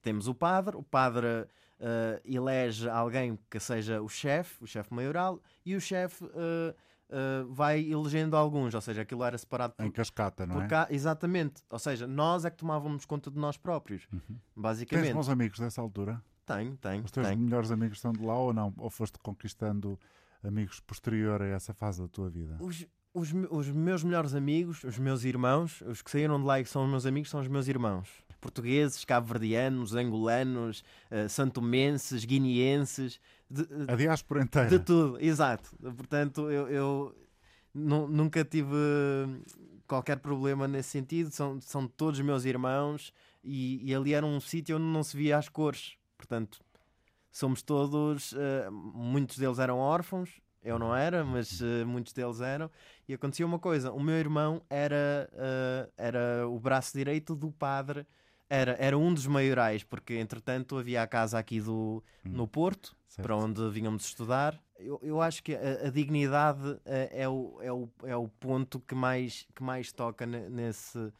Temos 0.00 0.28
o 0.28 0.34
padre, 0.34 0.76
o 0.76 0.82
padre 0.82 1.26
uh, 1.26 2.20
elege 2.24 2.88
alguém 2.88 3.36
que 3.50 3.58
seja 3.58 4.00
o 4.00 4.08
chefe, 4.08 4.62
o 4.62 4.66
chefe 4.66 4.94
maioral, 4.94 5.42
e 5.66 5.74
o 5.74 5.80
chefe 5.80 6.24
uh, 7.10 7.44
uh, 7.44 7.52
vai 7.52 7.80
elegendo 7.80 8.36
alguns, 8.36 8.74
ou 8.74 8.80
seja, 8.80 9.02
aquilo 9.02 9.24
era 9.24 9.36
separado 9.36 9.74
por, 9.74 9.84
Em 9.84 9.90
cascata, 9.90 10.46
não 10.46 10.62
é? 10.62 10.66
cá. 10.66 10.86
Exatamente. 10.90 11.62
Ou 11.68 11.78
seja, 11.78 12.06
nós 12.06 12.44
é 12.44 12.50
que 12.50 12.56
tomávamos 12.56 13.04
conta 13.04 13.30
de 13.30 13.38
nós 13.38 13.56
próprios, 13.56 14.06
Uhum. 14.12 14.20
Tens 14.20 14.38
basicamente. 14.56 15.12
bons 15.12 15.28
amigos 15.28 15.58
dessa 15.58 15.80
altura? 15.80 16.22
Tenho, 16.46 16.76
tenho, 16.76 17.04
Os 17.04 17.10
teus 17.10 17.26
tenho. 17.26 17.38
melhores 17.38 17.70
amigos 17.70 17.98
estão 17.98 18.12
de 18.12 18.22
lá 18.24 18.36
ou 18.36 18.52
não? 18.52 18.74
Ou 18.76 18.90
foste 18.90 19.18
conquistando 19.20 19.98
amigos 20.42 20.80
posterior 20.80 21.40
a 21.42 21.46
essa 21.46 21.72
fase 21.72 22.00
da 22.02 22.08
tua 22.08 22.28
vida? 22.28 22.56
Os, 22.60 22.84
Os, 23.12 23.32
os, 23.50 23.68
meus 23.68 24.04
melhores 24.04 24.34
amigos, 24.34 24.84
os 24.84 24.98
meus 24.98 25.24
irmãos, 25.24 25.80
os 25.82 26.00
que 26.00 26.10
saíram 26.10 26.38
de 26.38 26.46
lá 26.46 26.60
e 26.60 26.64
que 26.64 26.70
são 26.70 26.84
os 26.84 26.90
meus 26.90 27.06
amigos, 27.06 27.28
são 27.28 27.40
os 27.40 27.48
meus 27.48 27.66
irmãos. 27.66 28.08
Portugueses, 28.40 29.04
cabo-verdianos, 29.04 29.94
angolanos, 29.94 30.84
uh, 31.10 31.28
santomenses, 31.28 32.24
guineenses. 32.24 33.20
De, 33.50 33.66
a 33.88 33.96
diáspora 33.96 34.42
inteira. 34.42 34.68
De 34.68 34.78
tudo, 34.78 35.18
exato. 35.20 35.70
Portanto, 35.96 36.50
eu, 36.50 36.68
eu 36.68 37.16
nunca 37.74 38.44
tive 38.44 38.76
qualquer 39.86 40.18
problema 40.18 40.68
nesse 40.68 40.90
sentido. 40.90 41.30
São, 41.30 41.60
são 41.60 41.86
todos 41.86 42.20
meus 42.20 42.44
irmãos 42.44 43.12
e, 43.42 43.84
e 43.84 43.94
ali 43.94 44.14
era 44.14 44.24
um 44.24 44.40
sítio 44.40 44.76
onde 44.76 44.86
não 44.86 45.02
se 45.02 45.16
via 45.16 45.36
as 45.36 45.48
cores. 45.48 45.94
Portanto, 46.16 46.60
somos 47.30 47.60
todos. 47.62 48.32
Uh, 48.32 48.70
muitos 48.70 49.36
deles 49.36 49.58
eram 49.58 49.78
órfãos, 49.78 50.30
eu 50.62 50.78
não 50.78 50.94
era, 50.94 51.24
mas 51.24 51.60
uh, 51.60 51.86
muitos 51.86 52.12
deles 52.12 52.40
eram. 52.40 52.70
E 53.08 53.14
acontecia 53.14 53.46
uma 53.46 53.58
coisa: 53.58 53.92
o 53.92 54.00
meu 54.00 54.16
irmão 54.16 54.62
era, 54.68 55.30
uh, 55.32 55.92
era 55.96 56.48
o 56.48 56.58
braço 56.58 56.96
direito 56.96 57.34
do 57.34 57.50
padre. 57.50 58.06
Era, 58.48 58.76
era 58.80 58.98
um 58.98 59.14
dos 59.14 59.28
maiorais, 59.28 59.84
porque 59.84 60.18
entretanto 60.18 60.76
havia 60.76 61.02
a 61.02 61.06
casa 61.06 61.38
aqui 61.38 61.60
do, 61.60 62.02
hum. 62.26 62.30
no 62.30 62.48
Porto, 62.48 62.96
certo. 63.06 63.24
para 63.24 63.36
onde 63.36 63.68
vínhamos 63.70 64.04
estudar. 64.04 64.60
Eu, 64.76 64.98
eu 65.02 65.20
acho 65.22 65.42
que 65.42 65.54
a, 65.54 65.86
a 65.86 65.90
dignidade 65.90 66.80
é, 66.84 67.22
é, 67.22 67.28
o, 67.28 67.58
é, 67.62 67.72
o, 67.72 67.88
é 68.02 68.16
o 68.16 68.26
ponto 68.26 68.80
que 68.80 68.94
mais, 68.94 69.46
que 69.54 69.62
mais 69.62 69.92
toca 69.92 70.26
nesse, 70.26 71.12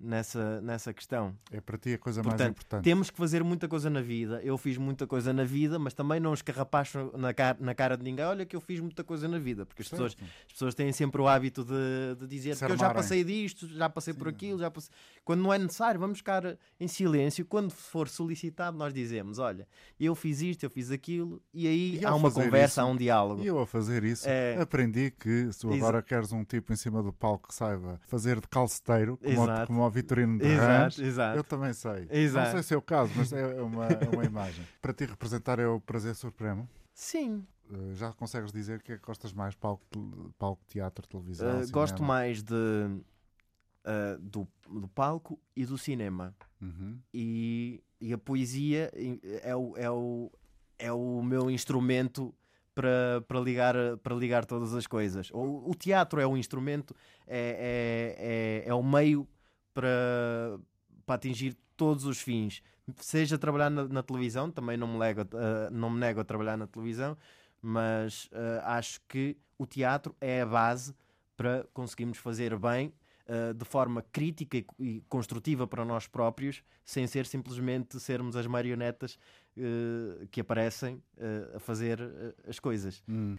nessa, 0.00 0.60
nessa 0.62 0.92
questão. 0.92 1.36
É 1.52 1.60
para 1.60 1.76
ti 1.76 1.92
a 1.92 1.98
coisa 1.98 2.22
Portanto, 2.22 2.40
mais 2.40 2.50
importante. 2.50 2.84
Temos 2.84 3.10
que 3.10 3.16
fazer 3.16 3.44
muita 3.44 3.68
coisa 3.68 3.90
na 3.90 4.00
vida. 4.00 4.40
Eu 4.42 4.56
fiz 4.56 4.78
muita 4.78 5.06
coisa 5.06 5.32
na 5.32 5.44
vida, 5.44 5.78
mas 5.78 5.92
também 5.92 6.18
não 6.18 6.32
escarrapacho 6.32 7.12
na 7.16 7.34
cara, 7.34 7.58
na 7.60 7.74
cara 7.74 7.96
de 7.96 8.02
ninguém. 8.02 8.24
Olha 8.24 8.46
que 8.46 8.56
eu 8.56 8.60
fiz 8.60 8.80
muita 8.80 9.04
coisa 9.04 9.28
na 9.28 9.38
vida, 9.38 9.66
porque 9.66 9.82
as, 9.82 9.88
pessoas, 9.88 10.16
as 10.46 10.52
pessoas 10.52 10.74
têm 10.74 10.92
sempre 10.92 11.20
o 11.20 11.28
hábito 11.28 11.64
de, 11.64 12.16
de 12.18 12.26
dizer 12.26 12.56
que 12.56 12.64
eu 12.64 12.76
já 12.76 12.92
passei 12.92 13.22
disto, 13.22 13.68
já 13.68 13.90
passei 13.90 14.14
Sim. 14.14 14.18
por 14.18 14.28
aquilo, 14.28 14.58
já 14.58 14.70
passei. 14.70 14.90
Quando 15.24 15.42
não 15.42 15.52
é 15.52 15.58
necessário, 15.58 16.00
vamos 16.00 16.18
ficar 16.18 16.56
em 16.78 16.88
silêncio. 16.88 17.44
Quando 17.44 17.70
for 17.70 18.08
solicitado, 18.08 18.76
nós 18.76 18.94
dizemos: 18.94 19.38
Olha, 19.38 19.68
eu 19.98 20.14
fiz 20.14 20.40
isto, 20.40 20.64
eu 20.64 20.70
fiz 20.70 20.90
aquilo, 20.90 21.42
e 21.52 21.66
aí 21.66 21.98
e 22.00 22.04
há 22.04 22.14
uma 22.14 22.30
conversa, 22.30 22.72
isso, 22.72 22.80
há 22.80 22.86
um 22.86 22.96
diálogo. 22.96 23.42
E 23.42 23.46
eu 23.46 23.58
a 23.58 23.66
fazer 23.66 24.02
isso 24.04 24.28
é... 24.28 24.60
aprendi 24.60 25.10
que 25.10 25.52
se 25.52 25.66
agora 25.66 26.02
queres 26.02 26.32
um 26.32 26.44
tipo 26.44 26.72
em 26.72 26.76
cima 26.76 27.02
do 27.02 27.12
palco 27.12 27.48
que 27.48 27.54
saiba 27.54 28.00
fazer 28.06 28.40
de 28.40 28.48
calceteiro, 28.48 29.18
como, 29.18 29.66
como 29.66 29.89
Vitorino 29.90 30.38
de 30.38 30.46
exato, 30.46 30.66
Rãs, 30.66 30.98
exato. 30.98 31.38
eu 31.38 31.44
também 31.44 31.72
sei. 31.72 32.06
Exato. 32.10 32.46
Não 32.46 32.52
sei 32.54 32.62
se 32.62 32.74
é 32.74 32.76
o 32.76 32.82
caso, 32.82 33.12
mas 33.16 33.32
é 33.32 33.60
uma, 33.62 33.86
é 33.86 34.08
uma 34.12 34.24
imagem. 34.24 34.66
Para 34.80 34.92
ti 34.92 35.04
representar 35.04 35.58
é 35.58 35.66
o 35.66 35.80
prazer 35.80 36.14
supremo? 36.14 36.68
Sim. 36.94 37.44
Uh, 37.70 37.94
já 37.94 38.12
consegues 38.12 38.52
dizer 38.52 38.82
que 38.82 38.92
é 38.92 38.98
que 38.98 39.04
gostas 39.04 39.32
mais? 39.32 39.54
Palco, 39.54 39.84
palco 40.38 40.62
teatro, 40.66 41.06
televisão? 41.06 41.60
Uh, 41.60 41.70
gosto 41.70 42.02
mais 42.02 42.42
de, 42.42 42.54
uh, 42.54 44.18
do, 44.20 44.46
do 44.68 44.88
palco 44.88 45.38
e 45.54 45.64
do 45.64 45.78
cinema. 45.78 46.34
Uhum. 46.60 46.98
E, 47.12 47.82
e 48.00 48.12
a 48.12 48.18
poesia 48.18 48.90
é 49.42 49.54
o, 49.54 49.76
é 49.76 49.90
o, 49.90 50.30
é 50.78 50.92
o 50.92 51.22
meu 51.22 51.50
instrumento 51.50 52.34
para, 52.74 53.22
para, 53.26 53.40
ligar, 53.40 53.74
para 54.02 54.14
ligar 54.14 54.44
todas 54.44 54.74
as 54.74 54.86
coisas. 54.86 55.30
O, 55.32 55.70
o 55.70 55.74
teatro 55.74 56.20
é 56.20 56.26
o 56.26 56.36
instrumento, 56.36 56.94
é, 57.26 58.64
é, 58.66 58.66
é, 58.66 58.70
é 58.70 58.74
o 58.74 58.82
meio 58.82 59.28
para, 59.80 60.58
para 61.06 61.14
atingir 61.14 61.56
todos 61.74 62.04
os 62.04 62.20
fins. 62.20 62.62
Seja 62.98 63.38
trabalhar 63.38 63.70
na, 63.70 63.88
na 63.88 64.02
televisão, 64.02 64.50
também 64.50 64.76
não 64.76 64.86
me, 64.86 64.98
nego, 64.98 65.22
uh, 65.22 65.70
não 65.70 65.88
me 65.88 65.98
nego 65.98 66.20
a 66.20 66.24
trabalhar 66.24 66.58
na 66.58 66.66
televisão, 66.66 67.16
mas 67.62 68.26
uh, 68.26 68.60
acho 68.64 69.00
que 69.08 69.36
o 69.56 69.64
teatro 69.64 70.14
é 70.20 70.42
a 70.42 70.46
base 70.46 70.94
para 71.36 71.66
conseguirmos 71.72 72.18
fazer 72.18 72.58
bem 72.58 72.92
uh, 73.26 73.54
de 73.54 73.64
forma 73.64 74.04
crítica 74.12 74.58
e, 74.58 74.66
e, 74.78 75.00
construtiva 75.08 75.66
para 75.66 75.82
nós 75.82 76.06
próprios, 76.06 76.62
sem 76.84 77.06
ser 77.06 77.24
simplesmente 77.24 77.98
sermos 77.98 78.36
as 78.36 78.46
marionetas 78.46 79.18
que 80.30 80.40
aparecem 80.40 81.02
a 81.54 81.58
fazer 81.58 82.00
as 82.48 82.58
coisas. 82.58 83.02
Hum. 83.06 83.36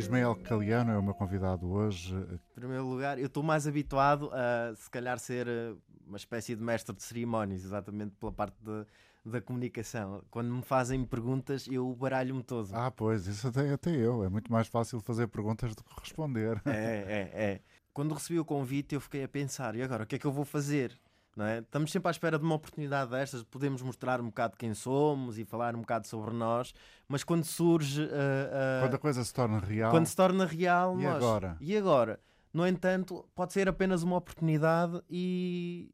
Ismael 0.00 0.34
Caliano 0.36 0.92
é 0.92 0.98
o 0.98 1.02
meu 1.02 1.14
convidado 1.14 1.70
hoje. 1.70 2.14
Em 2.14 2.54
primeiro 2.54 2.86
lugar, 2.86 3.18
eu 3.18 3.26
estou 3.26 3.42
mais 3.42 3.66
habituado 3.66 4.30
a, 4.32 4.74
se 4.74 4.90
calhar, 4.90 5.18
ser 5.18 5.46
eh, 5.46 5.74
uma 6.06 6.16
espécie 6.16 6.56
de 6.56 6.62
mestre 6.62 6.94
de 6.94 7.02
cerimónias, 7.02 7.64
exatamente 7.64 8.14
pela 8.16 8.32
parte 8.32 8.56
de, 8.60 8.86
da 9.24 9.40
comunicação. 9.40 10.22
Quando 10.30 10.52
me 10.52 10.62
fazem 10.62 11.04
perguntas, 11.04 11.66
eu 11.70 11.94
baralho-me 11.94 12.42
todo. 12.42 12.70
Ah, 12.72 12.90
pois, 12.90 13.26
isso 13.26 13.48
até, 13.48 13.70
até 13.72 13.90
eu. 13.90 14.24
É 14.24 14.28
muito 14.28 14.50
mais 14.50 14.66
fácil 14.66 15.00
fazer 15.00 15.28
perguntas 15.28 15.74
do 15.74 15.84
que 15.84 16.00
responder. 16.00 16.60
É, 16.64 16.70
é, 16.70 17.30
é. 17.32 17.60
Quando 17.92 18.14
recebi 18.14 18.38
o 18.38 18.44
convite, 18.44 18.94
eu 18.94 19.00
fiquei 19.00 19.22
a 19.24 19.28
pensar: 19.28 19.76
e 19.76 19.82
agora, 19.82 20.04
o 20.04 20.06
que 20.06 20.16
é 20.16 20.18
que 20.18 20.26
eu 20.26 20.32
vou 20.32 20.44
fazer? 20.44 20.98
Não 21.40 21.46
é? 21.46 21.60
Estamos 21.60 21.90
sempre 21.90 22.06
à 22.06 22.10
espera 22.10 22.38
de 22.38 22.44
uma 22.44 22.54
oportunidade 22.54 23.12
destas, 23.12 23.42
podemos 23.42 23.80
mostrar 23.80 24.20
um 24.20 24.26
bocado 24.26 24.58
quem 24.58 24.74
somos 24.74 25.38
e 25.38 25.44
falar 25.46 25.74
um 25.74 25.80
bocado 25.80 26.06
sobre 26.06 26.34
nós, 26.34 26.74
mas 27.08 27.24
quando 27.24 27.44
surge. 27.44 28.02
Uh, 28.02 28.04
uh, 28.04 28.82
quando 28.82 28.94
a 28.94 28.98
coisa 28.98 29.24
se 29.24 29.32
torna 29.32 29.58
real. 29.58 29.90
Quando 29.90 30.04
se 30.04 30.14
torna 30.14 30.44
real, 30.44 31.00
e 31.00 31.04
nós, 31.04 31.16
agora? 31.16 31.56
E 31.58 31.74
agora? 31.74 32.20
No 32.52 32.66
entanto, 32.66 33.26
pode 33.34 33.54
ser 33.54 33.70
apenas 33.70 34.02
uma 34.02 34.16
oportunidade 34.16 35.00
e, 35.08 35.90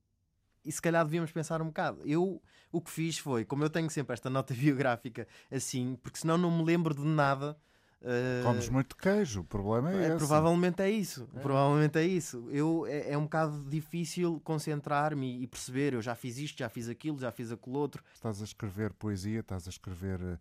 e 0.65 0.73
se 0.73 0.83
calhar 0.83 1.05
devíamos 1.05 1.31
pensar 1.31 1.63
um 1.63 1.67
bocado. 1.67 2.01
Eu 2.05 2.43
o 2.73 2.81
que 2.81 2.91
fiz 2.91 3.17
foi, 3.17 3.45
como 3.45 3.63
eu 3.63 3.71
tenho 3.71 3.89
sempre 3.89 4.15
esta 4.15 4.29
nota 4.29 4.53
biográfica 4.53 5.29
assim, 5.49 5.97
porque 6.03 6.19
senão 6.19 6.37
não 6.37 6.51
me 6.51 6.65
lembro 6.65 6.93
de 6.93 7.05
nada 7.05 7.57
Uh, 8.03 8.45
Comes 8.45 8.69
muito 8.69 8.95
queijo, 8.97 9.41
o 9.41 9.45
problema 9.45 9.91
é, 9.91 9.97
é 9.97 10.07
esse. 10.09 10.17
Provavelmente 10.19 10.83
é 10.83 10.91
isso. 10.91 11.29
É. 11.35 11.41
Provavelmente 11.41 11.99
é 11.99 12.05
isso. 12.05 12.49
Eu, 12.51 12.87
é, 12.87 13.13
é 13.13 13.19
um 13.19 13.23
bocado 13.23 13.65
difícil 13.69 14.41
concentrar-me 14.45 15.43
e 15.43 15.47
perceber. 15.47 15.95
Eu 15.95 16.03
já 16.03 16.15
fiz 16.15 16.39
isto, 16.39 16.59
já 16.59 16.69
fiz 16.69 16.89
aquilo, 16.89 17.19
já 17.19 17.33
fiz 17.33 17.51
aquilo 17.51 17.79
outro. 17.79 18.05
Estás 18.15 18.41
a 18.41 18.45
escrever 18.45 18.93
poesia, 18.93 19.41
estás 19.41 19.67
a 19.67 19.71
escrever 19.71 20.21
uh, 20.23 20.39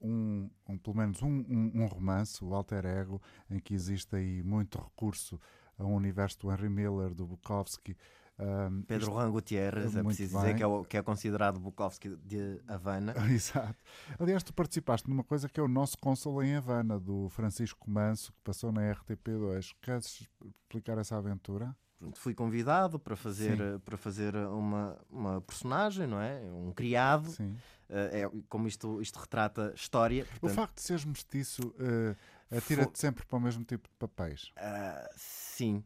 um, 0.00 0.50
um, 0.68 0.78
pelo 0.78 0.96
menos 0.96 1.22
um, 1.22 1.28
um, 1.28 1.82
um, 1.82 1.86
romance, 1.86 2.42
o 2.42 2.54
Alter 2.54 2.86
Ego, 2.86 3.20
em 3.50 3.60
que 3.60 3.74
existe 3.74 4.16
aí 4.16 4.42
muito 4.42 4.78
recurso 4.78 5.38
ao 5.78 5.88
universo 5.88 6.40
do 6.40 6.50
Henry 6.50 6.68
Miller, 6.68 7.14
do 7.14 7.26
Bukowski. 7.26 7.96
Um, 8.38 8.82
Pedro 8.82 9.06
Juan 9.06 9.30
Gutierrez, 9.32 9.96
é 9.96 10.02
preciso 10.02 10.38
dizer 10.38 10.54
que 10.54 10.62
é, 10.62 10.66
o, 10.66 10.84
que 10.84 10.96
é 10.96 11.02
considerado 11.02 11.58
Bukowski 11.58 12.10
de 12.24 12.60
Havana. 12.68 13.12
Exato. 13.34 13.74
Aliás, 14.18 14.44
tu 14.44 14.54
participaste 14.54 15.10
numa 15.10 15.24
coisa 15.24 15.48
que 15.48 15.58
é 15.58 15.62
o 15.62 15.66
nosso 15.66 15.98
cônsul 15.98 16.42
em 16.44 16.54
Havana, 16.54 17.00
do 17.00 17.28
Francisco 17.30 17.90
Manso, 17.90 18.32
que 18.32 18.38
passou 18.44 18.70
na 18.70 18.82
RTP2. 18.94 19.74
Queres 19.82 20.28
explicar 20.40 20.98
essa 20.98 21.16
aventura? 21.16 21.76
Fui 22.14 22.32
convidado 22.32 22.96
para 22.96 23.16
fazer, 23.16 23.80
para 23.80 23.96
fazer 23.96 24.36
uma, 24.36 24.96
uma 25.10 25.40
personagem, 25.40 26.06
não 26.06 26.20
é? 26.20 26.40
Um 26.52 26.72
criado. 26.72 27.28
Sim. 27.30 27.56
Uh, 27.90 27.94
é, 28.12 28.30
como 28.48 28.68
isto, 28.68 29.02
isto 29.02 29.18
retrata 29.18 29.72
história. 29.74 30.24
Portanto... 30.24 30.50
O 30.50 30.54
facto 30.54 30.76
de 30.76 30.82
seres 30.82 31.04
mestiço 31.04 31.60
uh, 31.70 32.56
atira-te 32.56 33.00
sempre 33.00 33.26
para 33.26 33.36
o 33.36 33.40
mesmo 33.40 33.64
tipo 33.64 33.88
de 33.88 33.94
papéis? 33.96 34.52
Uh, 34.56 35.08
sim, 35.16 35.82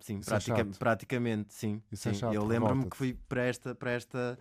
Sim, 0.00 0.20
pratica, 0.20 0.60
é 0.60 0.64
praticamente, 0.64 1.54
sim. 1.54 1.82
sim. 1.92 2.10
É 2.10 2.36
eu 2.36 2.44
lembro-me 2.44 2.88
que 2.88 2.96
fui 2.96 3.18
para 3.28 3.42
esta, 3.42 3.74
para 3.74 3.90
esta, 3.90 4.38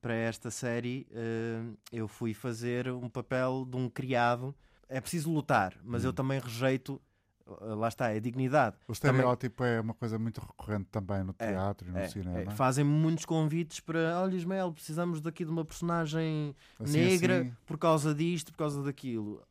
para 0.00 0.14
esta 0.14 0.50
série, 0.50 1.06
uh, 1.10 1.76
eu 1.92 2.08
fui 2.08 2.34
fazer 2.34 2.90
um 2.90 3.08
papel 3.08 3.66
de 3.68 3.76
um 3.76 3.88
criado. 3.88 4.54
É 4.88 5.00
preciso 5.00 5.32
lutar, 5.32 5.74
mas 5.82 6.04
hum. 6.04 6.08
eu 6.08 6.12
também 6.12 6.40
rejeito. 6.40 7.00
Uh, 7.46 7.74
lá 7.74 7.88
está, 7.88 8.10
é 8.10 8.18
dignidade. 8.18 8.76
O 8.88 8.92
estereótipo 8.92 9.58
também... 9.58 9.74
é 9.74 9.80
uma 9.80 9.94
coisa 9.94 10.18
muito 10.18 10.40
recorrente 10.40 10.88
também 10.90 11.22
no 11.22 11.34
é, 11.38 11.46
teatro 11.46 11.86
é, 11.86 11.90
e 11.90 11.92
no 11.92 11.98
é, 11.98 12.08
cinema. 12.08 12.40
É. 12.40 12.50
Fazem 12.50 12.84
muitos 12.84 13.24
convites 13.24 13.80
para, 13.80 14.20
olha 14.20 14.34
Ismael, 14.34 14.72
precisamos 14.72 15.20
daqui 15.20 15.44
de 15.44 15.50
uma 15.50 15.64
personagem 15.64 16.56
assim, 16.80 16.98
negra 16.98 17.42
assim. 17.42 17.52
por 17.66 17.78
causa 17.78 18.14
disto, 18.14 18.50
por 18.50 18.58
causa 18.58 18.82
daquilo. 18.82 19.42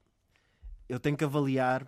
Eu 0.89 0.99
tenho 0.99 1.15
que 1.15 1.23
avaliar 1.23 1.87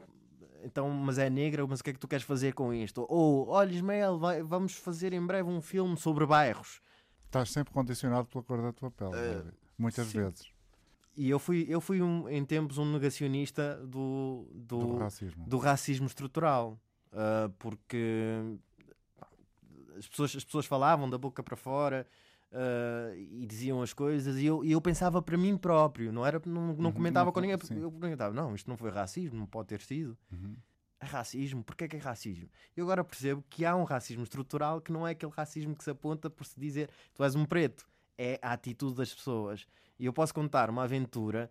então, 0.65 0.89
mas 0.89 1.17
é 1.19 1.29
negra, 1.29 1.65
mas 1.67 1.79
o 1.79 1.83
que 1.83 1.91
é 1.91 1.93
que 1.93 1.99
tu 1.99 2.07
queres 2.07 2.25
fazer 2.25 2.53
com 2.53 2.73
isto? 2.73 3.05
Ou, 3.07 3.47
olha, 3.49 3.71
Ismael, 3.71 4.17
vai, 4.17 4.41
vamos 4.41 4.73
fazer 4.73 5.13
em 5.13 5.25
breve 5.25 5.47
um 5.47 5.61
filme 5.61 5.95
sobre 5.95 6.25
bairros. 6.25 6.81
Estás 7.25 7.51
sempre 7.51 7.73
condicionado 7.73 8.27
pela 8.27 8.43
cor 8.43 8.61
da 8.61 8.73
tua 8.73 8.89
pele, 8.89 9.11
uh, 9.11 9.53
muitas 9.77 10.07
sim. 10.07 10.19
vezes. 10.19 10.49
E 11.15 11.29
eu 11.29 11.37
fui, 11.37 11.65
eu 11.69 11.79
fui 11.79 12.01
um, 12.01 12.27
em 12.27 12.43
tempos 12.43 12.77
um 12.77 12.91
negacionista 12.91 13.75
do, 13.85 14.47
do, 14.51 14.79
do 14.79 14.97
racismo. 14.97 15.45
do 15.47 15.57
racismo 15.57 16.07
estrutural, 16.07 16.79
uh, 17.13 17.49
porque 17.59 18.41
as 19.97 20.07
pessoas, 20.07 20.35
as 20.35 20.43
pessoas 20.43 20.65
falavam 20.65 21.09
da 21.09 21.17
boca 21.17 21.41
para 21.41 21.55
fora, 21.55 22.07
Uh, 22.51 23.13
e 23.17 23.45
diziam 23.45 23.81
as 23.81 23.91
coisas 23.91 24.37
e 24.37 24.45
eu, 24.45 24.63
e 24.63 24.71
eu 24.71 24.79
pensava 24.79 25.21
para 25.21 25.37
mim 25.37 25.57
próprio, 25.57 26.13
não 26.13 26.25
era 26.25 26.41
não, 26.45 26.73
não 26.73 26.85
uhum, 26.85 26.91
comentava 26.93 27.29
com 27.29 27.41
ninguém, 27.41 27.57
sim. 27.61 27.81
eu 27.81 27.91
perguntava, 27.91 28.33
não, 28.33 28.55
isto 28.55 28.69
não 28.69 28.77
foi 28.77 28.91
racismo, 28.91 29.37
não 29.37 29.45
pode 29.45 29.67
ter 29.67 29.81
sido. 29.81 30.17
Uhum. 30.31 30.55
É 31.01 31.05
racismo, 31.05 31.63
porquê 31.63 31.83
é 31.83 31.87
que 31.89 31.97
é 31.97 31.99
racismo? 31.99 32.49
E 32.77 32.79
agora 32.79 33.03
percebo 33.03 33.43
que 33.49 33.65
há 33.65 33.75
um 33.75 33.83
racismo 33.83 34.23
estrutural 34.23 34.79
que 34.79 34.91
não 34.91 35.05
é 35.05 35.11
aquele 35.11 35.33
racismo 35.33 35.75
que 35.75 35.83
se 35.83 35.89
aponta 35.89 36.29
por 36.29 36.45
se 36.45 36.57
dizer 36.57 36.89
tu 37.13 37.23
és 37.23 37.35
um 37.35 37.43
preto, 37.43 37.85
é 38.17 38.39
a 38.41 38.53
atitude 38.53 38.95
das 38.95 39.13
pessoas. 39.13 39.67
E 39.99 40.05
eu 40.05 40.13
posso 40.13 40.33
contar 40.33 40.69
uma 40.69 40.83
aventura 40.83 41.49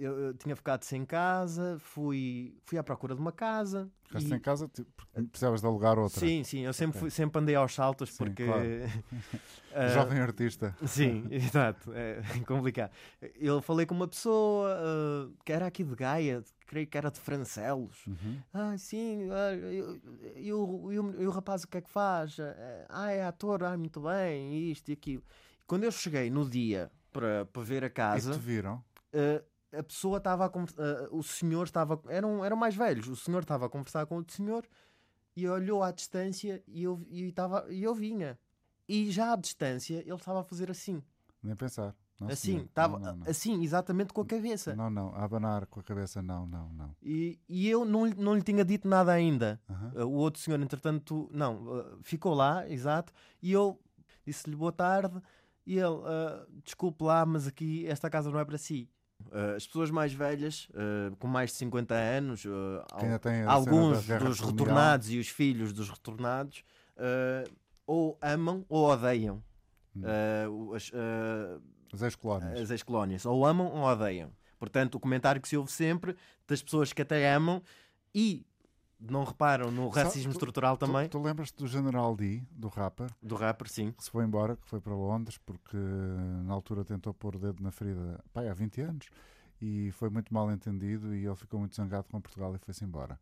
eu, 0.00 0.18
eu 0.18 0.34
tinha 0.34 0.56
ficado 0.56 0.82
sem 0.84 1.04
casa, 1.04 1.76
fui, 1.80 2.56
fui 2.64 2.78
à 2.78 2.82
procura 2.82 3.14
de 3.14 3.20
uma 3.20 3.32
casa. 3.32 3.90
Ficaste 4.04 4.32
e- 4.32 4.34
em 4.34 4.40
casa, 4.40 4.68
porque 4.68 5.22
precisavas 5.28 5.60
de 5.60 5.66
alugar 5.66 5.98
outra. 5.98 6.20
Sim, 6.20 6.42
sim, 6.44 6.60
eu 6.60 6.72
sempre, 6.72 6.98
fui, 6.98 7.10
sempre 7.10 7.40
andei 7.40 7.54
aos 7.54 7.74
saltos 7.74 8.10
Sim, 8.10 8.24
porque. 8.24 8.44
claro. 8.44 8.64
Jovem 9.94 10.18
artista. 10.20 10.74
Sim, 10.86 11.26
exato, 11.30 11.92
é 11.92 12.20
complicado. 12.46 12.90
Eu 13.36 13.60
falei 13.62 13.86
com 13.86 13.94
uma 13.94 14.08
pessoa 14.08 14.76
ah, 14.76 15.30
que 15.44 15.52
era 15.52 15.66
aqui 15.66 15.84
de 15.84 15.94
Gaia, 15.94 16.42
creio 16.66 16.86
que 16.86 16.98
era 16.98 17.10
de 17.10 17.20
Francelos. 17.20 18.04
Uhum. 18.06 18.38
Ah, 18.52 18.76
sim, 18.78 19.28
ah, 19.30 19.54
e- 19.54 20.46
e 20.46 20.52
o- 20.52 20.90
e 20.92 21.22
e 21.22 21.28
rapaz 21.28 21.62
o 21.64 21.68
que 21.68 21.78
é 21.78 21.80
que 21.80 21.90
faz? 21.90 22.36
Ah, 22.88 23.10
é 23.12 23.22
ator, 23.24 23.62
ah, 23.62 23.76
muito 23.76 24.00
bem, 24.00 24.70
isto 24.70 24.88
e 24.88 24.92
aquilo. 24.92 25.22
Quando 25.66 25.84
eu 25.84 25.92
cheguei 25.92 26.30
no 26.30 26.48
dia 26.48 26.90
para, 27.12 27.44
para 27.46 27.62
ver 27.62 27.84
a 27.84 27.86
E 27.86 27.90
casa, 27.92 28.32
te 28.32 28.40
viram? 28.40 28.82
ah, 29.14 29.42
a 29.72 29.82
pessoa 29.82 30.18
estava 30.18 30.44
a 30.44 30.48
conversar, 30.48 31.08
o 31.10 31.22
senhor 31.22 31.64
estava, 31.64 32.00
eram, 32.08 32.44
eram 32.44 32.56
mais 32.56 32.74
velhos, 32.74 33.08
o 33.08 33.16
senhor 33.16 33.42
estava 33.42 33.66
a 33.66 33.68
conversar 33.68 34.04
com 34.06 34.16
outro 34.16 34.34
senhor 34.34 34.66
e 35.36 35.48
olhou 35.48 35.82
à 35.82 35.90
distância 35.92 36.62
e 36.66 36.82
eu, 36.82 37.00
e 37.08 37.28
estava, 37.28 37.66
e 37.70 37.82
eu 37.82 37.94
vinha. 37.94 38.38
E 38.88 39.10
já 39.10 39.32
à 39.32 39.36
distância 39.36 39.98
ele 40.00 40.12
estava 40.14 40.40
a 40.40 40.44
fazer 40.44 40.70
assim, 40.70 41.02
Nem 41.42 41.54
pensar. 41.54 41.94
Não, 42.20 42.28
assim, 42.28 42.52
senhor. 42.52 42.64
estava 42.66 42.98
Não, 42.98 43.06
não, 43.06 43.16
não. 43.16 43.30
assim, 43.30 43.62
exatamente 43.62 44.12
com 44.12 44.20
a 44.20 44.26
cabeça. 44.26 44.76
Não, 44.76 44.90
não, 44.90 45.14
a 45.14 45.24
abanar 45.24 45.64
com 45.66 45.80
a 45.80 45.82
cabeça, 45.82 46.20
não, 46.20 46.46
não, 46.46 46.68
não. 46.74 46.94
E, 47.02 47.38
e 47.48 47.66
eu 47.66 47.84
não, 47.84 48.04
lhe- 48.04 48.14
não 48.16 48.34
lhe 48.34 48.42
tinha 48.42 48.62
dito 48.64 48.86
nada 48.86 49.10
ainda. 49.12 49.58
Uh, 49.94 50.04
O 50.04 50.12
outro 50.16 50.38
senhor, 50.42 50.60
entretanto, 50.60 51.30
não, 51.32 51.62
uh, 51.78 51.98
ficou 52.02 52.34
lá, 52.34 52.68
exato, 52.68 53.10
e 53.40 53.50
eu 53.52 53.80
disse-lhe 54.26 54.54
boa 54.54 54.70
tarde, 54.72 55.18
e 55.64 55.78
ele, 55.78 55.86
uh, 55.94 56.46
desculpe 56.62 57.02
lá, 57.04 57.24
mas 57.24 57.46
aqui 57.46 57.86
esta 57.86 58.10
casa 58.10 58.30
não 58.30 58.38
é 58.38 58.44
para 58.44 58.58
si. 58.58 58.86
Uh, 59.26 59.56
as 59.56 59.66
pessoas 59.66 59.90
mais 59.90 60.12
velhas, 60.12 60.68
uh, 60.70 61.14
com 61.16 61.26
mais 61.28 61.50
de 61.50 61.56
50 61.56 61.94
anos, 61.94 62.44
uh, 62.44 62.50
alguns 63.46 64.06
dos 64.06 64.40
retornados 64.40 65.10
e 65.10 65.18
os 65.18 65.28
filhos 65.28 65.72
dos 65.72 65.88
retornados, 65.90 66.64
ou 67.86 68.18
amam 68.20 68.64
ou 68.68 68.86
odeiam 68.88 69.42
Hum. 69.96 70.02
as, 70.74 70.92
As 71.92 72.02
ex-colónias. 72.02 72.60
as 72.60 72.70
ex-colónias, 72.70 73.26
ou 73.26 73.44
amam 73.44 73.66
ou 73.66 73.82
odeiam. 73.82 74.30
Portanto, 74.58 74.94
o 74.94 75.00
comentário 75.00 75.40
que 75.40 75.48
se 75.48 75.56
ouve 75.56 75.72
sempre 75.72 76.16
das 76.46 76.62
pessoas 76.62 76.92
que 76.92 77.02
até 77.02 77.32
amam 77.32 77.60
e 78.14 78.46
não 79.00 79.24
reparam 79.24 79.70
no 79.70 79.84
Só- 79.92 80.02
racismo 80.02 80.32
tu- 80.32 80.36
estrutural 80.36 80.76
Tu, 80.76 80.86
também, 80.86 81.08
tu 81.08 81.20
lembras-te 81.22 81.56
do 81.56 81.66
General 81.66 82.14
D, 82.14 82.42
do 82.50 82.68
rapper, 82.68 83.10
do 83.22 83.34
rapper, 83.34 83.68
sim. 83.68 83.92
que 83.92 84.04
se 84.04 84.10
foi 84.10 84.24
embora, 84.24 84.56
que 84.56 84.68
foi 84.68 84.80
para 84.80 84.94
Londres, 84.94 85.38
porque 85.38 85.76
na 86.44 86.52
altura 86.52 86.84
tentou 86.84 87.12
pôr 87.14 87.36
o 87.36 87.38
dedo 87.38 87.62
na 87.62 87.70
ferida 87.70 88.22
pai, 88.32 88.48
há 88.48 88.54
20 88.54 88.80
anos 88.80 89.06
e 89.60 89.90
foi 89.92 90.08
muito 90.10 90.32
mal 90.32 90.50
entendido 90.50 91.14
e 91.14 91.24
ele 91.26 91.36
ficou 91.36 91.60
muito 91.60 91.74
zangado 91.76 92.08
com 92.10 92.20
Portugal 92.20 92.54
e 92.54 92.58
foi-se 92.58 92.84
embora. 92.84 93.18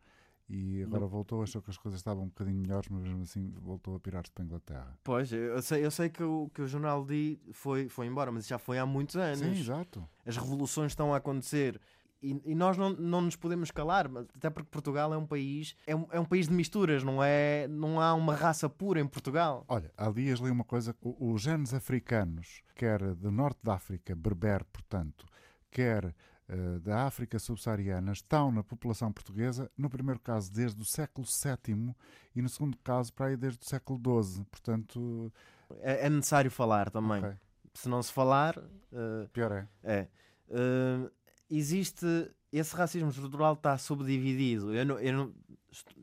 E 0.51 0.83
agora 0.83 1.05
voltou, 1.07 1.43
achou 1.43 1.61
que 1.61 1.69
as 1.69 1.77
coisas 1.77 2.01
estavam 2.01 2.25
um 2.25 2.29
bocadinho 2.29 2.57
melhores, 2.59 2.89
mas 2.89 3.03
mesmo 3.03 3.23
assim 3.23 3.51
voltou 3.61 3.97
a 3.97 4.01
pirar-se 4.01 4.31
para 4.33 4.43
a 4.43 4.47
Inglaterra. 4.47 4.99
Pois, 5.05 5.31
eu 5.31 5.61
sei, 5.61 5.85
eu 5.85 5.91
sei 5.91 6.09
que, 6.09 6.23
o, 6.23 6.51
que 6.55 6.63
o 6.63 6.67
jornal 6.67 7.05
D 7.05 7.39
foi, 7.53 7.87
foi 7.91 8.07
embora, 8.07 8.33
mas 8.33 8.47
já 8.47 8.59
foi 8.59 8.79
há 8.79 8.87
muitos 8.87 9.15
anos. 9.17 9.41
Sim, 9.41 9.51
exato. 9.61 10.09
As 10.25 10.39
revoluções 10.39 10.93
estão 10.93 11.13
a 11.13 11.19
acontecer. 11.19 11.79
E, 12.21 12.41
e 12.47 12.55
nós 12.55 12.77
não, 12.77 12.91
não 12.91 13.21
nos 13.21 13.37
podemos 13.37 13.71
calar, 13.71 14.11
até 14.35 14.51
porque 14.51 14.69
Portugal 14.71 15.15
é 15.15 15.17
um 15.17 15.27
país 15.27 15.77
é 15.87 15.95
um, 15.95 16.07
é 16.11 16.19
um 16.19 16.25
país 16.25 16.49
de 16.49 16.55
misturas, 16.55 17.05
não 17.05 17.23
é? 17.23 17.69
Não 17.69 18.01
há 18.01 18.13
uma 18.15 18.35
raça 18.35 18.69
pura 18.69 19.01
em 19.01 19.07
Portugal. 19.07 19.65
Olha, 19.69 19.93
há 19.97 20.11
dias 20.11 20.41
li 20.41 20.51
uma 20.51 20.65
coisa: 20.65 20.97
os 21.01 21.43
genes 21.43 21.73
africanos, 21.73 22.63
quer 22.75 23.15
do 23.15 23.31
norte 23.31 23.61
da 23.63 23.75
África, 23.75 24.17
berber, 24.17 24.65
portanto, 24.65 25.27
quer 25.71 26.13
eh, 26.49 26.79
da 26.81 27.05
África 27.07 27.39
subsaariana, 27.39 28.11
estão 28.13 28.51
na 28.51 28.65
população 28.65 29.13
portuguesa, 29.13 29.71
no 29.77 29.89
primeiro 29.89 30.19
caso 30.19 30.51
desde 30.53 30.81
o 30.81 30.85
século 30.85 31.27
VII 31.27 31.95
e 32.35 32.43
no 32.43 32.49
segundo 32.49 32.77
caso 32.79 33.13
para 33.13 33.27
aí 33.27 33.37
desde 33.37 33.61
o 33.61 33.65
século 33.69 34.01
XII. 34.25 34.45
Portanto, 34.51 35.33
É, 35.83 36.07
é 36.07 36.11
necessário 36.11 36.51
falar 36.51 36.91
também. 36.91 37.23
ok, 37.23 37.37
Se 37.75 37.89
não 37.89 38.03
se 38.03 38.11
falar, 38.13 38.57
eh, 38.93 39.29
pior 39.33 39.53
é. 39.53 39.69
É. 39.85 40.09
Hum, 40.51 41.09
existe. 41.51 42.07
Esse 42.53 42.75
racismo 42.75 43.11
estrutural 43.11 43.53
está 43.55 43.77
subdividido. 43.77 44.75
Eu 44.75 44.87
não, 44.87 44.99
eu 44.99 45.13
não- 45.13 45.35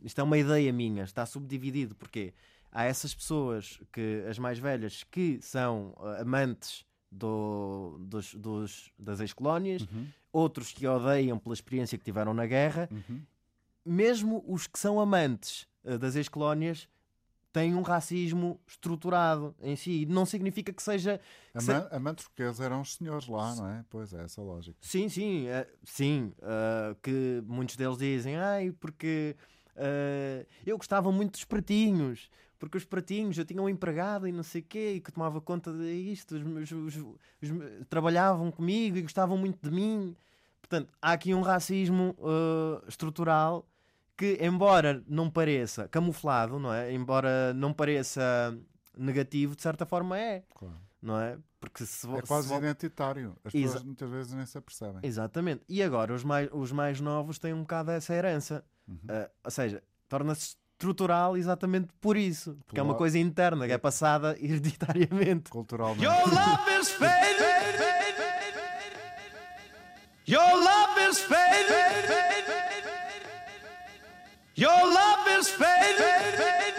isto- 0.03 0.19
é 0.21 0.23
uma 0.23 0.37
ideia 0.37 0.71
minha. 0.71 1.03
Está 1.03 1.25
subdividido 1.25 1.95
porque 1.95 2.33
há 2.71 2.83
essas 2.83 3.15
pessoas, 3.15 3.79
que 3.91 4.23
as 4.29 4.37
mais 4.37 4.59
velhas, 4.59 5.03
que 5.03 5.39
são 5.41 5.95
ah, 5.99 6.21
amantes 6.21 6.85
do- 7.11 7.97
dos, 7.99 8.35
dos- 8.35 8.91
das 8.99 9.19
ex-colónias, 9.21 9.81
Uhum, 9.83 10.05
outros 10.31 10.71
que 10.71 10.85
odeiam 10.85 11.39
pela 11.39 11.53
experiência 11.55 11.97
que 11.97 12.03
tiveram 12.03 12.33
na 12.33 12.45
guerra. 12.45 12.87
uhum. 12.91 13.21
Mesmo 13.85 14.43
os 14.47 14.67
que 14.67 14.79
são 14.79 14.99
amantes 14.99 15.67
ah, 15.85 15.97
das 15.97 16.15
ex-colónias 16.15 16.87
têm 17.55 17.73
um 17.73 17.81
racismo 17.81 18.59
estruturado 18.67 19.55
em 19.61 19.77
si. 19.77 20.05
Não 20.09 20.25
significa 20.25 20.73
que 20.73 20.83
seja 20.83 21.21
que 21.53 21.57
Ama- 21.71 21.87
Amantes 21.89 22.25
portugueses 22.25 22.59
eram 22.59 22.81
os 22.81 22.95
senhores 22.95 23.27
lá, 23.29 23.55
não 23.55 23.69
é? 23.69 23.85
Pois 23.89 24.11
é, 24.13 24.23
essa 24.25 24.41
a 24.41 24.43
lógica. 24.43 24.77
Sim, 24.81 25.07
sim, 25.07 25.47
eh, 25.47 25.65
sim. 25.85 26.33
eh, 26.41 26.95
que 27.01 27.41
muitos 27.47 27.77
deles 27.77 27.97
dizem, 27.97 28.35
ai, 28.35 28.73
porque 28.77 29.37
eh, 29.77 30.45
eu 30.65 30.77
gostava 30.77 31.09
muito 31.13 31.31
dos 31.31 31.45
pratinhos, 31.45 32.29
porque 32.59 32.77
os 32.77 32.83
pratinhos 32.83 33.37
eu 33.37 33.45
tinha 33.45 33.61
um 33.61 33.69
empregado 33.69 34.27
e 34.27 34.33
não 34.33 34.43
sei 34.43 34.59
o 34.59 34.65
quê, 34.65 34.93
e 34.95 34.99
que 34.99 35.11
tomava 35.13 35.39
conta 35.39 35.71
disto, 35.71 36.35
os, 36.35 36.71
os- 36.71 36.95
os 37.41 37.87
trabalhavam 37.89 38.51
comigo 38.51 38.97
e 38.97 39.01
gostavam 39.01 39.37
muito 39.37 39.59
de 39.63 39.73
mim. 39.73 40.13
Portanto, 40.61 40.91
há 41.01 41.13
aqui 41.13 41.33
um 41.33 41.41
racismo 41.41 42.15
estrutural 42.87 43.65
que, 44.17 44.37
embora 44.41 45.03
não 45.07 45.29
pareça 45.29 45.87
camuflado, 45.87 46.59
não 46.59 46.73
é? 46.73 46.91
Embora 46.91 47.53
não 47.53 47.73
pareça 47.73 48.57
negativo, 48.97 49.55
de 49.55 49.61
certa 49.61 49.85
forma 49.85 50.17
é, 50.17 50.43
Claro. 50.55 50.75
não 51.01 51.19
é? 51.19 51.37
Porque 51.59 51.85
se, 51.85 52.07
É 52.07 52.21
se 52.21 52.27
quase 52.27 52.47
vol- 52.47 52.59
identitário. 52.59 53.35
As 53.43 53.53
Exa- 53.53 53.65
pessoas 53.67 53.83
muitas 53.83 54.09
vezes 54.09 54.33
nem 54.33 54.45
se 54.45 54.57
apercebem. 54.57 54.99
Exatamente. 55.03 55.63
E 55.67 55.81
agora 55.81 56.13
os 56.13 56.23
mais, 56.23 56.47
os 56.53 56.71
mais 56.71 57.01
novos 57.01 57.39
têm 57.39 57.53
um 57.53 57.61
bocado 57.61 57.91
essa 57.91 58.13
herança. 58.13 58.63
Uhum. 58.87 58.99
Ah, 59.09 59.29
ou 59.43 59.51
seja, 59.51 59.81
torna-se 60.07 60.55
estrutural 60.77 61.35
exatamente 61.35 61.87
por 61.99 62.15
isso. 62.15 62.57
Porque 62.67 62.79
é 62.79 62.83
uma 62.83 62.95
coisa 62.95 63.17
interna, 63.17 63.65
que 63.65 63.73
é 63.73 63.77
passada 63.77 64.37
hereditariamente. 64.39 65.49
Culturalmente. 65.49 66.03
Your 66.03 66.29
love 66.29 66.71
is 66.79 66.91
fading. 66.91 67.45
Your 70.27 70.63
Your 74.55 74.69
love 74.69 75.27
is 75.37 75.49
fading. 75.49 76.73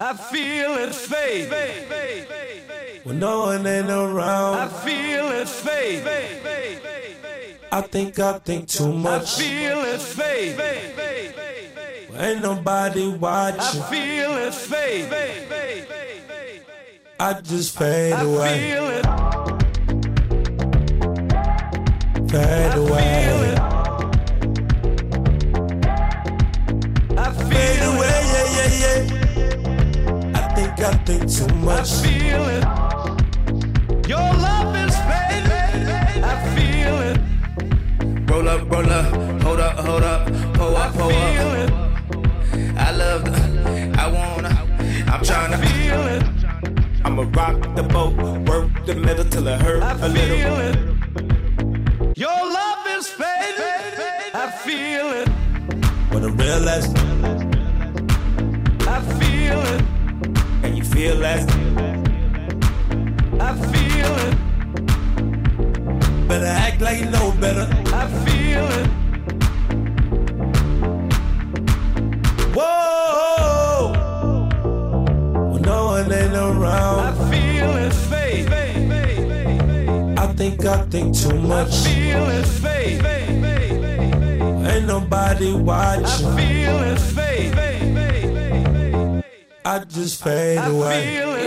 I 0.00 0.14
feel 0.14 0.72
it 0.78 0.92
fade. 0.92 1.48
When 3.04 3.20
no 3.20 3.40
one 3.46 3.64
ain't 3.66 3.88
around, 3.88 4.56
I 4.56 4.68
feel 4.68 5.30
it 5.30 5.48
fade. 5.48 6.02
I 7.70 7.80
think 7.82 8.18
I 8.18 8.38
think 8.40 8.66
too 8.66 8.92
much. 8.92 9.38
I 9.38 9.42
feel 9.42 9.78
it 9.84 10.00
fade. 10.00 10.58
Ain't 12.16 12.42
nobody 12.42 13.08
watching. 13.08 13.60
I 13.82 13.90
feel 13.90 14.32
it 14.38 14.54
fade. 14.54 15.86
I 17.20 17.34
just 17.42 17.78
fade 17.78 18.14
away, 18.14 18.72
fade 22.28 22.74
away, 22.76 23.39
Yeah. 28.70 30.32
I 30.34 30.42
think 30.54 30.80
I 30.80 30.92
think 31.04 31.22
too 31.30 31.48
much. 31.56 31.90
I 31.92 32.02
feel 32.04 32.44
it. 32.56 32.64
Your 34.08 34.18
love 34.46 34.74
is 34.76 34.96
fading. 35.08 36.24
I 36.24 36.34
feel 36.54 36.96
it. 37.10 37.18
Roll 38.30 38.48
up, 38.48 38.70
roll 38.70 38.90
up, 38.90 39.42
hold 39.42 39.60
up, 39.60 39.76
hold 39.78 40.02
up, 40.02 40.26
pull 40.54 40.76
I 40.76 40.86
up, 40.86 40.94
pull 40.94 41.10
feel 41.10 41.50
up. 41.50 41.58
it. 41.58 41.70
I 42.78 42.90
love 42.92 43.24
the, 43.24 43.94
I 43.98 44.06
wanna, 44.16 44.48
I'm 45.12 45.22
trying 45.24 45.50
to 45.52 45.58
Feel 45.58 46.06
it. 46.06 46.22
I'ma 47.04 47.22
rock 47.34 47.74
the 47.76 47.82
boat, 47.82 48.14
work 48.48 48.70
the 48.86 48.94
middle 48.94 49.24
till 49.24 49.46
it 49.48 49.60
hurt 49.60 49.82
I 49.82 49.92
a 49.92 50.08
little. 50.08 50.36
feel 50.36 50.56
it. 50.68 52.18
Your 52.18 52.30
love 52.58 52.86
is 52.96 53.08
fading. 53.08 54.34
I 54.34 54.50
feel 54.64 55.06
it. 55.20 55.28
When 56.12 56.24
I 56.24 56.28
realize, 56.28 56.86
I 56.94 57.09
feel 59.50 59.62
it. 59.74 59.82
and 60.64 60.76
you 60.76 60.84
feel 60.84 61.16
less, 61.16 61.44
I 63.40 63.54
feel 63.72 64.12
it. 64.26 64.34
better 66.28 66.46
act 66.46 66.80
like 66.80 67.00
you 67.00 67.10
know 67.10 67.32
better. 67.40 67.66
I 67.86 68.06
feel 68.24 68.66
it. 68.78 68.86
Whoa! 72.56 73.92
When 75.50 75.62
no 75.62 75.84
one 75.86 76.12
ain't 76.12 76.34
around. 76.34 77.00
I 77.00 77.12
feel 77.30 77.76
it. 77.76 77.90
I 80.18 80.26
think 80.34 80.64
I 80.64 80.82
think 80.86 81.16
too 81.16 81.34
much. 81.40 81.68
I 81.68 81.88
feel 81.88 82.30
it 82.30 82.46
fade. 82.46 83.04
Ain't 84.66 84.86
nobody 84.86 85.52
watching. 85.52 86.04
I 86.04 86.36
feel 86.36 86.78
it 86.82 86.98
fade. 86.98 87.99
I 89.70 89.78
just 89.84 90.20
fade 90.24 90.58
away. 90.58 91.46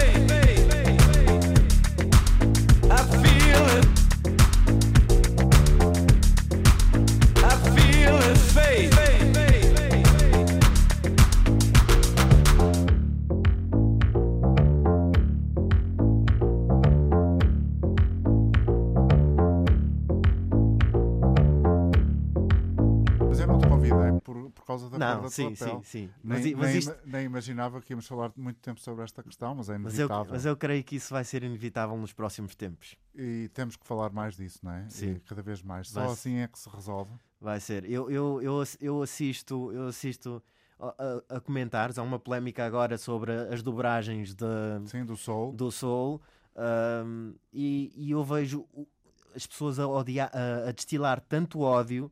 sim, 25.31 25.55
papel. 25.55 25.83
sim, 25.83 25.83
sim. 25.83 26.13
Nem, 26.23 26.39
Mas, 26.43 26.53
mas 26.53 26.69
nem 26.69 26.77
isto- 26.79 26.97
nem 27.05 27.25
imaginava 27.25 27.81
que 27.81 27.93
íamos 27.93 28.05
falar 28.07 28.31
muito 28.35 28.59
tempo 28.59 28.79
sobre 28.79 29.03
esta 29.03 29.23
questão, 29.23 29.55
mas 29.55 29.69
é 29.69 29.77
mas 29.77 29.93
eu, 29.97 30.05
inevitável. 30.05 30.33
mas 30.33 30.45
eu 30.45 30.55
creio 30.57 30.83
que 30.83 30.95
isso 30.95 31.13
vai 31.13 31.23
ser 31.23 31.43
inevitável 31.43 31.97
nos 31.97 32.13
próximos 32.13 32.53
tempos. 32.55 32.95
E 33.15 33.49
temos 33.53 33.75
que 33.75 33.85
falar 33.87 34.11
mais 34.11 34.35
disso, 34.35 34.59
não 34.63 34.71
é? 34.73 34.85
Sim. 34.89 35.13
E 35.13 35.19
cada 35.21 35.41
vez 35.41 35.61
mais. 35.61 35.89
Só 35.89 36.01
Vai-se- 36.01 36.13
assim 36.13 36.35
é 36.37 36.47
que 36.47 36.59
se 36.59 36.69
resolve. 36.69 37.11
Vai 37.39 37.59
ser. 37.59 37.89
Eu, 37.89 38.09
eu, 38.11 38.41
eu, 38.41 38.63
eu 38.79 39.01
assisto, 39.01 39.71
eu 39.71 39.87
assisto 39.87 40.41
a, 40.79 41.23
a- 41.37 41.39
comentários. 41.41 41.97
Há 41.97 42.03
uma 42.03 42.19
polémica 42.19 42.65
agora 42.65 42.97
sobre 42.97 43.31
as 43.33 43.63
dobragens 43.63 44.33
de, 44.35 44.45
Sim, 44.85 45.03
do 45.05 45.17
Soul. 45.17 45.51
do 45.53 45.71
Soul 45.71 46.21
ahm, 46.55 47.33
e, 47.51 47.91
e 47.95 48.11
eu 48.11 48.23
vejo 48.23 48.65
as 49.35 49.47
pessoas 49.47 49.79
a, 49.79 49.87
odiar, 49.87 50.29
a, 50.33 50.69
a 50.69 50.71
destilar 50.71 51.21
tanto 51.21 51.61
ódio 51.61 52.11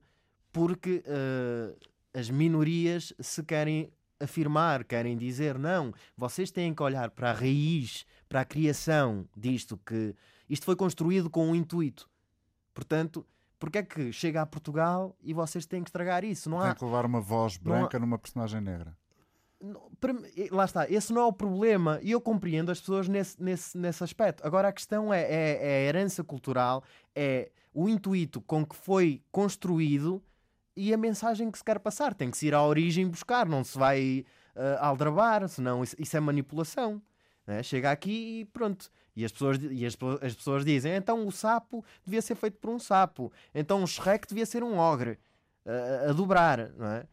porque 0.52 1.04
ah, 1.06 1.76
as 2.14 2.30
minorias 2.30 3.14
se 3.20 3.44
querem 3.44 3.92
afirmar, 4.20 4.84
querem 4.84 5.18
dizer 5.18 5.58
não, 5.58 5.94
vocês 6.18 6.52
têm 6.52 6.74
que 6.74 6.84
olhar 6.84 7.10
para 7.12 7.30
a 7.32 7.34
raiz, 7.34 8.06
para 8.28 8.42
a 8.42 8.46
criação 8.46 9.26
disto 9.36 9.78
que 9.86 10.14
isto 10.50 10.66
foi 10.66 10.76
construído 10.76 11.30
com 11.30 11.48
um 11.48 11.56
intuito. 11.56 12.10
Portanto, 12.74 13.26
porque 13.58 13.78
é 13.78 13.84
que 13.84 14.12
chega 14.12 14.42
a 14.42 14.46
Portugal 14.46 15.16
e 15.22 15.34
vocês 15.34 15.66
têm 15.66 15.84
que 15.84 15.90
estragar 15.90 16.24
isso? 16.24 16.50
Não 16.50 16.60
há, 16.60 16.68
Tem 16.68 16.76
que 16.76 16.86
levar 16.86 17.06
uma 17.06 17.22
voz 17.22 17.60
não 17.60 17.74
há- 17.74 17.78
branca 17.80 18.00
numa 18.00 18.18
personagem 18.18 18.62
negra. 18.62 18.98
lá 20.52 20.66
está, 20.66 20.90
esse 20.90 21.12
não 21.14 21.22
é 21.22 21.26
o 21.26 21.34
problema 21.34 22.00
e 22.02 22.12
eu 22.12 22.22
compreendo 22.22 22.72
as 22.72 22.80
pessoas 22.80 23.08
nesse, 23.08 23.42
nesse, 23.42 23.78
nesse 23.78 24.04
aspecto. 24.04 24.46
Agora 24.46 24.70
a 24.70 24.72
questão 24.74 25.14
é, 25.14 25.22
é, 25.24 25.60
é 25.62 25.78
a 25.78 25.82
herança 25.90 26.24
cultural, 26.24 26.84
é 27.16 27.52
o 27.74 27.88
intuito 27.90 28.42
com 28.42 28.66
que 28.66 28.76
foi 28.76 29.22
construído 29.32 30.24
e 30.88 30.94
a 30.94 30.98
mensagem 30.98 31.52
que 31.52 31.58
se 31.58 31.64
quer 31.64 31.80
passar. 31.80 32.14
Tem 32.14 32.30
que 32.32 32.38
se 32.38 32.48
ir 32.48 32.54
à 32.54 32.64
origem 32.64 33.08
buscar, 33.08 33.46
não 33.48 33.64
se 33.64 33.78
vai 33.78 34.26
uh, 34.56 34.78
aldrabar, 34.80 35.48
senão 35.50 35.84
isso, 35.84 35.96
isso 36.00 36.16
é 36.16 36.20
manipulação. 36.20 37.02
né? 37.46 37.62
Chega 37.64 37.92
aqui 37.92 38.42
e 38.42 38.46
pronto. 38.46 38.90
E 39.16 39.26
as 39.26 39.32
pessoas, 39.32 39.58
e 39.62 39.86
as, 39.86 39.98
as 40.22 40.36
pessoas 40.36 40.64
dizem 40.64 40.94
então 40.96 41.28
o 41.28 41.32
sapo 41.32 41.84
devia 42.06 42.22
ser 42.22 42.36
feito 42.36 42.58
por 42.58 42.70
um 42.70 42.80
sapo, 42.80 43.32
então 43.54 43.84
o 43.84 43.88
Shrek 43.88 44.26
devia 44.28 44.46
ser 44.46 44.64
um 44.64 44.78
ogre 44.78 45.20
uh, 45.66 46.10
a 46.10 46.14
dobrar, 46.14 46.70
não 46.78 46.88
é? 46.88 47.06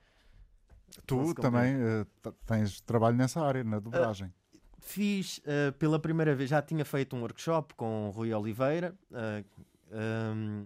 Tu 1.06 1.34
também 1.34 1.74
t- 2.22 2.32
tens 2.46 2.80
trabalho 2.80 3.16
nessa 3.16 3.40
área, 3.44 3.62
na 3.64 3.78
dobragem. 3.80 4.32
Fiz 4.78 5.40
eh, 5.44 5.72
pela 5.72 5.98
primeira 5.98 6.34
vez, 6.34 6.48
já 6.48 6.62
tinha 6.62 6.84
feito 6.84 7.16
um 7.16 7.20
workshop 7.20 7.74
com 7.74 8.06
o 8.06 8.10
Rui 8.10 8.32
Oliveira. 8.32 8.94
eh, 9.12 9.44
ehm, 9.90 10.64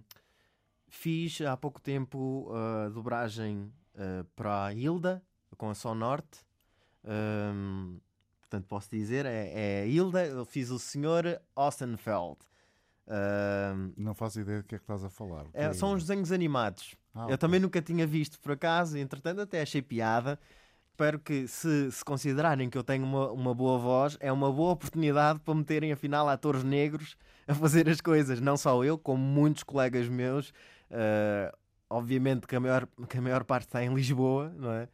fiz 0.91 1.41
há 1.41 1.57
pouco 1.57 1.81
tempo 1.81 2.51
a 2.53 2.89
dobragem 2.91 3.73
eh, 3.95 4.25
para 4.37 4.67
a 4.67 4.75
Hilda, 4.75 5.23
com 5.57 5.71
a 5.71 5.75
Sol 5.75 5.95
Norte. 5.95 6.41
Ehm, 7.05 7.99
portanto, 8.41 8.67
posso 8.67 8.91
dizer, 8.91 9.25
é, 9.25 9.53
é 9.55 9.83
a 9.83 9.87
Hilda. 9.87 10.27
Eu 10.27 10.45
fiz 10.45 10.71
o 10.71 10.79
Sr. 10.79 11.41
Ostenfeld. 11.57 12.37
Ehm, 13.09 13.93
Não 13.97 14.15
faço 14.15 14.41
ideia 14.41 14.59
do 14.63 14.65
que 14.65 14.75
é 14.75 14.79
que 14.79 14.85
estás 14.85 15.05
a 15.05 15.09
falar. 15.11 15.47
É- 15.53 15.73
são 15.73 15.97
isso? 15.97 16.07
desenhos 16.07 16.33
animados. 16.33 16.95
Ah, 17.15 17.21
Eu 17.23 17.25
ok. 17.27 17.39
também 17.39 17.61
nunca 17.61 17.81
tinha 17.83 18.07
visto 18.07 18.39
por 18.41 18.53
acaso, 18.53 18.97
entretanto 18.99 19.41
até 19.41 19.63
achei 19.63 19.83
piada. 19.83 20.39
Espero 20.91 21.19
que 21.19 21.49
se, 21.49 21.91
se 21.91 22.05
considerarem 22.05 22.69
que 22.69 22.77
eu 22.77 22.85
tenho 22.85 23.05
uma, 23.05 23.31
uma 23.33 23.55
boa 23.55 23.79
voz, 23.79 24.19
é 24.21 24.31
uma 24.31 24.53
boa 24.53 24.73
oportunidade 24.73 25.41
para 25.41 25.55
meterem 25.55 25.93
afinal 25.93 26.29
atores 26.29 26.63
negros 26.63 27.17
a 27.49 27.55
fazer 27.55 27.89
as 27.89 28.01
coisas. 28.03 28.39
Não 28.41 28.57
só 28.57 28.85
eu, 28.85 28.99
como 28.99 29.23
muitos 29.23 29.63
colegas 29.63 30.09
meus. 30.09 30.53
Ah, 30.91 31.55
obviamente 31.89 32.47
que 32.47 32.55
a, 32.57 32.61
maior, 32.61 32.87
que 33.09 33.19
a 33.19 33.21
maior 33.23 33.45
parte 33.45 33.67
está 33.67 33.83
em 33.85 33.93
Lisboa, 33.95 34.53
não 34.57 34.73
é? 34.73 34.89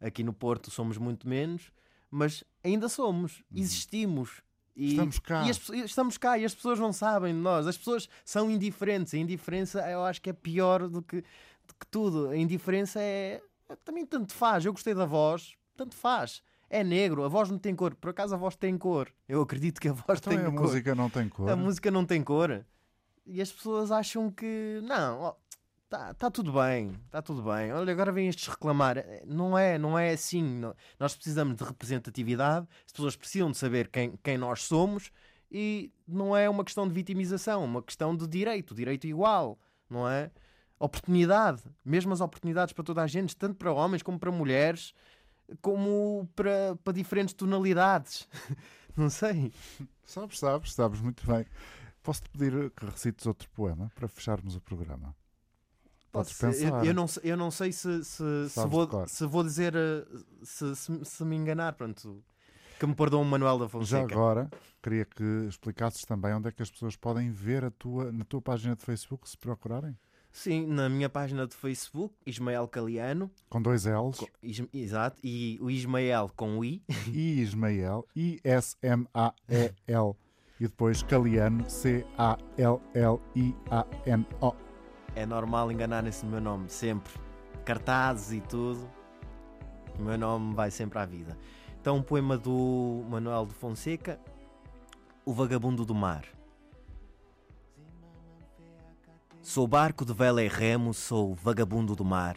Aqui 0.00 0.22
no 0.24 0.32
Porto 0.32 0.70
somos 0.70 0.98
muito 0.98 1.28
menos, 1.28 1.70
mas 2.10 2.42
ainda 2.64 2.88
somos, 2.88 3.42
existimos. 3.54 4.42
E, 4.74 4.84
Uhum. 4.98 5.08
Estamos 5.08 5.18
cá. 5.18 5.44
E 5.46 5.50
as 5.50 5.68
estamos 5.90 6.18
cá 6.18 6.38
e 6.38 6.44
as 6.46 6.54
pessoas 6.54 6.78
não 6.78 6.92
sabem 6.94 7.34
de 7.34 7.38
nós. 7.40 7.66
As 7.66 7.76
pessoas 7.76 8.08
são 8.24 8.50
indiferentes. 8.50 9.12
A 9.12 9.18
indiferença 9.18 9.80
eu 9.90 10.02
acho 10.02 10.20
que 10.22 10.30
é 10.30 10.32
pior 10.32 10.88
do 10.88 11.02
que, 11.02 11.16
do 11.20 11.74
que 11.78 11.86
tudo. 11.90 12.28
A 12.30 12.36
indiferença 12.38 12.98
é. 12.98 13.42
é- 13.68 13.76
Também 13.84 14.06
tanto 14.06 14.32
faz. 14.32 14.64
Eu 14.64 14.72
gostei 14.72 14.94
da 14.94 15.04
voz, 15.04 15.54
tanto 15.76 15.94
faz. 15.94 16.42
É 16.70 16.82
negro, 16.82 17.22
a 17.22 17.28
voz 17.28 17.50
não 17.50 17.58
tem 17.58 17.76
cor. 17.76 17.94
Por 17.94 18.08
acaso 18.10 18.34
a 18.34 18.38
voz 18.38 18.56
tem 18.56 18.78
cor. 18.78 19.12
Eu 19.28 19.42
acredito 19.42 19.78
que 19.78 19.88
a 19.88 19.92
voz 19.92 20.18
Então 20.18 20.32
tem 20.34 20.40
a 20.40 20.50
cor. 20.50 20.62
música 20.62 20.94
não 20.94 21.10
tem 21.10 21.28
cor. 21.28 21.50
A 21.50 21.54
música 21.56 21.90
não 21.90 22.06
tem 22.06 22.22
cor. 22.22 22.64
E 23.26 23.40
as 23.40 23.50
pessoas 23.52 23.90
acham 23.90 24.30
que. 24.30 24.80
Não, 24.82 25.36
está 25.84 26.14
tá 26.14 26.30
tudo 26.30 26.52
bem, 26.52 26.98
está 27.06 27.22
tudo 27.22 27.42
bem. 27.42 27.72
Olha, 27.72 27.92
agora 27.92 28.10
vêm 28.12 28.28
estes 28.28 28.48
reclamar. 28.48 28.98
Eh, 28.98 29.22
Não 29.26 29.56
é, 29.56 29.78
não 29.78 29.98
é 29.98 30.10
assim. 30.12 30.60
Nós 30.98 31.14
precisamos 31.14 31.56
de 31.56 31.64
representatividade, 31.64 32.66
as 32.86 32.92
pessoas 32.92 33.16
precisam 33.16 33.50
de 33.50 33.58
saber 33.58 33.88
quem, 33.88 34.18
quem 34.22 34.36
nós 34.38 34.62
somos 34.62 35.10
e 35.50 35.92
não 36.08 36.34
é 36.34 36.48
uma 36.48 36.64
questão 36.64 36.88
de 36.88 36.94
vitimização, 36.94 37.62
é 37.62 37.66
uma 37.66 37.82
questão 37.82 38.16
de 38.16 38.26
direito, 38.26 38.74
direito 38.74 39.06
igual, 39.06 39.58
não 39.88 40.08
é? 40.08 40.30
Oportunidade, 40.78 41.62
mesmas 41.84 42.20
oportunidades 42.20 42.72
para 42.72 42.82
toda 42.82 43.02
a 43.02 43.06
gente, 43.06 43.36
tanto 43.36 43.56
para 43.56 43.70
homens 43.72 44.02
como 44.02 44.18
para 44.18 44.32
mulheres, 44.32 44.94
como 45.60 46.28
para, 46.34 46.74
para 46.82 46.92
diferentes 46.92 47.34
tonalidades. 47.34 48.26
Não 48.96 49.08
sei. 49.08 49.52
Sabes, 50.04 50.38
sabes, 50.38 50.74
sabes 50.74 51.00
muito 51.00 51.26
bem. 51.26 51.46
Posso-te 52.02 52.28
pedir 52.30 52.70
que 52.70 52.84
recites 52.86 53.26
outro 53.26 53.48
poema 53.50 53.90
para 53.94 54.08
fecharmos 54.08 54.56
o 54.56 54.60
programa? 54.60 55.14
Podes 56.10 56.32
Posso- 56.32 56.46
eu- 56.46 56.50
pensar. 56.72 56.84
Eu, 56.86 56.94
não, 56.94 57.06
sei- 57.08 57.22
eu 57.32 57.36
não 57.36 57.50
sei 57.50 57.72
se, 57.72 58.04
se, 58.04 58.48
se 58.50 58.66
vou, 58.66 59.06
se 59.06 59.24
vou 59.26 59.42
dizer 59.44 59.74
eh, 59.74 60.04
se, 60.42 60.74
se, 60.76 61.04
se 61.04 61.24
me 61.24 61.36
enganar, 61.36 61.72
pronto. 61.74 62.22
Que 62.78 62.86
me 62.86 62.94
perdoa 62.96 63.20
o 63.20 63.24
Manuel 63.24 63.58
da 63.58 63.64
Já 63.66 63.70
Fonseca. 63.70 64.12
agora, 64.14 64.50
queria 64.82 65.04
que 65.04 65.22
explicasses 65.48 66.02
também 66.02 66.34
onde 66.34 66.48
é 66.48 66.52
que 66.52 66.60
as 66.62 66.70
pessoas 66.70 66.96
podem 66.96 67.30
ver 67.30 67.64
a 67.64 67.70
tua, 67.70 68.10
na 68.10 68.24
tua 68.24 68.42
página 68.42 68.74
de 68.74 68.84
Facebook 68.84 69.28
se 69.28 69.38
procurarem. 69.38 69.96
Sim, 70.32 70.66
na 70.66 70.88
minha 70.88 71.08
página 71.08 71.46
de 71.46 71.54
Facebook, 71.54 72.14
Ismael 72.26 72.66
Caliano, 72.66 73.30
Com 73.48 73.62
dois 73.62 73.84
L's. 73.84 74.18
com- 74.18 74.26
Is- 74.42 74.66
exato, 74.72 75.20
e 75.22 75.58
o 75.62 75.70
Ismael 75.70 76.30
com 76.34 76.58
o 76.58 76.64
I, 76.64 76.82
I 77.14 77.40
Ismael, 77.42 78.04
I-S-M-A-E-L. 78.92 80.16
E 80.62 80.68
depois 80.68 81.02
Caliano, 81.02 81.68
C-A-L-L-I-A-N-O. 81.68 82.44
é 85.16 85.26
normal 85.26 85.72
enganarem-se 85.72 86.24
no 86.24 86.30
meu 86.30 86.40
nome, 86.40 86.68
sempre. 86.68 87.12
Cartazes 87.64 88.30
e 88.30 88.40
tudo, 88.40 88.88
o 89.98 90.02
meu 90.02 90.16
nome 90.16 90.54
vai 90.54 90.70
sempre 90.70 91.00
à 91.00 91.04
vida. 91.04 91.36
Então, 91.80 91.96
um 91.96 92.02
poema 92.02 92.38
do 92.38 93.04
Manuel 93.10 93.44
de 93.44 93.54
Fonseca, 93.54 94.20
O 95.26 95.32
Vagabundo 95.32 95.84
do 95.84 95.96
Mar. 95.96 96.24
Sou 99.40 99.66
barco 99.66 100.04
de 100.04 100.12
vela 100.12 100.44
e 100.44 100.48
remo, 100.48 100.94
sou 100.94 101.34
vagabundo 101.34 101.96
do 101.96 102.04
mar. 102.04 102.36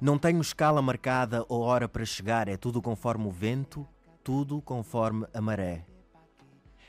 Não 0.00 0.16
tenho 0.16 0.40
escala 0.40 0.80
marcada 0.80 1.44
ou 1.50 1.60
hora 1.60 1.86
para 1.86 2.06
chegar, 2.06 2.48
é 2.48 2.56
tudo 2.56 2.80
conforme 2.80 3.26
o 3.26 3.30
vento, 3.30 3.86
tudo 4.24 4.62
conforme 4.62 5.26
a 5.34 5.40
maré. 5.42 5.84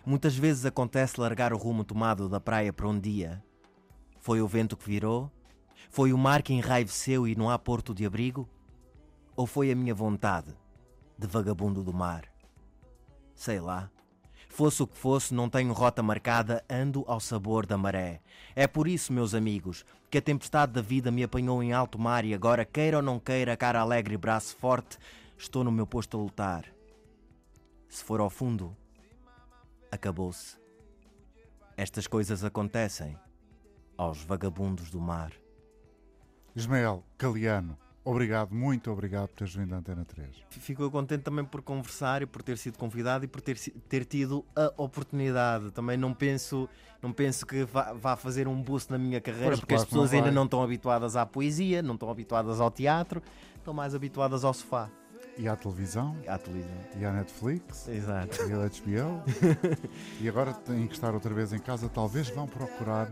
Muitas 0.08 0.38
vezes 0.38 0.66
acontece 0.66 1.20
largar 1.20 1.52
o 1.52 1.58
rumo 1.58 1.84
tomado 1.84 2.30
da 2.30 2.40
praia 2.40 2.72
para 2.72 2.88
um 2.88 2.98
dia. 2.98 3.44
Foi 4.22 4.42
o 4.42 4.48
vento 4.48 4.78
que 4.78 4.90
virou? 4.90 5.30
Foi 5.90 6.14
o 6.14 6.18
mar 6.18 6.42
que 6.42 6.54
enraiveceu 6.54 7.28
e 7.28 7.36
não 7.36 7.50
há 7.50 7.60
porto 7.60 7.94
de 7.94 8.06
abrigo? 8.06 8.48
Ou 9.36 9.46
foi 9.46 9.70
a 9.70 9.76
minha 9.76 9.94
vontade, 9.94 10.56
de 11.20 11.28
vagabundo 11.28 11.84
do 11.84 11.92
mar? 11.92 12.24
Sei 13.36 13.60
lá. 13.60 13.92
Fosse 14.48 14.82
o 14.82 14.88
que 14.88 14.98
fosse, 14.98 15.34
não 15.34 15.50
tenho 15.50 15.74
rota 15.74 16.02
marcada, 16.02 16.64
ando 16.70 17.04
ao 17.06 17.20
sabor 17.20 17.66
da 17.66 17.78
maré. 17.78 18.22
É 18.56 18.66
por 18.66 18.88
isso, 18.88 19.12
meus 19.12 19.34
amigos, 19.34 19.84
que 20.10 20.20
a 20.20 20.22
tempestade 20.22 20.72
da 20.72 20.82
vida 20.82 21.12
me 21.12 21.22
apanhou 21.22 21.62
em 21.62 21.74
alto 21.74 22.00
mar 22.00 22.24
e 22.24 22.34
agora, 22.34 22.64
queira 22.64 22.96
ou 22.96 23.04
não 23.04 23.20
queira, 23.20 23.58
cara 23.58 23.82
alegre 23.82 24.14
e 24.14 24.18
braço 24.18 24.56
forte, 24.56 24.98
estou 25.38 25.66
no 25.66 25.72
meu 25.72 25.86
posto 25.86 26.18
a 26.18 26.22
lutar. 26.22 26.64
Se 27.90 28.02
for 28.06 28.22
ao 28.22 28.30
fundo, 28.30 28.74
acabou-se. 29.92 30.58
Estas 31.76 32.08
coisas 32.08 32.44
acontecem 32.44 33.18
aos 33.98 34.24
vagabundos 34.24 34.90
do 34.90 35.00
mar. 35.00 35.32
Ismael 36.56 37.04
Caliano, 37.18 37.78
obrigado, 38.04 38.54
muito 38.54 38.90
obrigado 38.92 39.28
por 39.28 39.38
teres 39.38 39.54
vindo 39.54 39.74
à 39.76 39.78
Antena 39.78 40.04
3. 40.06 40.44
Fico 40.50 40.90
contente 40.90 41.22
também 41.22 41.46
por 41.46 41.62
conversar 41.62 42.22
e 42.22 42.26
por 42.26 42.42
ter 42.42 42.58
sido 42.58 42.78
convidado 42.78 43.26
e 43.26 43.28
por 43.28 43.42
ter, 43.42 43.58
ter 43.88 44.06
tido 44.06 44.44
a 44.56 44.74
oportunidade. 44.78 45.72
Também 45.72 45.98
não 45.98 46.14
penso, 46.14 46.68
não 47.02 47.14
penso 47.14 47.46
que 47.46 47.64
vá, 47.64 47.94
vá 47.94 48.16
fazer 48.16 48.48
um 48.48 48.60
boost 48.62 48.92
na 48.92 48.98
minha 48.98 49.22
carreira, 49.22 49.50
Pois, 49.50 49.60
porque 49.60 49.76
claro 49.76 49.84
as 49.84 49.90
que 49.90 49.96
não 49.96 50.04
pessoas 50.04 50.18
ainda 50.18 50.32
não 50.32 50.46
estão 50.46 50.64
habituadas 50.64 51.16
à 51.16 51.26
poesia, 51.26 51.82
não 51.82 51.94
estão 51.94 52.10
habituadas 52.10 52.60
ao 52.60 52.72
teatro, 52.72 53.22
estão 53.58 53.74
mais 53.74 53.94
habituadas 53.94 54.44
ao 54.44 54.54
sofá, 54.54 54.90
E 55.38 55.48
à 55.48 55.56
televisão, 55.56 56.16
à 56.28 56.38
televisão. 56.38 56.72
e 57.00 57.06
à 57.06 57.12
Netflix, 57.12 57.88
Exato. 57.88 58.38
e 58.50 58.54
à 58.54 58.58
HBO. 58.58 59.24
e 60.20 60.28
agora 60.28 60.52
têm 60.54 60.88
que 60.88 60.94
estar 60.96 61.14
outra 61.14 61.34
vez 61.34 61.54
em 61.54 61.60
casa. 61.60 61.88
Talvez 61.90 62.28
vão 62.30 62.48
procurar 62.48 63.08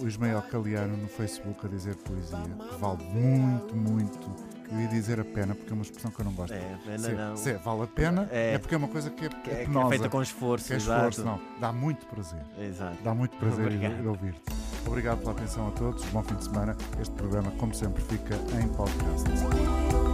o, 0.00 0.06
Ismael 0.06 0.42
Caliano 0.42 0.96
no 0.96 1.06
Facebook 1.08 1.64
a 1.64 1.68
dizer 1.68 1.94
poesia, 1.96 2.38
que 2.38 2.76
vale 2.80 3.04
muito, 3.04 3.76
muito. 3.76 4.56
Eu 4.72 4.80
ia 4.80 4.88
dizer 4.88 5.20
a 5.20 5.24
pena, 5.24 5.54
porque 5.54 5.70
é 5.70 5.74
uma 5.74 5.82
expressão 5.82 6.10
que 6.10 6.18
eu 6.20 6.24
não 6.24 6.32
gosto. 6.32 6.52
É, 6.52 6.78
pena 6.84 6.98
se, 6.98 7.12
não. 7.12 7.36
se 7.36 7.52
vale 7.54 7.82
a 7.82 7.86
pena, 7.86 8.28
é, 8.32 8.54
É. 8.54 8.58
porque 8.58 8.74
é 8.74 8.78
uma 8.78 8.88
coisa 8.88 9.08
que 9.10 9.26
é, 9.26 9.28
Que 9.28 9.34
é 9.50 9.52
é, 9.52 9.56
que 9.56 9.62
é 9.62 9.64
penosa. 9.66 9.88
feita 9.90 10.08
com 10.08 10.20
esforço, 10.20 10.72
é 10.72 10.76
exato. 10.76 11.08
esforço, 11.10 11.24
não. 11.24 11.40
Dá 11.60 11.72
muito 11.72 12.04
prazer. 12.06 12.40
Exato. 12.58 12.96
Dá 13.04 13.14
muito 13.14 13.36
prazer 13.36 13.70
ouvir-te. 14.04 14.42
Obrigado 14.84 15.18
pela 15.20 15.30
atenção 15.30 15.68
a 15.68 15.70
todos. 15.70 16.04
Bom 16.06 16.22
fim 16.24 16.34
de 16.34 16.44
semana. 16.44 16.76
Este 17.00 17.14
programa, 17.14 17.52
como 17.52 17.72
sempre, 17.72 18.02
fica 18.02 18.34
em 18.60 18.66
podcast. 18.68 20.05